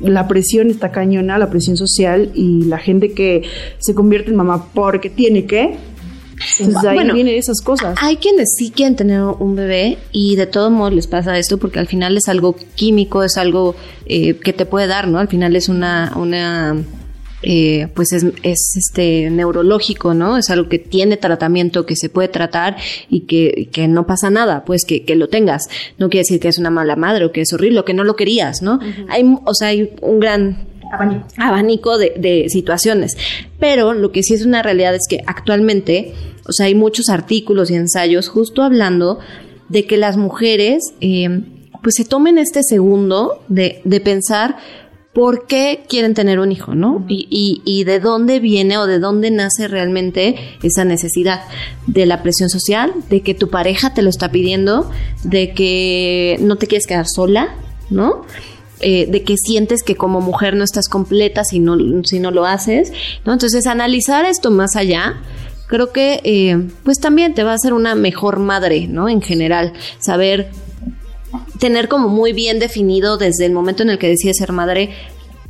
la 0.00 0.26
presión 0.28 0.70
está 0.70 0.90
cañona, 0.90 1.38
la 1.38 1.50
presión 1.50 1.76
social 1.76 2.30
y 2.34 2.64
la 2.64 2.78
gente 2.78 3.12
que 3.12 3.42
se 3.78 3.94
convierte 3.94 4.30
en 4.30 4.36
mamá 4.36 4.66
porque 4.74 5.10
tiene 5.10 5.44
que, 5.44 5.76
entonces 6.58 6.84
ahí 6.84 6.94
Bueno, 6.96 7.14
vienen 7.14 7.36
esas 7.36 7.60
cosas. 7.60 7.96
Hay 8.00 8.16
quienes 8.16 8.54
sí 8.56 8.70
quieren 8.70 8.96
tener 8.96 9.20
un 9.22 9.56
bebé 9.56 9.98
y 10.12 10.36
de 10.36 10.46
todo 10.46 10.70
modo 10.70 10.90
les 10.90 11.06
pasa 11.06 11.38
esto 11.38 11.58
porque 11.58 11.78
al 11.78 11.86
final 11.86 12.16
es 12.16 12.28
algo 12.28 12.56
químico, 12.74 13.22
es 13.22 13.36
algo 13.36 13.74
eh, 14.06 14.34
que 14.34 14.52
te 14.52 14.66
puede 14.66 14.86
dar, 14.86 15.08
¿no? 15.08 15.18
Al 15.18 15.28
final 15.28 15.54
es 15.56 15.68
una, 15.68 16.12
una 16.16 16.76
eh, 17.42 17.88
pues 17.94 18.12
es, 18.12 18.24
es 18.42 18.76
este 18.76 19.30
neurológico, 19.30 20.12
¿no? 20.12 20.36
Es 20.36 20.50
algo 20.50 20.68
que 20.68 20.78
tiene 20.78 21.16
tratamiento, 21.16 21.86
que 21.86 21.96
se 21.96 22.08
puede 22.08 22.28
tratar 22.28 22.76
y 23.08 23.22
que, 23.22 23.68
que 23.72 23.88
no 23.88 24.06
pasa 24.06 24.30
nada, 24.30 24.64
pues 24.64 24.84
que, 24.84 25.04
que 25.04 25.14
lo 25.14 25.28
tengas. 25.28 25.68
No 25.98 26.10
quiere 26.10 26.22
decir 26.22 26.40
que 26.40 26.48
es 26.48 26.58
una 26.58 26.70
mala 26.70 26.96
madre 26.96 27.24
o 27.24 27.32
que 27.32 27.42
es 27.42 27.52
horrible 27.52 27.80
o 27.80 27.84
que 27.84 27.94
no 27.94 28.04
lo 28.04 28.16
querías, 28.16 28.62
¿no? 28.62 28.78
Hay, 29.08 29.24
o 29.44 29.54
sea, 29.54 29.68
hay 29.68 29.92
un 30.02 30.20
gran 30.20 30.69
Abanico. 30.90 31.26
abanico 31.38 31.98
de, 31.98 32.14
de 32.16 32.46
situaciones. 32.48 33.16
Pero 33.58 33.94
lo 33.94 34.12
que 34.12 34.22
sí 34.22 34.34
es 34.34 34.44
una 34.44 34.62
realidad 34.62 34.94
es 34.94 35.06
que 35.08 35.22
actualmente, 35.26 36.14
o 36.48 36.52
sea, 36.52 36.66
hay 36.66 36.74
muchos 36.74 37.08
artículos 37.08 37.70
y 37.70 37.74
ensayos 37.74 38.28
justo 38.28 38.62
hablando 38.62 39.18
de 39.68 39.86
que 39.86 39.96
las 39.96 40.16
mujeres, 40.16 40.82
eh, 41.00 41.42
pues 41.82 41.94
se 41.96 42.04
tomen 42.04 42.38
este 42.38 42.62
segundo 42.62 43.42
de, 43.48 43.80
de 43.84 44.00
pensar 44.00 44.56
por 45.12 45.46
qué 45.46 45.82
quieren 45.88 46.14
tener 46.14 46.38
un 46.38 46.52
hijo, 46.52 46.74
¿no? 46.74 47.04
y, 47.08 47.26
y, 47.30 47.62
y, 47.64 47.84
de 47.84 47.98
dónde 47.98 48.38
viene 48.38 48.78
o 48.78 48.86
de 48.86 49.00
dónde 49.00 49.30
nace 49.32 49.66
realmente 49.66 50.36
esa 50.62 50.84
necesidad 50.84 51.42
de 51.88 52.06
la 52.06 52.22
presión 52.22 52.48
social, 52.48 52.92
de 53.08 53.20
que 53.22 53.34
tu 53.34 53.50
pareja 53.50 53.92
te 53.92 54.02
lo 54.02 54.10
está 54.10 54.30
pidiendo, 54.30 54.88
de 55.24 55.52
que 55.52 56.36
no 56.40 56.56
te 56.56 56.68
quieres 56.68 56.86
quedar 56.86 57.06
sola, 57.08 57.56
¿no? 57.90 58.22
Eh, 58.82 59.06
de 59.06 59.22
que 59.24 59.36
sientes 59.36 59.82
que 59.82 59.94
como 59.94 60.22
mujer 60.22 60.56
no 60.56 60.64
estás 60.64 60.88
completa 60.88 61.44
si 61.44 61.58
no, 61.58 61.76
si 62.04 62.18
no 62.18 62.30
lo 62.30 62.46
haces, 62.46 62.92
¿no? 63.26 63.34
Entonces, 63.34 63.66
analizar 63.66 64.24
esto 64.24 64.50
más 64.50 64.74
allá, 64.74 65.20
creo 65.66 65.92
que 65.92 66.20
eh, 66.24 66.66
pues 66.82 66.98
también 66.98 67.34
te 67.34 67.44
va 67.44 67.52
a 67.52 67.54
hacer 67.56 67.74
una 67.74 67.94
mejor 67.94 68.38
madre, 68.38 68.86
¿no? 68.88 69.10
En 69.10 69.20
general, 69.20 69.74
saber 69.98 70.50
tener 71.58 71.88
como 71.88 72.08
muy 72.08 72.32
bien 72.32 72.58
definido 72.58 73.18
desde 73.18 73.46
el 73.46 73.52
momento 73.52 73.82
en 73.82 73.90
el 73.90 73.98
que 73.98 74.08
decides 74.08 74.38
ser 74.38 74.52
madre 74.52 74.90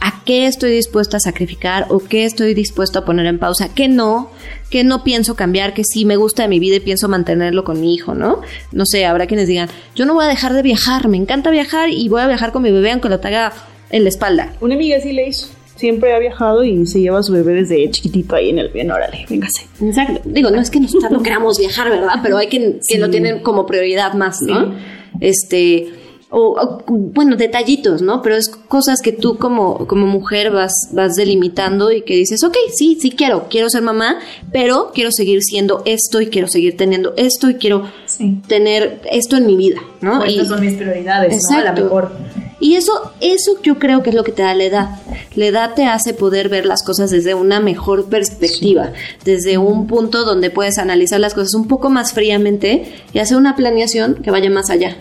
a 0.01 0.23
qué 0.25 0.47
estoy 0.47 0.73
dispuesta 0.73 1.19
a 1.19 1.21
sacrificar 1.21 1.87
o 1.91 1.99
qué 2.01 2.25
estoy 2.25 2.55
dispuesto 2.55 2.99
a 2.99 3.05
poner 3.05 3.27
en 3.27 3.39
pausa, 3.39 3.69
qué 3.75 3.89
no, 3.89 4.31
qué 4.71 4.83
no 4.83 5.05
pienso 5.05 5.37
cambiar, 5.37 5.75
que 5.75 5.85
sí 5.85 6.05
me 6.05 6.17
gusta 6.17 6.43
de 6.43 6.49
mi 6.49 6.59
vida 6.59 6.77
y 6.77 6.81
pienso 6.81 7.09
mantenerlo 7.09 7.65
con 7.65 7.81
mi 7.81 7.95
hijo, 7.95 8.15
¿no? 8.15 8.41
No 8.73 8.85
sé, 8.87 9.05
habrá 9.05 9.27
quienes 9.27 9.47
digan, 9.47 9.69
yo 9.95 10.07
no 10.07 10.15
voy 10.15 10.25
a 10.25 10.29
dejar 10.29 10.55
de 10.55 10.63
viajar, 10.63 11.09
me 11.09 11.17
encanta 11.17 11.51
viajar 11.51 11.91
y 11.91 12.09
voy 12.09 12.23
a 12.23 12.29
viajar 12.29 12.53
con 12.53 12.63
mi 12.63 12.71
bebé 12.71 12.93
aunque 12.93 13.09
lo 13.09 13.21
tenga 13.21 13.53
en 13.91 14.05
la 14.05 14.09
espalda. 14.09 14.55
Una 14.61 14.75
amiga 14.75 15.01
sí 15.01 15.13
le 15.13 15.29
hizo. 15.29 15.49
Siempre 15.77 16.13
ha 16.13 16.19
viajado 16.19 16.63
y 16.63 16.87
se 16.87 17.01
lleva 17.01 17.21
a 17.21 17.23
su 17.23 17.33
bebé 17.33 17.55
desde 17.55 17.91
chiquitito 17.91 18.37
ahí 18.37 18.51
en 18.51 18.59
el 18.59 18.69
bien, 18.69 18.91
órale, 18.91 19.25
véngase. 19.31 19.67
Exacto. 19.81 20.21
Digo, 20.27 20.51
no 20.51 20.61
es 20.61 20.71
que 20.71 20.79
nosotros 20.79 21.11
no 21.11 21.23
queramos 21.23 21.59
viajar, 21.59 21.89
¿verdad? 21.89 22.17
Pero 22.23 22.37
hay 22.37 22.49
que, 22.49 22.81
que 22.87 22.99
lo 22.99 23.09
tienen 23.09 23.41
como 23.41 23.65
prioridad 23.65 24.13
más, 24.13 24.43
¿no? 24.43 24.75
Este, 25.21 25.89
o, 26.31 26.83
bueno, 26.87 27.37
detallitos, 27.37 28.03
¿no? 28.03 28.23
Pero 28.23 28.37
es 28.37 28.49
cosas 28.49 29.01
que 29.03 29.13
tú 29.13 29.37
como, 29.37 29.87
como 29.89 30.07
mujer 30.07 30.53
vas, 30.53 30.73
vas 30.93 31.17
delimitando 31.17 31.91
y 31.91 32.03
que 32.03 32.15
dices, 32.15 32.45
ok, 32.45 32.57
sí, 32.73 32.97
sí 33.01 33.11
quiero, 33.11 33.49
quiero 33.51 33.69
ser 33.69 33.83
mamá, 33.83 34.19
pero 34.53 34.93
quiero 34.95 35.11
seguir 35.11 35.43
siendo 35.43 35.83
esto 35.87 36.21
y 36.21 36.29
quiero 36.29 36.47
seguir 36.49 36.77
teniendo 36.77 37.15
esto 37.17 37.51
y 37.51 37.55
quiero 37.55 37.91
tener 38.47 39.01
esto 39.11 39.37
en 39.37 39.47
mi 39.47 39.57
vida, 39.57 39.81
¿no? 40.01 40.25
estas 40.25 40.49
son 40.49 40.61
mis 40.61 40.75
prioridades, 40.75 41.43
¿no? 41.51 41.59
A 41.59 41.63
la 41.63 41.73
mejor. 41.73 42.13
Y 42.61 42.75
eso, 42.75 42.93
eso 43.21 43.53
yo 43.63 43.79
creo 43.79 44.03
que 44.03 44.11
es 44.11 44.17
lo 44.17 44.23
que 44.23 44.33
te 44.33 44.43
da 44.43 44.55
la 44.55 44.65
edad. 44.65 44.91
La 45.35 45.47
edad 45.47 45.75
te 45.75 45.87
hace 45.87 46.13
poder 46.13 46.51
ver 46.51 46.67
las 46.67 46.83
cosas 46.83 47.11
desde 47.11 47.35
una 47.35 47.59
mejor 47.59 48.11
perspectiva, 48.11 48.93
desde 49.25 49.57
un 49.57 49.87
punto 49.87 50.25
donde 50.25 50.51
puedes 50.51 50.77
analizar 50.77 51.21
las 51.21 51.33
cosas 51.33 51.55
un 51.55 51.67
poco 51.69 51.89
más 51.89 52.13
fríamente 52.13 52.93
y 53.15 53.19
hacer 53.19 53.39
una 53.39 53.57
planeación 53.57 54.17
que 54.17 54.31
vaya 54.31 54.51
más 54.51 54.69
allá. 54.69 54.97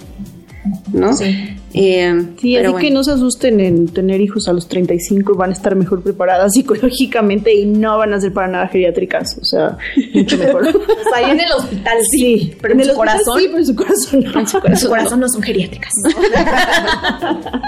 ¿No? 0.93 1.13
Sí. 1.13 1.55
Eh, 1.73 2.33
sí, 2.41 2.57
así 2.57 2.73
que 2.79 2.91
no 2.91 3.03
se 3.03 3.11
asusten 3.11 3.59
en 3.59 3.87
tener 3.89 4.21
hijos 4.21 4.47
a 4.47 4.53
los 4.53 4.67
35, 4.67 5.35
van 5.35 5.51
a 5.51 5.53
estar 5.53 5.75
mejor 5.75 6.01
preparadas 6.01 6.51
psicológicamente 6.55 7.53
y 7.53 7.65
no 7.65 7.97
van 7.97 8.13
a 8.13 8.19
ser 8.19 8.33
para 8.33 8.47
nada 8.47 8.67
geriátricas, 8.67 9.37
o 9.39 9.45
sea, 9.45 9.77
mucho 10.13 10.37
mejor. 10.37 10.67
o 10.67 11.15
ahí 11.15 11.31
en 11.31 11.39
el 11.39 11.51
hospital 11.51 11.97
sí, 12.09 12.55
pero 12.61 12.73
en, 12.73 12.85
su 12.85 12.93
corazón, 12.95 13.39
sí, 13.39 13.47
pero 13.47 13.59
en 13.59 13.65
su 13.65 13.75
corazón 13.75 14.23
no. 14.23 14.39
En 14.39 14.47
su 14.77 14.89
corazón, 14.89 15.19
no. 15.19 15.29
son 15.29 15.41
geriátricas. 15.41 15.91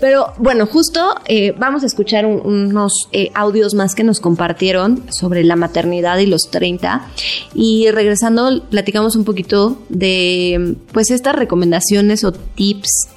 pero 0.00 0.32
bueno, 0.38 0.66
justo 0.66 1.14
eh, 1.26 1.54
vamos 1.56 1.82
a 1.84 1.86
escuchar 1.86 2.26
unos 2.26 2.92
eh, 3.12 3.30
audios 3.34 3.74
más 3.74 3.94
que 3.94 4.02
nos 4.02 4.20
compartieron 4.20 5.04
sobre 5.10 5.44
la 5.44 5.56
maternidad 5.56 6.18
y 6.18 6.26
los 6.26 6.42
30 6.50 7.06
y 7.54 7.90
regresando 7.90 8.62
platicamos 8.68 9.16
un 9.16 9.24
poquito 9.24 9.78
de 9.88 10.76
pues 10.92 11.10
estas 11.10 11.36
recomendaciones 11.36 12.15
o 12.24 12.32
tips 12.32 13.08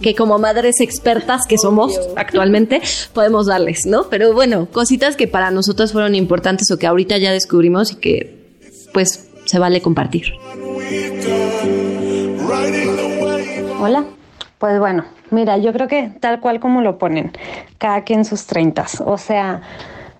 que 0.00 0.14
como 0.14 0.38
madres 0.38 0.80
expertas 0.80 1.46
que 1.46 1.58
somos 1.58 1.98
actualmente 2.16 2.80
podemos 3.12 3.46
darles, 3.46 3.86
¿no? 3.86 4.04
Pero 4.08 4.32
bueno, 4.32 4.66
cositas 4.66 5.16
que 5.16 5.28
para 5.28 5.50
nosotros 5.50 5.92
fueron 5.92 6.14
importantes 6.14 6.70
o 6.70 6.78
que 6.78 6.86
ahorita 6.86 7.18
ya 7.18 7.32
descubrimos 7.32 7.92
y 7.92 7.96
que 7.96 8.46
pues 8.92 9.28
se 9.44 9.58
vale 9.58 9.80
compartir. 9.80 10.32
Hola, 13.80 14.04
pues 14.58 14.78
bueno, 14.78 15.04
mira, 15.30 15.58
yo 15.58 15.72
creo 15.72 15.88
que 15.88 16.10
tal 16.20 16.40
cual 16.40 16.60
como 16.60 16.80
lo 16.80 16.98
ponen, 16.98 17.32
cada 17.78 18.04
quien 18.04 18.24
sus 18.24 18.46
treintas, 18.46 19.02
o 19.04 19.18
sea, 19.18 19.62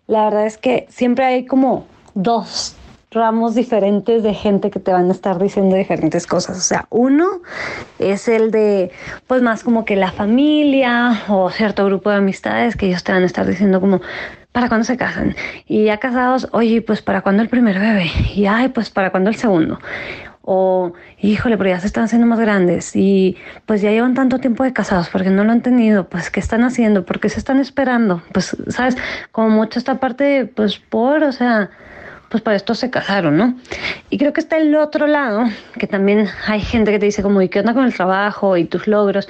la 0.07 0.25
verdad 0.25 0.47
es 0.47 0.59
que 0.59 0.87
siempre 0.91 1.25
hay 1.25 1.47
como 1.47 1.87
dos 2.15 2.76
ramos 3.17 3.55
diferentes 3.57 4.23
de 4.23 4.35
gente 4.35 4.71
que 4.71 4.79
te 4.79 4.93
van 4.93 5.09
a 5.09 5.13
estar 5.13 5.43
diciendo 5.43 5.75
diferentes 5.75 6.27
cosas. 6.27 6.57
O 6.59 6.61
sea, 6.61 6.87
uno 6.91 7.27
es 7.99 8.29
el 8.29 8.53
de, 8.53 8.93
pues 9.27 9.43
más 9.43 9.65
como 9.65 9.85
que 9.85 9.97
la 9.97 10.13
familia 10.13 11.25
o 11.29 11.51
cierto 11.51 11.85
grupo 11.87 12.11
de 12.11 12.17
amistades 12.17 12.77
que 12.77 12.87
ellos 12.87 13.03
te 13.03 13.13
van 13.13 13.25
a 13.25 13.27
estar 13.27 13.47
diciendo 13.47 13.81
como, 13.81 14.01
¿para 14.53 14.69
cuándo 14.69 14.85
se 14.85 14.97
casan? 14.97 15.35
Y 15.67 15.85
ya 15.85 15.99
casados, 15.99 16.49
oye, 16.53 16.83
pues 16.83 17.03
¿para 17.03 17.23
cuándo 17.23 17.43
el 17.43 17.49
primer 17.49 17.79
bebé? 17.81 18.11
Y 18.35 18.47
ay, 18.47 18.69
pues 18.69 18.91
¿para 18.91 19.11
cuándo 19.11 19.31
el 19.31 19.37
segundo? 19.37 19.81
O, 20.49 20.93
híjole, 21.21 21.59
pero 21.59 21.71
ya 21.71 21.81
se 21.81 21.89
están 21.89 22.05
haciendo 22.05 22.27
más 22.29 22.39
grandes 22.39 22.95
y 22.95 23.37
pues 23.67 23.83
ya 23.83 23.91
llevan 23.91 24.15
tanto 24.15 24.39
tiempo 24.39 24.63
de 24.63 24.73
casados 24.73 25.09
porque 25.09 25.29
no 25.29 25.43
lo 25.43 25.51
han 25.51 25.61
tenido, 25.61 26.09
pues 26.09 26.31
¿qué 26.31 26.39
están 26.39 26.63
haciendo? 26.63 27.05
¿Por 27.05 27.19
qué 27.19 27.29
se 27.29 27.41
están 27.41 27.59
esperando? 27.59 28.23
Pues, 28.33 28.57
¿sabes? 28.69 28.97
Como 29.33 29.49
mucho 29.49 29.81
esta 29.81 29.99
parte, 29.99 30.47
pues 30.47 30.79
por, 30.79 31.25
o 31.25 31.33
sea, 31.33 31.71
pues 32.37 32.43
para 32.43 32.57
esto 32.59 32.75
se 32.75 32.91
casaron, 32.91 33.39
¿no? 33.39 33.55
Y 34.11 34.19
creo 34.19 34.35
que 34.35 34.43
está 34.43 34.59
el 34.59 34.75
otro 34.77 35.07
lado, 35.07 35.45
que 35.79 35.87
también 35.87 36.29
hay 36.47 36.61
gente 36.61 36.93
que 36.93 36.99
te 36.99 37.07
dice 37.07 37.23
como, 37.23 37.41
¿y 37.41 37.49
qué 37.49 37.61
onda 37.61 37.73
con 37.73 37.87
el 37.87 37.95
trabajo 37.95 38.59
y 38.59 38.67
tus 38.67 38.87
logros? 38.87 39.27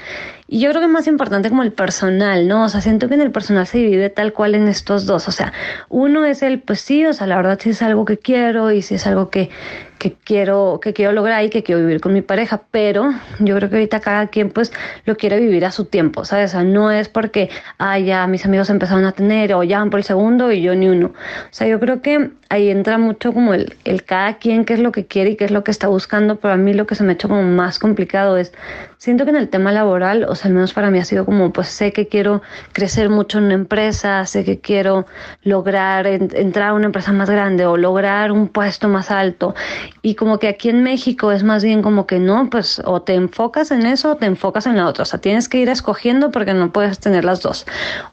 Y 0.48 0.60
yo 0.60 0.70
creo 0.70 0.80
que 0.80 0.86
es 0.86 0.92
más 0.92 1.08
importante 1.08 1.48
como 1.48 1.64
el 1.64 1.72
personal, 1.72 2.46
¿no? 2.46 2.64
O 2.64 2.68
sea, 2.68 2.80
siento 2.80 3.08
que 3.08 3.14
en 3.14 3.20
el 3.20 3.32
personal 3.32 3.66
se 3.66 3.78
divide 3.78 4.10
tal 4.10 4.32
cual 4.32 4.54
en 4.54 4.68
estos 4.68 5.04
dos. 5.04 5.26
O 5.26 5.32
sea, 5.32 5.52
uno 5.88 6.24
es 6.24 6.42
el, 6.42 6.60
pues 6.60 6.80
sí, 6.80 7.04
o 7.04 7.12
sea, 7.12 7.26
la 7.26 7.36
verdad 7.36 7.58
sí 7.60 7.70
es 7.70 7.82
algo 7.82 8.04
que 8.04 8.18
quiero 8.18 8.70
y 8.70 8.80
si 8.82 8.94
es 8.94 9.06
algo 9.08 9.28
que, 9.28 9.50
que 9.98 10.12
quiero, 10.12 10.78
que 10.80 10.92
quiero 10.92 11.12
lograr 11.12 11.44
y 11.44 11.50
que 11.50 11.62
quiero 11.62 11.80
vivir 11.80 12.00
con 12.00 12.12
mi 12.12 12.22
pareja, 12.22 12.62
pero 12.70 13.12
yo 13.40 13.56
creo 13.56 13.70
que 13.70 13.76
ahorita 13.76 14.00
cada 14.00 14.28
quien 14.28 14.50
pues 14.50 14.72
lo 15.04 15.16
quiere 15.16 15.40
vivir 15.40 15.64
a 15.64 15.70
su 15.70 15.86
tiempo, 15.86 16.24
¿sabes? 16.24 16.50
O 16.50 16.52
sea, 16.52 16.62
no 16.64 16.90
es 16.90 17.08
porque, 17.08 17.50
ah, 17.78 17.98
ya 17.98 18.26
mis 18.26 18.44
amigos 18.44 18.70
empezaron 18.70 19.04
a 19.04 19.12
tener 19.12 19.54
o 19.54 19.62
ya 19.62 19.78
van 19.78 19.90
por 19.90 20.00
el 20.00 20.04
segundo 20.04 20.52
y 20.52 20.62
yo 20.62 20.74
ni 20.74 20.88
uno. 20.88 21.08
O 21.08 21.48
sea, 21.50 21.66
yo 21.66 21.80
creo 21.80 22.02
que 22.02 22.30
ahí 22.48 22.70
entra 22.70 22.98
mucho 22.98 23.32
como 23.32 23.54
el, 23.54 23.76
el 23.84 24.04
cada 24.04 24.38
quien 24.38 24.64
qué 24.64 24.74
es 24.74 24.80
lo 24.80 24.92
que 24.92 25.06
quiere 25.06 25.30
y 25.30 25.36
qué 25.36 25.46
es 25.46 25.50
lo 25.50 25.64
que 25.64 25.70
está 25.70 25.88
buscando, 25.88 26.36
pero 26.36 26.54
a 26.54 26.56
mí 26.56 26.74
lo 26.74 26.86
que 26.86 26.94
se 26.94 27.02
me 27.02 27.12
ha 27.12 27.14
hecho 27.14 27.28
como 27.28 27.42
más 27.42 27.78
complicado 27.78 28.36
es, 28.36 28.52
siento 28.98 29.24
que 29.24 29.30
en 29.30 29.36
el 29.36 29.48
tema 29.48 29.72
laboral, 29.72 30.24
o 30.28 30.34
sea, 30.36 30.48
al 30.48 30.54
menos 30.54 30.72
para 30.72 30.90
mí 30.90 30.98
ha 30.98 31.04
sido 31.04 31.24
como, 31.24 31.52
pues 31.52 31.68
sé 31.68 31.92
que 31.92 32.08
quiero 32.08 32.42
crecer 32.72 33.08
mucho 33.08 33.38
en 33.38 33.44
una 33.44 33.54
empresa, 33.54 34.24
sé 34.26 34.44
que 34.44 34.60
quiero 34.60 35.06
lograr 35.42 36.06
entrar 36.06 36.70
a 36.70 36.74
una 36.74 36.86
empresa 36.86 37.12
más 37.12 37.28
grande 37.30 37.66
o 37.66 37.76
lograr 37.76 38.32
un 38.32 38.48
puesto 38.48 38.88
más 38.88 39.10
alto 39.10 39.54
y 40.02 40.14
como 40.14 40.38
que 40.38 40.48
aquí 40.48 40.68
en 40.68 40.82
México 40.82 41.32
es 41.32 41.42
más 41.42 41.64
bien 41.64 41.82
como 41.82 42.06
que 42.06 42.18
no, 42.18 42.48
pues 42.50 42.80
o 42.84 43.02
te 43.02 43.14
enfocas 43.14 43.70
en 43.70 43.86
eso 43.86 44.12
o 44.12 44.16
te 44.16 44.26
enfocas 44.26 44.66
en 44.66 44.76
la 44.76 44.86
otra. 44.86 45.02
O 45.02 45.06
sea, 45.06 45.20
tienes 45.20 45.48
que 45.48 45.58
ir 45.58 45.68
escogiendo 45.68 46.30
porque 46.30 46.54
no 46.54 46.72
puedes 46.72 46.98
tener 46.98 47.24
las 47.24 47.42
dos. 47.42 47.66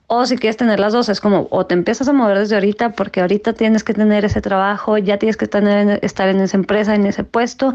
O 0.07 0.25
si 0.25 0.37
quieres 0.37 0.57
tener 0.57 0.79
las 0.79 0.93
dos, 0.93 1.09
es 1.09 1.19
como 1.19 1.47
o 1.49 1.65
te 1.65 1.73
empiezas 1.73 2.07
a 2.07 2.13
mover 2.13 2.37
desde 2.37 2.55
ahorita 2.55 2.91
porque 2.91 3.21
ahorita 3.21 3.53
tienes 3.53 3.83
que 3.83 3.93
tener 3.93 4.25
ese 4.25 4.41
trabajo, 4.41 4.97
ya 4.97 5.17
tienes 5.17 5.37
que 5.37 5.47
tener, 5.47 5.99
estar 6.03 6.29
en 6.29 6.39
esa 6.41 6.57
empresa, 6.57 6.95
en 6.95 7.05
ese 7.05 7.23
puesto. 7.23 7.73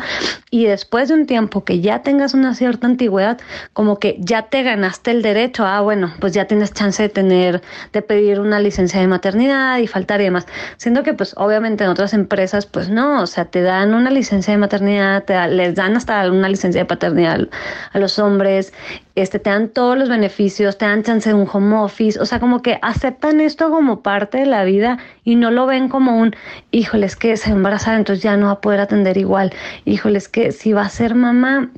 Y 0.51 0.67
después 0.67 1.09
de 1.09 1.15
un 1.15 1.27
tiempo 1.27 1.65
que 1.65 1.81
ya 1.81 2.03
tengas 2.03 2.35
una 2.35 2.55
cierta 2.55 2.87
antigüedad, 2.87 3.39
como 3.73 3.99
que 3.99 4.17
ya 4.21 4.38
te 4.43 4.63
ganaste 4.63 5.11
el 5.11 5.23
derecho 5.23 5.67
a, 5.67 5.81
bueno, 5.81 6.13
pues 6.21 6.33
ya 6.33 6.47
tienes 6.47 6.73
chance 6.73 7.03
de 7.03 7.09
tener, 7.09 7.63
de 7.93 8.03
pedir 8.03 8.41
una 8.41 8.61
licencia 8.61 9.01
de 9.01 9.07
maternidad 9.07 9.79
y 9.79 9.87
faltar 9.87 10.21
y 10.21 10.25
demás. 10.25 10.47
Siendo 10.77 11.03
que 11.03 11.15
pues 11.15 11.35
obviamente 11.37 11.85
en 11.85 11.91
otras 11.91 12.15
empresas 12.15 12.67
pues 12.67 12.89
no, 12.89 13.23
o 13.23 13.27
sea, 13.27 13.45
te 13.47 13.63
dan 13.63 13.95
una 13.95 14.11
licencia 14.11 14.53
de 14.53 14.59
maternidad, 14.59 15.25
les 15.51 15.75
dan 15.75 15.97
hasta 15.97 16.31
una 16.31 16.49
licencia 16.49 16.83
de 16.83 16.87
paternidad 16.87 17.49
a 17.93 17.99
los 17.99 18.19
hombres, 18.19 18.73
este, 19.15 19.39
te 19.39 19.51
dan 19.51 19.69
todos 19.69 19.99
los 19.99 20.09
beneficios, 20.09 20.79
te 20.79 20.87
dan 20.87 21.03
chance 21.03 21.29
de 21.29 21.35
un 21.35 21.49
home 21.53 21.77
office, 21.77 22.21
o 22.21 22.27
sea, 22.27 22.39
como 22.39 22.63
que 22.63 22.79
aceptan 22.83 23.41
esto 23.41 23.71
como 23.71 24.01
parte 24.01 24.39
de 24.39 24.47
la 24.47 24.65
vida 24.65 24.99
y 25.25 25.35
no 25.35 25.51
lo 25.51 25.67
ven 25.67 25.89
como 25.89 26.19
un, 26.19 26.37
híjole, 26.71 27.07
es 27.07 27.17
que 27.17 27.37
se 27.37 27.51
embarazar, 27.51 27.97
entonces 27.97 28.23
ya 28.23 28.37
no 28.37 28.47
va 28.47 28.53
a 28.53 28.61
poder 28.61 28.81
atender 28.81 29.17
igual, 29.17 29.53
híjole, 29.85 30.19
es 30.19 30.29
que 30.29 30.53
si 30.53 30.73
va 30.73 30.83
a 30.83 30.89
ser 30.89 31.15
mamá, 31.15 31.71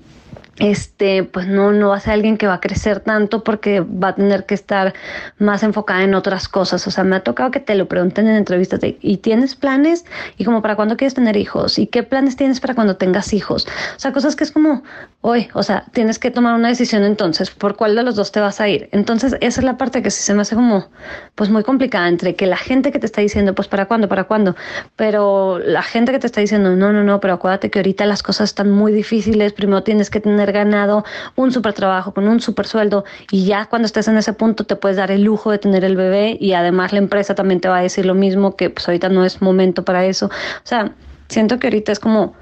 este, 0.61 1.25
pues 1.25 1.49
no, 1.49 1.73
no 1.73 1.89
va 1.89 1.97
a 1.97 2.01
ser 2.01 2.13
alguien 2.13 2.37
que 2.37 2.47
va 2.47 2.55
a 2.55 2.61
crecer 2.61 3.01
tanto 3.01 3.43
porque 3.43 3.81
va 3.81 4.09
a 4.09 4.15
tener 4.15 4.47
que 4.47 4.55
estar 4.55 4.95
más 5.39 5.63
enfocada 5.63 6.05
en 6.05 6.15
otras 6.15 6.49
cosas. 6.49 6.87
O 6.87 6.91
sea, 6.91 7.03
me 7.03 7.17
ha 7.17 7.21
tocado 7.21 7.51
que 7.51 7.61
te 7.61 7.75
lo 7.75 7.89
pregunten 7.89 8.29
en 8.29 8.37
entrevistas 8.37 8.81
¿y 8.83 9.17
tienes 9.17 9.55
planes? 9.55 10.05
Y 10.37 10.45
como, 10.45 10.63
¿para 10.63 10.77
cuándo 10.77 10.97
quieres 10.97 11.15
tener 11.15 11.37
hijos? 11.37 11.79
¿Y 11.79 11.87
qué 11.87 12.03
planes 12.03 12.37
tienes 12.37 12.61
para 12.61 12.75
cuando 12.75 12.97
tengas 12.97 13.33
hijos? 13.33 13.67
O 13.97 13.99
sea, 13.99 14.13
cosas 14.13 14.37
que 14.37 14.45
es 14.45 14.53
como, 14.53 14.83
hoy, 15.23 15.49
o 15.55 15.63
sea, 15.63 15.85
tienes 15.93 16.19
que 16.19 16.31
tomar 16.31 16.55
una 16.55 16.69
decisión 16.69 17.05
entonces, 17.05 17.51
¿por 17.51 17.77
cuál 17.77 17.97
de 17.97 18.03
los 18.03 18.15
dos 18.15 18.31
te 18.31 18.41
vas 18.41 18.61
a 18.61 18.69
ir? 18.69 18.89
Entonces, 18.93 19.37
esa 19.41 19.61
es 19.61 19.65
la 19.65 19.79
parte 19.79 20.03
que 20.03 20.11
sí 20.11 20.23
se 20.23 20.35
me 20.35 20.43
hace 20.43 20.55
como, 20.55 20.91
pues 21.35 21.49
muy 21.49 21.63
complicada 21.63 22.09
entre 22.09 22.35
que 22.35 22.47
la 22.47 22.59
gente 22.59 22.93
que 22.93 22.99
te 22.99 23.07
está 23.07 23.23
diciendo, 23.23 23.55
pues, 23.55 23.69
¿para 23.69 23.87
cuándo? 23.87 24.09
¿Para 24.09 24.25
cuándo? 24.25 24.57
Pero 24.97 25.59
la 25.59 25.83
gente 25.83 26.13
que 26.13 26.19
te 26.19 26.27
está 26.27 26.43
diciendo, 26.43 26.77
no, 26.77 26.93
no, 26.93 27.03
no, 27.03 27.21
pero 27.21 27.35
acuérdate 27.35 27.71
que 27.71 27.79
ahorita 27.79 28.05
las 28.05 28.23
cosas 28.23 28.51
están 28.51 28.71
muy 28.71 28.93
difíciles, 28.93 29.53
primero 29.55 29.83
tienes 29.83 30.11
que 30.11 30.21
tener 30.21 30.50
ganado 30.53 31.05
un 31.37 31.53
super 31.53 31.73
trabajo 31.73 32.13
con 32.13 32.29
un 32.29 32.41
super 32.41 32.67
sueldo 32.67 33.05
y 33.31 33.45
ya 33.45 33.67
cuando 33.67 33.87
estés 33.87 34.09
en 34.09 34.17
ese 34.17 34.33
punto 34.33 34.65
te 34.65 34.77
puedes 34.77 34.97
dar 34.97 35.11
el 35.11 35.23
lujo 35.23 35.51
de 35.51 35.59
tener 35.59 35.85
el 35.85 35.97
bebé 35.97 36.37
y 36.41 36.53
además 36.53 36.93
la 36.93 36.99
empresa 36.99 37.35
también 37.35 37.61
te 37.61 37.69
va 37.69 37.79
a 37.79 37.83
decir 37.83 38.07
lo 38.07 38.15
mismo, 38.15 38.57
que 38.57 38.71
pues 38.71 38.89
ahorita 38.89 39.09
no 39.09 39.25
es 39.25 39.43
momento 39.43 39.85
para 39.85 40.05
eso. 40.05 40.27
O 40.27 40.31
sea, 40.65 40.93
siento 41.29 41.59
que 41.59 41.69
ahorita 41.69 41.93
es 41.93 42.01
como 42.01 42.35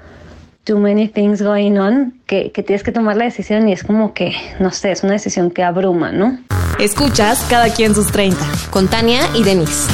too 0.63 0.77
many 0.77 1.07
things 1.07 1.41
going 1.41 1.77
on 1.77 2.13
que, 2.25 2.51
que 2.51 2.63
tienes 2.63 2.83
que 2.83 2.91
tomar 2.91 3.17
la 3.17 3.25
decisión 3.25 3.67
y 3.67 3.73
es 3.73 3.83
como 3.83 4.13
que, 4.13 4.33
no 4.59 4.71
sé, 4.71 4.91
es 4.91 5.03
una 5.03 5.13
decisión 5.13 5.51
que 5.51 5.63
abruma, 5.63 6.11
¿no? 6.11 6.37
Escuchas 6.79 7.45
cada 7.49 7.73
quien 7.73 7.93
sus 7.95 8.11
30. 8.11 8.37
Con 8.69 8.87
Tania 8.87 9.21
y 9.35 9.43
Denise. 9.43 9.89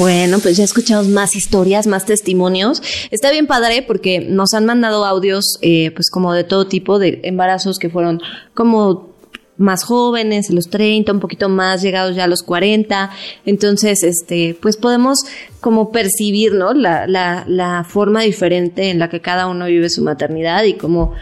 Bueno, 0.00 0.38
pues 0.38 0.56
ya 0.56 0.64
escuchamos 0.64 1.08
más 1.08 1.36
historias, 1.36 1.86
más 1.86 2.06
testimonios. 2.06 2.82
Está 3.10 3.30
bien 3.30 3.46
padre 3.46 3.82
porque 3.82 4.20
nos 4.20 4.54
han 4.54 4.64
mandado 4.64 5.04
audios, 5.04 5.58
eh, 5.60 5.90
pues 5.90 6.08
como 6.08 6.32
de 6.32 6.42
todo 6.42 6.66
tipo 6.66 6.98
de 6.98 7.20
embarazos 7.24 7.78
que 7.78 7.90
fueron 7.90 8.22
como 8.54 9.10
más 9.58 9.84
jóvenes, 9.84 10.48
en 10.48 10.56
los 10.56 10.70
30, 10.70 11.12
un 11.12 11.20
poquito 11.20 11.50
más 11.50 11.82
llegados 11.82 12.16
ya 12.16 12.24
a 12.24 12.28
los 12.28 12.42
40. 12.42 13.10
Entonces, 13.44 14.02
este, 14.02 14.56
pues 14.62 14.78
podemos 14.78 15.18
como 15.60 15.92
percibir, 15.92 16.54
¿no? 16.54 16.72
La, 16.72 17.06
la, 17.06 17.44
la 17.46 17.84
forma 17.84 18.22
diferente 18.22 18.88
en 18.88 19.00
la 19.00 19.10
que 19.10 19.20
cada 19.20 19.48
uno 19.48 19.66
vive 19.66 19.90
su 19.90 20.02
maternidad 20.02 20.64
y 20.64 20.78
como 20.78 21.12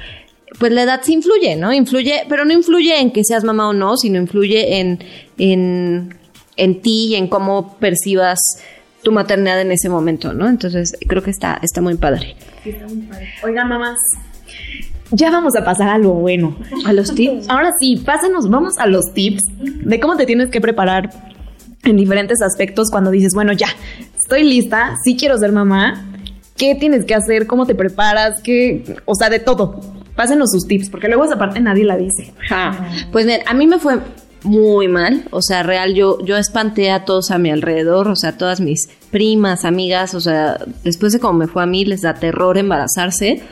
pues 0.58 0.72
la 0.72 0.82
edad 0.82 1.00
sí 1.02 1.14
influye, 1.14 1.56
¿no? 1.56 1.72
Influye, 1.72 2.24
pero 2.28 2.44
no 2.44 2.52
influye 2.52 3.00
en 3.00 3.10
que 3.12 3.24
seas 3.24 3.44
mamá 3.44 3.68
o 3.68 3.72
no, 3.72 3.96
sino 3.96 4.18
influye 4.18 4.78
en, 4.78 4.98
en, 5.36 6.17
en 6.58 6.82
ti 6.82 7.06
y 7.08 7.14
en 7.14 7.28
cómo 7.28 7.76
percibas 7.78 8.38
tu 9.02 9.12
maternidad 9.12 9.60
en 9.60 9.72
ese 9.72 9.88
momento, 9.88 10.34
¿no? 10.34 10.48
Entonces 10.48 10.96
creo 11.06 11.22
que 11.22 11.30
está, 11.30 11.58
está 11.62 11.80
muy 11.80 11.94
padre. 11.94 12.36
Sí, 12.62 12.70
está 12.70 12.86
muy 12.86 13.06
padre. 13.06 13.28
Oigan, 13.42 13.68
mamás, 13.68 13.98
ya 15.10 15.30
vamos 15.30 15.56
a 15.56 15.64
pasar 15.64 15.88
a 15.88 15.98
lo 15.98 16.10
bueno. 16.10 16.56
A 16.84 16.92
los 16.92 17.14
tips. 17.14 17.46
Ahora 17.48 17.72
sí, 17.80 17.96
pásanos, 18.04 18.50
vamos 18.50 18.74
a 18.78 18.86
los 18.86 19.12
tips 19.14 19.42
de 19.60 20.00
cómo 20.00 20.16
te 20.16 20.26
tienes 20.26 20.50
que 20.50 20.60
preparar 20.60 21.10
en 21.84 21.96
diferentes 21.96 22.42
aspectos 22.42 22.90
cuando 22.90 23.10
dices, 23.10 23.32
bueno, 23.34 23.52
ya, 23.52 23.68
estoy 24.16 24.42
lista, 24.44 24.96
sí 25.04 25.16
quiero 25.16 25.38
ser 25.38 25.52
mamá. 25.52 26.04
¿Qué 26.56 26.74
tienes 26.74 27.04
que 27.04 27.14
hacer? 27.14 27.46
¿Cómo 27.46 27.66
te 27.66 27.76
preparas? 27.76 28.42
¿Qué? 28.42 28.96
O 29.04 29.14
sea, 29.14 29.30
de 29.30 29.38
todo. 29.38 29.80
Pásenos 30.16 30.50
sus 30.50 30.66
tips, 30.66 30.90
porque 30.90 31.06
luego 31.06 31.24
esa 31.24 31.38
parte 31.38 31.60
nadie 31.60 31.84
la 31.84 31.96
dice. 31.96 32.34
Ajá. 32.50 32.90
Pues 33.12 33.26
miren, 33.26 33.42
a 33.46 33.54
mí 33.54 33.68
me 33.68 33.78
fue 33.78 34.00
muy 34.44 34.88
mal, 34.88 35.24
o 35.30 35.42
sea, 35.42 35.62
real, 35.62 35.94
yo, 35.94 36.24
yo 36.24 36.36
espanté 36.36 36.90
a 36.90 37.04
todos 37.04 37.30
a 37.30 37.38
mi 37.38 37.50
alrededor, 37.50 38.08
o 38.08 38.16
sea, 38.16 38.36
todas 38.36 38.60
mis 38.60 38.88
primas, 39.10 39.64
amigas, 39.64 40.14
o 40.14 40.20
sea, 40.20 40.58
después 40.84 41.12
de 41.12 41.20
cómo 41.20 41.38
me 41.38 41.46
fue 41.46 41.62
a 41.62 41.66
mí, 41.66 41.84
les 41.84 42.02
da 42.02 42.14
terror 42.14 42.58
embarazarse. 42.58 43.42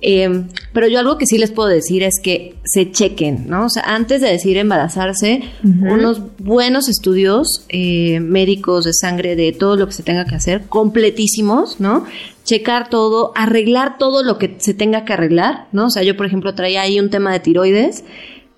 Eh, 0.00 0.44
pero 0.72 0.86
yo 0.86 1.00
algo 1.00 1.18
que 1.18 1.26
sí 1.26 1.38
les 1.38 1.50
puedo 1.50 1.68
decir 1.68 2.04
es 2.04 2.20
que 2.22 2.54
se 2.64 2.92
chequen, 2.92 3.48
¿no? 3.48 3.66
O 3.66 3.68
sea, 3.68 3.82
antes 3.82 4.20
de 4.20 4.28
decir 4.28 4.56
embarazarse, 4.56 5.42
unos 5.64 6.22
buenos 6.38 6.88
estudios 6.88 7.64
eh, 7.68 8.20
médicos 8.20 8.84
de 8.84 8.92
sangre 8.92 9.34
de 9.34 9.50
todo 9.52 9.76
lo 9.76 9.86
que 9.86 9.92
se 9.92 10.04
tenga 10.04 10.24
que 10.24 10.36
hacer, 10.36 10.62
completísimos, 10.68 11.80
¿no? 11.80 12.04
Checar 12.44 12.90
todo, 12.90 13.32
arreglar 13.34 13.98
todo 13.98 14.22
lo 14.22 14.38
que 14.38 14.56
se 14.60 14.72
tenga 14.72 15.04
que 15.04 15.14
arreglar, 15.14 15.66
¿no? 15.72 15.86
O 15.86 15.90
sea, 15.90 16.04
yo, 16.04 16.16
por 16.16 16.26
ejemplo, 16.26 16.54
traía 16.54 16.82
ahí 16.82 17.00
un 17.00 17.10
tema 17.10 17.32
de 17.32 17.40
tiroides 17.40 18.04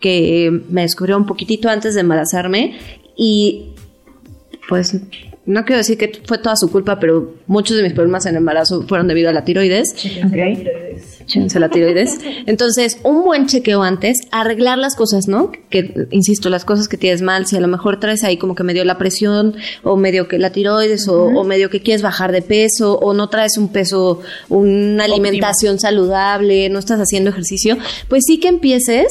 que 0.00 0.50
me 0.68 0.82
descubrió 0.82 1.16
un 1.16 1.26
poquitito 1.26 1.68
antes 1.68 1.94
de 1.94 2.00
embarazarme 2.00 2.78
y 3.16 3.74
pues 4.68 4.96
no 5.46 5.64
quiero 5.64 5.78
decir 5.78 5.96
que 5.96 6.20
fue 6.26 6.38
toda 6.38 6.54
su 6.56 6.70
culpa, 6.70 7.00
pero 7.00 7.34
muchos 7.46 7.76
de 7.76 7.82
mis 7.82 7.92
problemas 7.92 8.26
en 8.26 8.36
embarazo 8.36 8.82
fueron 8.86 9.08
debido 9.08 9.30
a 9.30 9.32
la 9.32 9.44
tiroides. 9.44 9.94
Chéquense 11.26 11.58
la 11.58 11.70
tiroides. 11.70 12.18
Entonces, 12.46 12.98
un 13.04 13.24
buen 13.24 13.46
chequeo 13.46 13.82
antes, 13.82 14.18
arreglar 14.32 14.78
las 14.78 14.96
cosas, 14.96 15.28
¿no? 15.28 15.50
Que, 15.70 16.06
insisto, 16.10 16.50
las 16.50 16.64
cosas 16.64 16.88
que 16.88 16.98
tienes 16.98 17.22
mal, 17.22 17.46
si 17.46 17.56
a 17.56 17.60
lo 17.60 17.68
mejor 17.68 17.98
traes 18.00 18.22
ahí 18.22 18.36
como 18.36 18.54
que 18.54 18.64
medio 18.64 18.84
la 18.84 18.98
presión, 18.98 19.56
o 19.82 19.96
medio 19.96 20.28
que 20.28 20.38
la 20.38 20.50
tiroides, 20.50 21.08
o, 21.08 21.26
o 21.26 21.44
medio 21.44 21.70
que 21.70 21.80
quieres 21.80 22.02
bajar 22.02 22.32
de 22.32 22.42
peso, 22.42 22.98
o 22.98 23.14
no 23.14 23.28
traes 23.28 23.56
un 23.56 23.68
peso, 23.68 24.20
una 24.48 25.04
alimentación 25.04 25.80
saludable, 25.80 26.68
no 26.68 26.78
estás 26.78 27.00
haciendo 27.00 27.30
ejercicio, 27.30 27.78
pues 28.08 28.24
sí 28.26 28.38
que 28.38 28.48
empieces 28.48 29.06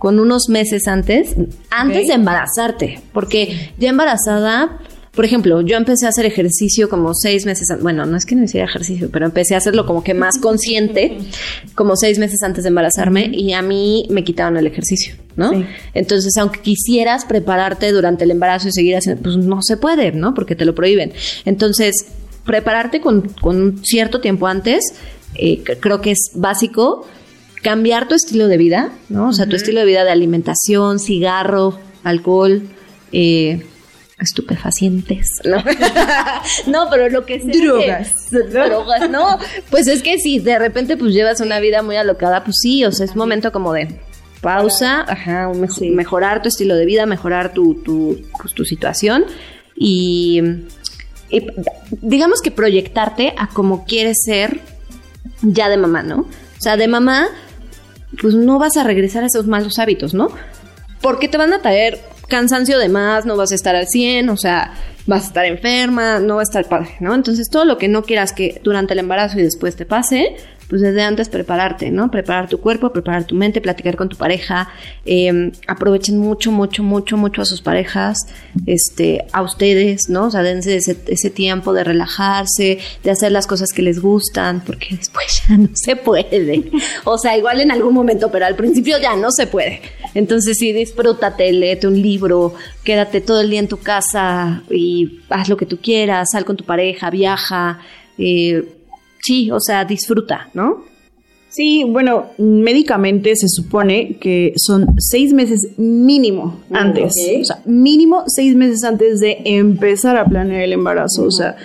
con 0.00 0.18
unos 0.18 0.48
meses 0.48 0.88
antes, 0.88 1.36
antes 1.70 2.08
de 2.08 2.14
embarazarte, 2.14 3.00
porque 3.12 3.70
ya 3.78 3.90
embarazada, 3.90 4.78
por 5.12 5.24
ejemplo, 5.24 5.60
yo 5.60 5.76
empecé 5.76 6.06
a 6.06 6.10
hacer 6.10 6.24
ejercicio 6.24 6.88
como 6.88 7.14
seis 7.14 7.44
meses, 7.44 7.68
bueno, 7.82 8.06
no 8.06 8.16
es 8.16 8.24
que 8.24 8.36
no 8.36 8.44
hiciera 8.44 8.66
ejercicio, 8.66 9.10
pero 9.12 9.26
empecé 9.26 9.54
a 9.54 9.58
hacerlo 9.58 9.84
como 9.84 10.04
que 10.04 10.14
más 10.14 10.38
consciente, 10.38 11.18
como 11.74 11.96
seis 11.96 12.18
meses 12.18 12.42
antes 12.42 12.62
de 12.62 12.68
embarazarme, 12.68 13.28
y 13.32 13.52
a 13.52 13.62
mí 13.62 14.06
me 14.08 14.22
quitaron 14.22 14.56
el 14.56 14.68
ejercicio, 14.68 15.14
¿no? 15.34 15.50
Sí. 15.50 15.66
Entonces, 15.94 16.36
aunque 16.36 16.60
quisieras 16.60 17.24
prepararte 17.24 17.90
durante 17.90 18.24
el 18.24 18.30
embarazo 18.30 18.68
y 18.68 18.72
seguir 18.72 18.96
haciendo, 18.96 19.22
pues 19.22 19.36
no 19.36 19.62
se 19.62 19.76
puede, 19.76 20.12
¿no? 20.12 20.32
Porque 20.32 20.54
te 20.54 20.64
lo 20.64 20.76
prohíben. 20.76 21.12
Entonces, 21.44 22.06
prepararte 22.44 23.00
con, 23.00 23.22
con 23.40 23.60
un 23.60 23.84
cierto 23.84 24.20
tiempo 24.20 24.46
antes, 24.46 24.94
eh, 25.34 25.62
creo 25.80 26.00
que 26.00 26.12
es 26.12 26.30
básico 26.34 27.06
cambiar 27.62 28.08
tu 28.08 28.14
estilo 28.14 28.48
de 28.48 28.56
vida, 28.56 28.92
¿no? 29.08 29.28
O 29.28 29.32
sea, 29.32 29.46
tu 29.46 29.56
estilo 29.56 29.80
de 29.80 29.86
vida 29.86 30.04
de 30.04 30.10
alimentación, 30.10 30.98
cigarro, 30.98 31.78
alcohol, 32.04 32.62
eh, 33.12 33.64
estupefacientes, 34.20 35.26
¿no? 35.44 35.56
no, 36.66 36.88
pero 36.90 37.08
lo 37.08 37.24
que 37.26 37.40
sea. 37.40 37.50
que- 37.50 37.58
Drogas. 37.60 38.12
drogas, 38.52 39.10
no. 39.10 39.38
Pues 39.70 39.86
es 39.86 40.02
que 40.02 40.18
si 40.18 40.38
de 40.38 40.58
repente 40.58 40.96
pues 40.96 41.12
llevas 41.12 41.40
una 41.40 41.60
vida 41.60 41.82
muy 41.82 41.96
alocada, 41.96 42.44
pues 42.44 42.56
sí, 42.60 42.84
o 42.84 42.92
sea, 42.92 43.04
es 43.06 43.16
momento 43.16 43.52
como 43.52 43.72
de 43.72 43.88
pausa, 44.40 45.04
ajá, 45.06 45.50
mejorar 45.92 46.42
tu 46.42 46.48
estilo 46.48 46.74
de 46.74 46.86
vida, 46.86 47.04
mejorar 47.06 47.52
tu, 47.52 47.74
tu, 47.82 48.18
pues, 48.40 48.54
tu 48.54 48.64
situación 48.64 49.24
y, 49.76 50.40
y 51.28 51.46
digamos 52.00 52.40
que 52.40 52.50
proyectarte 52.50 53.34
a 53.36 53.48
como 53.48 53.84
quieres 53.84 54.16
ser 54.24 54.60
ya 55.42 55.68
de 55.68 55.76
mamá, 55.76 56.02
¿no? 56.02 56.20
O 56.20 56.62
sea, 56.62 56.76
de 56.76 56.88
mamá, 56.88 57.28
pues 58.20 58.34
no 58.34 58.58
vas 58.58 58.76
a 58.76 58.84
regresar 58.84 59.24
a 59.24 59.26
esos 59.26 59.46
malos 59.46 59.78
hábitos, 59.78 60.14
¿no? 60.14 60.28
Porque 61.00 61.28
te 61.28 61.38
van 61.38 61.52
a 61.52 61.60
traer 61.62 61.98
cansancio 62.30 62.78
de 62.78 62.88
más, 62.88 63.26
no 63.26 63.36
vas 63.36 63.52
a 63.52 63.54
estar 63.54 63.76
al 63.76 63.86
100, 63.86 64.30
o 64.30 64.36
sea, 64.38 64.72
vas 65.10 65.24
a 65.24 65.26
estar 65.26 65.44
enferma, 65.44 66.20
no 66.20 66.36
va 66.36 66.40
a 66.40 66.44
estar 66.44 66.66
padre, 66.68 66.90
¿no? 67.00 67.14
Entonces, 67.14 67.50
todo 67.50 67.64
lo 67.64 67.76
que 67.76 67.88
no 67.88 68.02
quieras 68.04 68.32
que 68.32 68.60
durante 68.62 68.94
el 68.94 69.00
embarazo 69.00 69.38
y 69.38 69.42
después 69.42 69.76
te 69.76 69.84
pase, 69.84 70.36
pues 70.70 70.82
desde 70.82 71.02
antes 71.02 71.28
prepararte, 71.28 71.90
¿no? 71.90 72.12
Preparar 72.12 72.48
tu 72.48 72.60
cuerpo, 72.60 72.92
preparar 72.92 73.24
tu 73.24 73.34
mente, 73.34 73.60
platicar 73.60 73.96
con 73.96 74.08
tu 74.08 74.16
pareja, 74.16 74.68
eh, 75.04 75.50
aprovechen 75.66 76.16
mucho, 76.16 76.52
mucho, 76.52 76.84
mucho, 76.84 77.16
mucho 77.16 77.42
a 77.42 77.44
sus 77.44 77.60
parejas, 77.60 78.18
este, 78.66 79.24
a 79.32 79.42
ustedes, 79.42 80.08
¿no? 80.08 80.26
O 80.26 80.30
sea, 80.30 80.44
dense 80.44 80.76
ese, 80.76 80.96
ese 81.08 81.28
tiempo 81.28 81.72
de 81.72 81.82
relajarse, 81.82 82.78
de 83.02 83.10
hacer 83.10 83.32
las 83.32 83.48
cosas 83.48 83.72
que 83.72 83.82
les 83.82 84.00
gustan, 84.00 84.62
porque 84.64 84.94
después 84.96 85.42
ya 85.48 85.56
no 85.56 85.70
se 85.74 85.96
puede. 85.96 86.70
O 87.04 87.18
sea, 87.18 87.36
igual 87.36 87.60
en 87.60 87.72
algún 87.72 87.92
momento, 87.92 88.30
pero 88.30 88.46
al 88.46 88.54
principio 88.54 88.96
ya 88.98 89.16
no 89.16 89.32
se 89.32 89.48
puede. 89.48 89.82
Entonces 90.14 90.56
sí, 90.56 90.72
disfrútate, 90.72 91.52
léete 91.52 91.88
un 91.88 92.00
libro, 92.00 92.54
quédate 92.84 93.20
todo 93.20 93.40
el 93.40 93.50
día 93.50 93.60
en 93.60 93.68
tu 93.68 93.78
casa 93.78 94.62
y 94.70 94.99
haz 95.28 95.48
lo 95.48 95.56
que 95.56 95.66
tú 95.66 95.78
quieras, 95.78 96.28
sal 96.32 96.44
con 96.44 96.56
tu 96.56 96.64
pareja, 96.64 97.10
viaja, 97.10 97.80
eh, 98.18 98.64
sí, 99.22 99.50
o 99.50 99.60
sea, 99.60 99.84
disfruta, 99.84 100.48
¿no? 100.54 100.84
Sí, 101.50 101.82
bueno, 101.84 102.26
médicamente 102.38 103.34
se 103.34 103.48
supone 103.48 104.18
que 104.20 104.52
son 104.56 104.94
seis 104.98 105.32
meses 105.32 105.76
mínimo 105.78 106.60
antes. 106.70 107.12
O 107.40 107.44
sea, 107.44 107.60
mínimo 107.64 108.22
seis 108.28 108.54
meses 108.54 108.84
antes 108.84 109.18
de 109.18 109.38
empezar 109.44 110.16
a 110.16 110.24
planear 110.26 110.62
el 110.62 110.72
embarazo. 110.72 111.24
O 111.24 111.30
sea, 111.32 111.56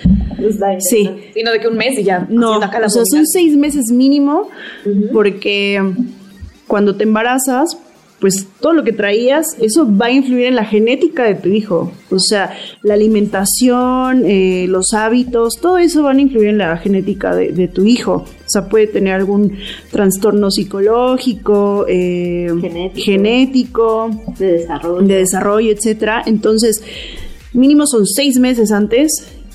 sí. 0.79 1.07
Sino 1.35 1.51
de 1.51 1.59
que 1.59 1.67
un 1.67 1.77
mes 1.77 1.99
y 1.99 2.03
ya. 2.03 2.25
No, 2.29 2.47
haciendo 2.47 2.65
acá 2.65 2.79
la 2.79 2.87
o 2.87 2.89
sea, 2.89 3.03
son 3.05 3.27
seis 3.27 3.55
meses 3.55 3.91
mínimo 3.91 4.49
porque 5.13 5.79
cuando 6.65 6.95
te 6.95 7.03
embarazas, 7.03 7.77
pues 8.19 8.47
todo 8.59 8.73
lo 8.73 8.83
que 8.83 8.93
traías, 8.93 9.45
eso 9.59 9.85
va 9.85 10.07
a 10.07 10.11
influir 10.11 10.45
en 10.45 10.55
la 10.55 10.65
genética 10.65 11.23
de 11.23 11.35
tu 11.35 11.49
hijo. 11.49 11.91
O 12.09 12.19
sea, 12.19 12.55
la 12.81 12.93
alimentación, 12.93 14.23
eh, 14.25 14.65
los 14.69 14.93
hábitos, 14.93 15.55
todo 15.61 15.77
eso 15.77 16.03
van 16.03 16.17
a 16.17 16.21
influir 16.21 16.47
en 16.47 16.57
la 16.59 16.77
genética 16.77 17.35
de, 17.35 17.51
de 17.51 17.67
tu 17.67 17.85
hijo. 17.85 18.13
O 18.23 18.49
sea, 18.49 18.69
puede 18.69 18.87
tener 18.87 19.13
algún 19.13 19.57
trastorno 19.91 20.49
psicológico, 20.49 21.85
eh, 21.87 22.47
genético, 22.95 24.09
De 24.39 24.51
desarrollo. 24.53 25.07
de 25.07 25.15
desarrollo, 25.15 25.71
etcétera. 25.71 26.23
Entonces, 26.25 26.81
mínimo 27.53 27.85
son 27.85 28.07
seis 28.07 28.39
meses 28.39 28.71
antes 28.71 29.11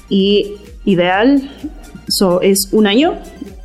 y 0.09 0.53
ideal 0.85 1.51
so, 2.11 2.41
es 2.41 2.69
un 2.73 2.87
año 2.87 3.15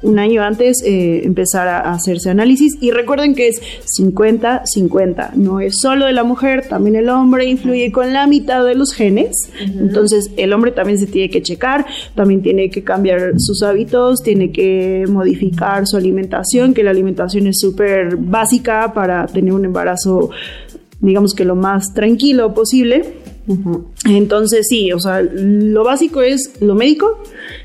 un 0.06 0.20
año 0.20 0.44
antes 0.44 0.82
eh, 0.84 1.22
empezar 1.24 1.68
a 1.68 1.92
hacerse 1.92 2.30
análisis. 2.30 2.78
Y 2.80 2.92
recuerden 2.92 3.36
que 3.36 3.50
es 3.50 3.62
50-50, 4.00 5.34
no 5.34 5.60
es 5.60 5.76
solo 5.82 6.06
de 6.06 6.14
la 6.14 6.24
mujer, 6.24 6.68
también 6.68 6.96
el 6.96 7.10
hombre 7.10 7.46
influye 7.46 7.92
con 7.92 8.14
la 8.14 8.28
mitad 8.28 8.64
de 8.64 8.76
los 8.76 8.94
genes, 8.94 9.36
entonces 9.60 10.32
el 10.38 10.54
hombre 10.54 10.72
también 10.72 11.00
se 11.00 11.08
tiene 11.08 11.30
que 11.30 11.42
checar, 11.42 11.86
también 12.14 12.42
tiene 12.42 12.70
que 12.70 12.84
cambiar 12.84 13.34
sus 13.38 13.64
hábitos, 13.64 14.22
tiene 14.22 14.52
que 14.52 15.06
modificar 15.10 15.86
su 15.88 15.98
alimentación, 15.98 16.74
que 16.74 16.84
la 16.84 16.92
alimentación 16.92 17.48
es 17.48 17.60
súper 17.60 18.16
básica 18.16 18.94
para 18.94 19.26
tener 19.28 19.54
un 19.54 19.66
embarazo 19.66 20.30
digamos 21.00 21.34
que 21.34 21.46
lo 21.46 21.56
más 21.56 21.94
tranquilo 21.94 22.54
posible. 22.54 23.04
Entonces 24.10 24.66
sí, 24.68 24.92
o 24.92 25.00
sea, 25.00 25.22
lo 25.22 25.84
básico 25.84 26.22
es 26.22 26.54
lo 26.62 26.74
médico 26.74 27.22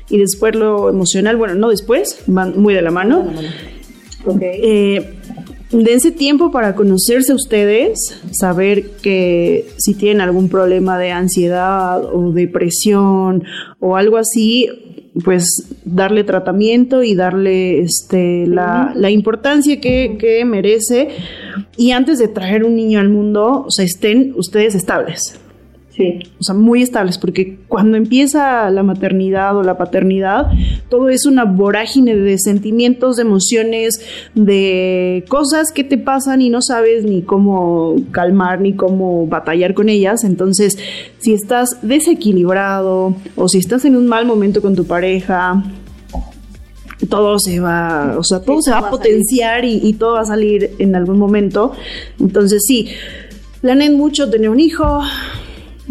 y 0.09 0.17
después 0.17 0.55
lo 0.55 0.89
emocional, 0.89 1.37
bueno, 1.37 1.55
no 1.55 1.69
después, 1.69 2.23
van 2.27 2.59
muy 2.59 2.73
de 2.73 2.81
la 2.81 2.91
mano. 2.91 3.31
Eh, 4.41 5.13
dense 5.71 6.11
tiempo 6.11 6.51
para 6.51 6.75
conocerse 6.75 7.33
ustedes, 7.33 8.21
saber 8.31 8.91
que 9.01 9.67
si 9.77 9.93
tienen 9.93 10.21
algún 10.21 10.49
problema 10.49 10.99
de 10.99 11.11
ansiedad 11.11 12.03
o 12.03 12.31
depresión 12.31 13.43
o 13.79 13.95
algo 13.95 14.17
así, 14.17 14.69
pues 15.23 15.45
darle 15.83 16.23
tratamiento 16.23 17.03
y 17.03 17.15
darle 17.15 17.81
este, 17.81 18.47
la, 18.47 18.93
la 18.95 19.09
importancia 19.09 19.79
que, 19.81 20.17
que 20.19 20.45
merece. 20.45 21.09
Y 21.77 21.91
antes 21.91 22.19
de 22.19 22.27
traer 22.27 22.63
un 22.63 22.75
niño 22.75 22.99
al 22.99 23.09
mundo, 23.09 23.65
o 23.67 23.71
sea, 23.71 23.85
estén 23.85 24.33
ustedes 24.37 24.75
estables. 24.75 25.40
Sí. 25.95 26.19
O 26.39 26.43
sea, 26.43 26.55
muy 26.55 26.81
estables, 26.81 27.17
porque 27.17 27.59
cuando 27.67 27.97
empieza 27.97 28.69
la 28.69 28.81
maternidad 28.81 29.57
o 29.57 29.63
la 29.63 29.77
paternidad, 29.77 30.47
todo 30.89 31.09
es 31.09 31.25
una 31.25 31.43
vorágine 31.43 32.15
de 32.15 32.37
sentimientos, 32.39 33.17
de 33.17 33.23
emociones, 33.23 34.01
de 34.33 35.25
cosas 35.27 35.71
que 35.73 35.83
te 35.83 35.97
pasan 35.97 36.41
y 36.41 36.49
no 36.49 36.61
sabes 36.61 37.03
ni 37.03 37.23
cómo 37.23 37.95
calmar 38.11 38.61
ni 38.61 38.73
cómo 38.73 39.27
batallar 39.27 39.73
con 39.73 39.89
ellas. 39.89 40.23
Entonces, 40.23 40.77
si 41.19 41.33
estás 41.33 41.77
desequilibrado 41.81 43.13
o 43.35 43.49
si 43.49 43.57
estás 43.57 43.83
en 43.83 43.97
un 43.97 44.07
mal 44.07 44.25
momento 44.25 44.61
con 44.61 44.75
tu 44.75 44.85
pareja, 44.85 45.61
todo 47.09 47.37
se 47.39 47.59
va, 47.59 48.15
o 48.17 48.23
sea, 48.23 48.41
todo 48.41 48.61
se 48.61 48.71
va 48.71 48.77
a 48.77 48.89
potenciar 48.89 49.65
y, 49.65 49.81
y 49.83 49.93
todo 49.93 50.13
va 50.13 50.21
a 50.21 50.25
salir 50.25 50.71
en 50.79 50.95
algún 50.95 51.17
momento. 51.17 51.73
Entonces, 52.19 52.63
sí, 52.65 52.87
planen 53.59 53.97
mucho 53.97 54.29
tener 54.29 54.49
un 54.49 54.59
hijo, 54.59 55.01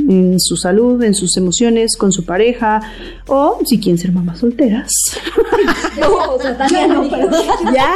en 0.09 0.41
su 0.41 0.57
salud, 0.57 1.03
en 1.03 1.15
sus 1.15 1.37
emociones, 1.37 1.97
con 1.97 2.13
su 2.13 2.25
pareja, 2.25 2.81
o 3.27 3.59
si 3.65 3.79
quieren 3.79 3.99
ser 3.99 4.13
mamás 4.13 4.39
solteras. 4.41 4.91
No, 5.99 6.35
o 6.35 6.41
sea, 6.41 6.57
Tania 6.57 6.87
no, 6.87 7.07
pero- 7.11 7.29
¿Ya? 7.75 7.93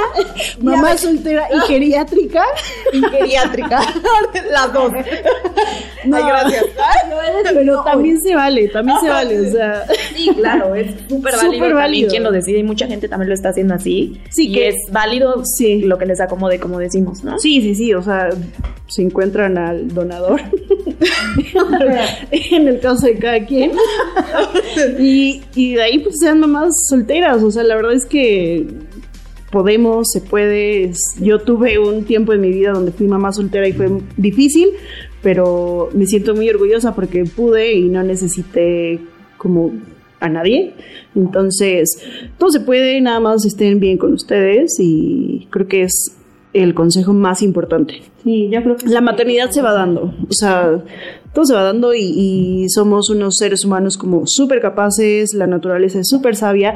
Mamá 0.61 0.97
soltera 0.99 1.47
y 1.55 1.61
geriátrica. 1.69 2.43
Y 2.93 3.01
geriátrica. 3.01 3.81
Las 4.53 4.73
dos. 4.73 4.93
No, 6.05 6.17
Ay, 6.17 6.23
gracias. 6.27 6.65
Pero 7.55 7.83
también 7.85 8.21
se 8.21 8.35
vale, 8.35 8.69
también 8.69 8.99
se 9.01 9.09
vale, 9.09 9.41
o 9.49 9.51
sea. 9.53 9.85
Sí, 10.15 10.29
claro, 10.37 10.75
es 10.75 10.91
súper 11.09 11.33
válido. 11.35 11.41
También 11.53 11.75
válido. 11.75 12.11
quien 12.11 12.23
lo 12.25 12.33
decide 12.33 12.59
y 12.59 12.63
mucha 12.65 12.87
gente 12.89 13.09
también 13.09 13.29
lo 13.29 13.35
está 13.35 13.51
haciendo 13.51 13.75
así. 13.75 14.21
Sí, 14.31 14.49
y 14.49 14.55
que- 14.55 14.69
es 14.69 14.75
válido 14.91 15.43
Sí. 15.57 15.81
lo 15.83 15.97
que 15.97 16.07
les 16.07 16.21
acomode, 16.21 16.59
como 16.59 16.79
decimos, 16.81 17.23
¿no? 17.25 17.39
Sí, 17.39 17.63
sí, 17.63 17.75
sí, 17.77 17.95
o 17.95 18.03
sea, 18.03 18.29
se 18.89 19.03
encuentran 19.03 19.57
al 19.57 19.95
donador. 19.95 20.41
en 22.31 22.69
el 22.69 22.81
caso 22.81 23.07
de 23.07 23.19
cada 23.19 23.45
quien. 23.45 23.73
y, 24.99 25.43
y 25.55 25.75
de 25.75 25.83
ahí 25.83 25.99
pues 25.99 26.17
sean 26.21 26.41
mamás 26.41 26.73
solteras, 26.89 27.43
o 27.43 27.51
sea, 27.51 27.63
la 27.63 27.77
verdad 27.77 27.95
es 27.95 28.07
que 28.07 28.67
podemos, 29.55 30.09
se 30.13 30.21
puede. 30.21 30.91
Yo 31.21 31.39
tuve 31.39 31.79
un 31.79 32.05
tiempo 32.05 32.33
en 32.33 32.41
mi 32.41 32.51
vida 32.51 32.73
donde 32.73 32.91
fui 32.91 33.07
mamá 33.07 33.33
soltera 33.33 33.69
y 33.69 33.73
fue 33.73 33.89
difícil, 34.17 34.71
pero 35.23 35.91
me 35.95 36.07
siento 36.07 36.35
muy 36.35 36.51
orgullosa 36.51 36.93
porque 36.95 37.25
pude 37.25 37.75
y 37.75 37.85
no 37.85 38.03
necesité 38.03 38.99
como 39.39 39.73
a 40.19 40.29
nadie. 40.29 40.75
Entonces, 41.15 42.03
todo 42.37 42.51
se 42.51 42.61
puede, 42.61 43.01
nada 43.01 43.21
más 43.21 43.45
estén 43.45 43.79
bien 43.79 43.97
con 43.97 44.13
ustedes 44.13 44.77
y 44.81 45.47
creo 45.51 45.69
que 45.69 45.83
es 45.83 46.17
el 46.53 46.75
consejo 46.75 47.13
más 47.13 47.41
importante. 47.41 48.03
Sí, 48.25 48.49
yo 48.51 48.61
creo 48.61 48.77
que 48.77 48.89
La 48.89 49.03
maternidad 49.03 49.51
se 49.51 49.63
va 49.63 49.73
dando, 49.73 50.15
o 50.29 50.33
sea, 50.33 50.83
todo 51.35 51.45
se 51.45 51.55
va 51.55 51.63
dando 51.63 51.93
y, 51.95 52.01
y 52.01 52.69
somos 52.71 53.11
unos 53.11 53.37
seres 53.37 53.65
humanos 53.65 53.99
como 53.99 54.23
súper 54.27 54.61
capaces, 54.61 55.35
la 55.35 55.47
naturaleza 55.47 55.99
es 55.99 56.09
súper 56.09 56.37
sabia 56.37 56.75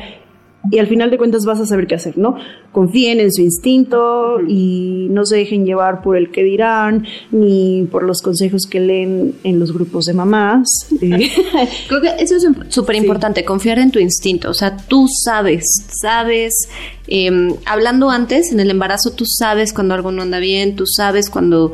y 0.70 0.78
al 0.78 0.86
final 0.86 1.10
de 1.10 1.18
cuentas 1.18 1.44
vas 1.44 1.60
a 1.60 1.66
saber 1.66 1.86
qué 1.86 1.94
hacer, 1.94 2.18
¿no? 2.18 2.36
Confíen 2.72 3.20
en 3.20 3.32
su 3.32 3.42
instinto 3.42 4.40
y 4.46 5.06
no 5.10 5.24
se 5.24 5.36
dejen 5.36 5.64
llevar 5.64 6.02
por 6.02 6.16
el 6.16 6.30
que 6.30 6.42
dirán 6.42 7.06
ni 7.30 7.86
por 7.90 8.02
los 8.02 8.20
consejos 8.20 8.66
que 8.68 8.80
leen 8.80 9.34
en 9.44 9.60
los 9.60 9.72
grupos 9.72 10.04
de 10.04 10.14
mamás. 10.14 10.68
Eh, 11.00 11.30
Creo 11.88 12.00
que 12.00 12.08
eso 12.18 12.36
es 12.36 12.46
súper 12.68 12.96
importante, 12.96 13.44
confiar 13.44 13.78
en 13.78 13.90
tu 13.90 13.98
instinto. 13.98 14.50
O 14.50 14.54
sea, 14.54 14.76
tú 14.76 15.06
sabes, 15.24 15.64
sabes, 16.02 16.68
eh, 17.06 17.30
hablando 17.64 18.10
antes, 18.10 18.52
en 18.52 18.60
el 18.60 18.70
embarazo, 18.70 19.12
tú 19.12 19.24
sabes 19.26 19.72
cuando 19.72 19.94
algo 19.94 20.12
no 20.12 20.22
anda 20.22 20.38
bien, 20.38 20.76
tú 20.76 20.86
sabes 20.86 21.30
cuando, 21.30 21.72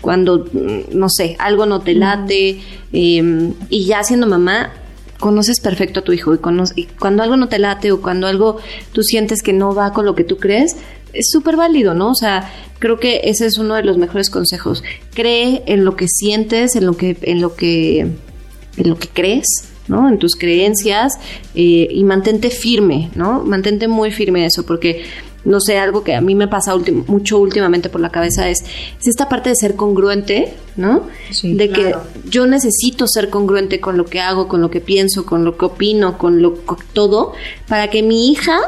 cuando 0.00 0.44
mm, 0.52 0.96
no 0.96 1.08
sé, 1.08 1.36
algo 1.38 1.66
no 1.66 1.80
te 1.80 1.94
late. 1.94 2.60
eh, 2.92 3.52
y 3.70 3.86
ya 3.86 4.04
siendo 4.04 4.26
mamá, 4.26 4.72
conoces 5.20 5.60
perfecto 5.60 6.00
a 6.00 6.04
tu 6.04 6.12
hijo. 6.12 6.34
Y, 6.34 6.38
cono- 6.38 6.64
y 6.74 6.84
cuando 6.84 7.22
algo 7.22 7.36
no 7.36 7.48
te 7.48 7.58
late 7.58 7.92
o 7.92 8.00
cuando 8.02 8.26
algo 8.26 8.58
tú 8.92 9.02
sientes 9.02 9.42
que 9.42 9.52
no 9.52 9.74
va 9.74 9.92
con 9.92 10.04
lo 10.06 10.14
que 10.14 10.24
tú 10.24 10.36
crees, 10.38 10.76
es 11.12 11.28
súper 11.30 11.56
válido, 11.56 11.94
¿no? 11.94 12.10
O 12.10 12.14
sea, 12.14 12.50
creo 12.78 12.98
que 13.00 13.22
ese 13.24 13.46
es 13.46 13.56
uno 13.58 13.74
de 13.74 13.82
los 13.84 13.96
mejores 13.96 14.28
consejos. 14.30 14.82
Cree 15.14 15.62
en 15.66 15.84
lo 15.84 15.96
que 15.96 16.08
sientes, 16.08 16.76
en 16.76 16.84
lo 16.86 16.96
que, 16.96 17.16
en 17.22 17.40
lo 17.40 17.54
que 17.56 18.00
en 18.78 18.90
lo 18.90 18.98
que 18.98 19.08
crees, 19.08 19.46
¿no? 19.88 20.06
En 20.06 20.18
tus 20.18 20.34
creencias 20.36 21.14
eh, 21.54 21.88
y 21.90 22.04
mantente 22.04 22.50
firme, 22.50 23.10
¿no? 23.14 23.42
Mantente 23.42 23.88
muy 23.88 24.10
firme 24.10 24.44
eso, 24.44 24.66
porque 24.66 25.04
no 25.46 25.60
sé, 25.60 25.78
algo 25.78 26.04
que 26.04 26.14
a 26.14 26.20
mí 26.20 26.34
me 26.34 26.48
pasa 26.48 26.74
ultim- 26.74 27.06
mucho 27.06 27.38
últimamente 27.38 27.88
por 27.88 28.00
la 28.00 28.10
cabeza 28.10 28.50
es, 28.50 28.58
es 29.00 29.06
esta 29.06 29.28
parte 29.28 29.48
de 29.48 29.56
ser 29.56 29.74
congruente, 29.76 30.52
¿no? 30.76 31.04
Sí, 31.30 31.54
de 31.54 31.70
que 31.70 31.94
yo 32.28 32.46
necesito 32.46 33.06
ser 33.06 33.30
congruente 33.30 33.80
con 33.80 33.96
lo 33.96 34.04
que 34.04 34.20
hago, 34.20 34.48
con 34.48 34.60
lo 34.60 34.70
que 34.70 34.80
pienso, 34.80 35.24
con 35.24 35.44
lo 35.44 35.56
que 35.56 35.64
opino, 35.64 36.18
con 36.18 36.42
lo 36.42 36.56
con 36.66 36.76
todo, 36.92 37.32
para 37.68 37.88
que 37.88 38.02
mi 38.02 38.28
hija 38.30 38.58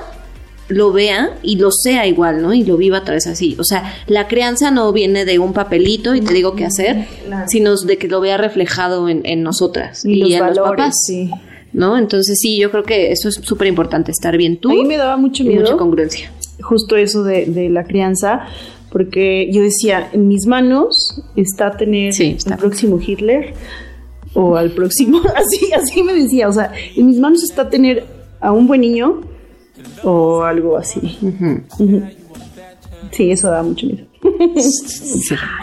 lo 0.69 0.93
vea 0.93 1.31
y 1.43 1.57
lo 1.57 1.71
sea 1.73 2.07
igual, 2.07 2.43
¿no? 2.43 2.53
Y 2.53 2.63
lo 2.63 2.77
viva 2.77 2.99
a 2.99 3.05
través 3.05 3.27
así. 3.27 3.57
O 3.59 3.65
sea, 3.65 3.95
la 4.07 4.29
crianza 4.29 4.71
no 4.71 4.93
viene 4.93 5.25
de 5.25 5.39
un 5.39 5.53
papelito 5.55 6.15
y 6.15 6.21
te 6.21 6.35
digo 6.35 6.55
qué 6.55 6.67
hacer, 6.67 7.07
sino 7.49 7.75
de 7.77 7.97
que 7.97 8.07
lo 8.07 8.21
vea 8.21 8.37
reflejado 8.37 9.09
en, 9.09 9.23
en 9.25 9.43
nosotras 9.43 10.05
y, 10.05 10.17
los 10.17 10.31
en 10.31 10.39
los 10.41 10.49
valores, 10.57 10.71
papás, 10.71 10.95
sí. 11.07 11.31
¿no? 11.73 11.97
Entonces 11.97 12.39
sí, 12.41 12.59
yo 12.59 12.71
creo 12.71 12.83
que 12.83 13.13
eso 13.13 13.31
es 13.31 13.37
súper 13.37 13.67
importante, 13.67 14.11
estar 14.11 14.37
bien 14.37 14.59
tú 14.59 14.71
A 14.71 14.75
mí 14.75 14.85
me 14.85 14.99
daba 14.99 15.17
mucho 15.17 15.43
y 15.43 15.47
miedo. 15.47 15.63
mucha 15.63 15.77
congruencia. 15.77 16.31
Justo 16.63 16.97
eso 16.97 17.23
de, 17.25 17.47
de 17.47 17.69
la 17.69 17.85
crianza, 17.85 18.47
porque 18.91 19.51
yo 19.53 19.63
decía, 19.63 20.09
en 20.13 20.29
mis 20.29 20.47
manos 20.47 21.23
está 21.37 21.71
tener 21.77 22.13
Sí, 22.13 22.35
está. 22.37 22.55
al 22.55 22.61
próximo 22.61 22.99
Hitler 23.05 23.55
o 24.35 24.57
al 24.57 24.71
próximo, 24.71 25.21
así, 25.37 25.73
así 25.73 26.03
me 26.03 26.15
decía, 26.15 26.49
o 26.49 26.53
sea, 26.53 26.73
en 26.97 27.07
mis 27.07 27.19
manos 27.19 27.43
está 27.43 27.69
tener 27.69 28.05
a 28.41 28.53
un 28.53 28.67
buen 28.67 28.81
niño 28.81 29.21
o 30.03 30.43
algo 30.43 30.77
así. 30.77 31.19
Sí, 33.11 33.31
eso 33.31 33.51
da 33.51 33.63
mucho 33.63 33.87
miedo. 33.87 34.08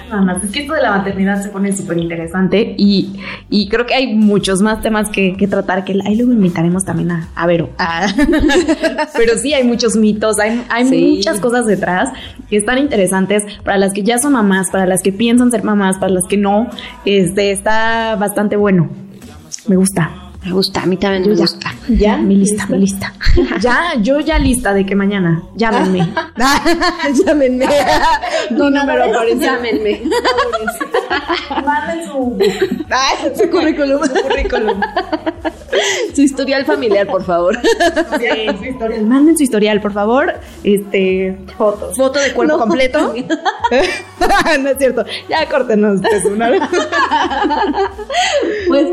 Mamás, 0.10 0.44
es 0.44 0.52
que 0.52 0.62
esto 0.62 0.74
de 0.74 0.82
la 0.82 0.92
maternidad 0.92 1.42
se 1.42 1.50
pone 1.50 1.76
súper 1.76 1.98
interesante 1.98 2.76
y, 2.78 3.14
y 3.50 3.68
creo 3.70 3.86
que 3.86 3.94
hay 3.94 4.16
muchos 4.16 4.62
más 4.62 4.82
temas 4.82 5.10
que, 5.10 5.36
que 5.38 5.48
tratar 5.48 5.84
que 5.84 6.00
ahí 6.06 6.16
luego 6.16 6.32
invitaremos 6.32 6.84
también 6.84 7.12
a, 7.12 7.30
a 7.36 7.46
Vero. 7.48 7.70
Ah. 7.78 8.08
Pero 9.18 9.38
sí, 9.38 9.54
hay 9.54 9.64
muchos 9.64 9.96
mitos, 9.96 10.40
hay, 10.40 10.64
hay 10.70 10.86
Sí. 10.88 11.16
muchas 11.18 11.40
cosas 11.40 11.66
detrás 11.66 12.10
que 12.50 12.58
están 12.58 12.78
interesantes 12.78 13.44
para 13.64 13.78
las 13.78 13.94
que 13.94 14.04
ya 14.04 14.18
son 14.20 14.34
mamás, 14.34 14.68
para 14.72 14.86
las 14.86 15.02
que 15.02 15.12
piensan 15.12 15.52
ser 15.52 15.64
mamás, 15.64 15.98
para 15.98 16.12
las 16.12 16.24
que 16.30 16.38
no. 16.38 16.68
Este 17.06 17.52
está 17.52 18.16
bastante 18.18 18.56
bueno. 18.56 18.90
Me 19.68 19.76
gusta. 19.76 20.12
Me 20.46 20.52
gusta, 20.52 20.84
a 20.84 20.86
mí 20.86 20.96
también 20.98 21.28
me 21.28 21.36
ya. 21.36 21.42
gusta. 21.42 21.74
Ya, 21.90 22.18
mi 22.30 22.36
lista, 22.36 22.68
mi 22.68 22.78
lista. 22.78 23.12
Ya, 23.62 23.96
yo 24.00 24.20
ya 24.20 24.38
lista 24.40 24.74
de 24.74 24.86
que 24.86 24.96
mañana. 24.96 25.42
Llámenme. 25.56 26.08
Llámenme. 27.26 27.66
No, 28.52 28.70
no, 28.70 28.82
pero 28.86 29.06
aparece. 29.06 29.44
Llámenme. 29.44 30.04
Manden 31.66 32.06
su, 32.06 32.38
Su 33.44 33.50
currículum. 33.50 34.02
su 34.04 34.22
currículum. 34.22 34.82
Su 36.16 36.22
historial 36.22 36.66
familiar, 36.66 37.06
por 37.08 37.24
favor. 37.26 37.58
Sí, 37.62 38.58
su 38.58 38.66
historial. 38.66 39.06
Manden 39.06 39.38
su 39.38 39.44
historial, 39.44 39.82
por 39.82 39.94
favor. 39.94 40.34
Este, 40.64 41.38
fotos. 41.58 41.96
Foto 41.98 42.20
de 42.20 42.32
cuerpo 42.34 42.54
No. 42.54 42.60
completo. 42.60 43.14
no 44.62 44.70
es 44.70 44.78
cierto. 44.78 45.04
Ya 45.30 45.48
córtenos 45.50 46.00
pues, 46.02 46.26
una 46.26 46.50
vez. 46.50 46.62
Pues 48.68 48.88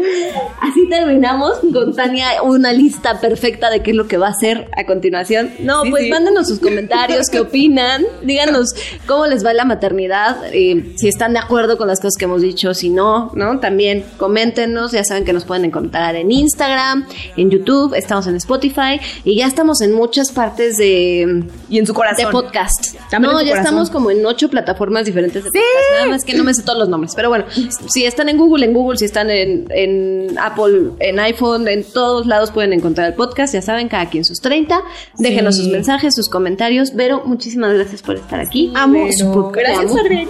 así 0.60 0.88
terminamos 0.88 1.58
con 1.72 1.94
Tania 1.94 2.42
una 2.42 2.72
lista 2.72 3.20
perfecta 3.20 3.70
de 3.70 3.82
qué 3.82 3.90
es 3.92 3.96
lo 3.96 4.06
que 4.06 4.16
va 4.18 4.28
a 4.28 4.30
hacer 4.30 4.68
a 4.76 4.84
continuación. 4.84 5.50
No, 5.60 5.82
Sí, 5.84 5.90
pues 5.90 6.04
sí. 6.04 6.10
mándenos 6.10 6.48
sus 6.48 6.58
comentarios, 6.60 7.28
qué 7.30 7.40
opinan, 7.40 8.04
díganos 8.22 8.74
cómo 9.06 9.26
les 9.26 9.44
va 9.44 9.52
la 9.54 9.64
maternidad, 9.64 10.36
eh, 10.52 10.92
si 10.96 11.08
están 11.08 11.32
de 11.32 11.38
acuerdo 11.38 11.76
con 11.78 11.88
las 11.88 12.00
cosas 12.02 12.16
que 12.18 12.24
hemos 12.26 12.42
dicho, 12.42 12.74
si 12.74 12.90
no, 12.90 13.30
¿no? 13.34 13.58
También 13.60 14.04
coméntenos, 14.18 14.92
ya 14.92 15.04
saben 15.04 15.24
que 15.24 15.32
nos 15.32 15.44
pueden 15.44 15.64
encontrar 15.64 16.16
en 16.16 16.30
Instagram, 16.30 17.06
en 17.36 17.50
YouTube, 17.50 17.94
estamos 17.94 18.26
en 18.26 18.36
Spotify 18.36 19.00
y 19.24 19.36
ya 19.36 19.46
estamos 19.46 19.80
en 19.80 19.92
muchas 19.94 20.30
partes 20.32 20.76
de, 20.76 21.44
Y 21.70 21.78
en 21.78 21.86
su 21.86 21.94
corazón. 21.94 22.26
de 22.26 22.30
podcast. 22.32 22.96
También 23.10 23.32
no, 23.32 23.40
ya 23.40 23.48
corazón. 23.50 23.64
estamos 23.64 23.90
como 23.90 24.10
en 24.10 24.24
ocho 24.26 24.50
plataformas 24.50 25.06
diferentes 25.06 25.44
de 25.44 25.50
podcast. 25.50 25.92
Nada 25.94 26.06
más 26.10 26.24
que 26.24 26.34
no 26.34 26.44
me 26.44 26.52
sé 26.52 26.62
todos 26.62 26.78
los 26.78 26.88
nombres. 26.88 27.14
Pero 27.14 27.28
bueno, 27.28 27.44
si 27.88 28.04
están 28.04 28.28
en 28.28 28.36
Google, 28.36 28.66
en 28.66 28.72
Google, 28.74 28.98
si 28.98 29.04
están 29.04 29.30
en, 29.30 29.66
en 29.70 30.36
Apple, 30.38 30.90
en 30.98 31.18
iPhone, 31.20 31.68
en 31.68 31.84
todos 31.84 32.26
lados 32.26 32.50
pueden 32.50 32.72
encontrar 32.72 33.08
el 33.08 33.14
podcast. 33.14 33.54
Ya 33.54 33.62
saben, 33.62 33.88
cada 33.88 34.10
quien 34.10 34.24
sus 34.24 34.40
30. 34.40 34.80
Déjenos 35.18 35.56
Sí. 35.56 35.62
sus 35.62 35.70
mensajes, 35.72 36.14
sus 36.14 36.28
comentarios. 36.28 36.94
Vero, 36.94 37.22
muchísimas 37.24 37.72
gracias 37.74 38.02
por 38.02 38.16
estar 38.16 38.40
aquí. 38.40 38.72
Amo 38.74 39.06
su 39.12 39.30
podcast. 39.32 39.66
Gracias 39.68 39.92
por 39.92 40.08
venir. 40.08 40.28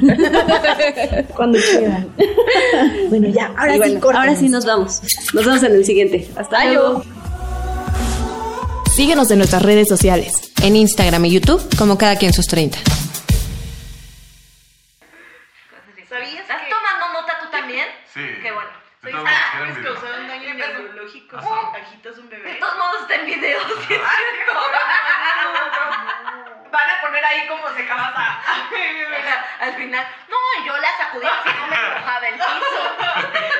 Cuando 1.34 1.58
quieran. 1.58 2.14
bueno, 3.08 3.28
ya, 3.28 3.46
ahora 3.56 3.76
Y 3.76 3.82
sí, 3.82 3.96
bueno, 3.96 4.18
ahora 4.18 4.36
sí 4.36 4.48
nos 4.48 4.64
vamos. 4.64 5.00
Nos 5.32 5.44
vemos 5.44 5.62
en 5.62 5.72
el 5.72 5.84
siguiente. 5.84 6.28
Hasta 6.36 6.64
luego. 6.64 7.02
Síguenos 8.94 9.30
en 9.30 9.38
nuestras 9.38 9.62
redes 9.62 9.88
sociales. 9.88 10.52
En 10.62 10.74
Instagram 10.74 11.24
y 11.26 11.30
YouTube, 11.30 11.62
como 11.76 11.96
cada 11.96 12.16
quien 12.16 12.32
sus 12.32 12.46
30. 12.46 12.78
¿Estás 16.38 16.62
tomando 16.68 17.20
nota 17.20 17.38
tú 17.40 17.50
también? 17.50 17.86
Sí. 18.12 18.20
Qué 18.42 18.50
bueno. 18.50 18.70
Queda 19.02 19.68
en 19.68 19.74
video. 19.76 19.94
un 19.94 20.28
daño 20.28 20.54
neurológico 20.54 21.40
si 21.40 21.46
agitas 21.80 22.18
un 22.18 22.28
bebé. 22.28 22.54
De 22.54 22.56
todos 22.56 22.76
modos 22.76 23.02
está 23.02 23.14
en 23.14 23.26
video 23.26 23.58
van 26.70 26.90
a 26.90 27.00
poner 27.00 27.24
ahí 27.24 27.46
como 27.46 27.68
se 27.74 27.82
acabas 27.82 28.12
a, 28.16 28.42
al 29.60 29.74
final, 29.74 30.06
no, 30.28 30.66
yo 30.66 30.76
la 30.76 30.96
sacudí 30.96 31.26
así, 31.26 31.48
no 31.58 31.66
me 31.66 31.76
mojaba 32.00 32.26
el 32.26 32.34
piso. 32.34 33.54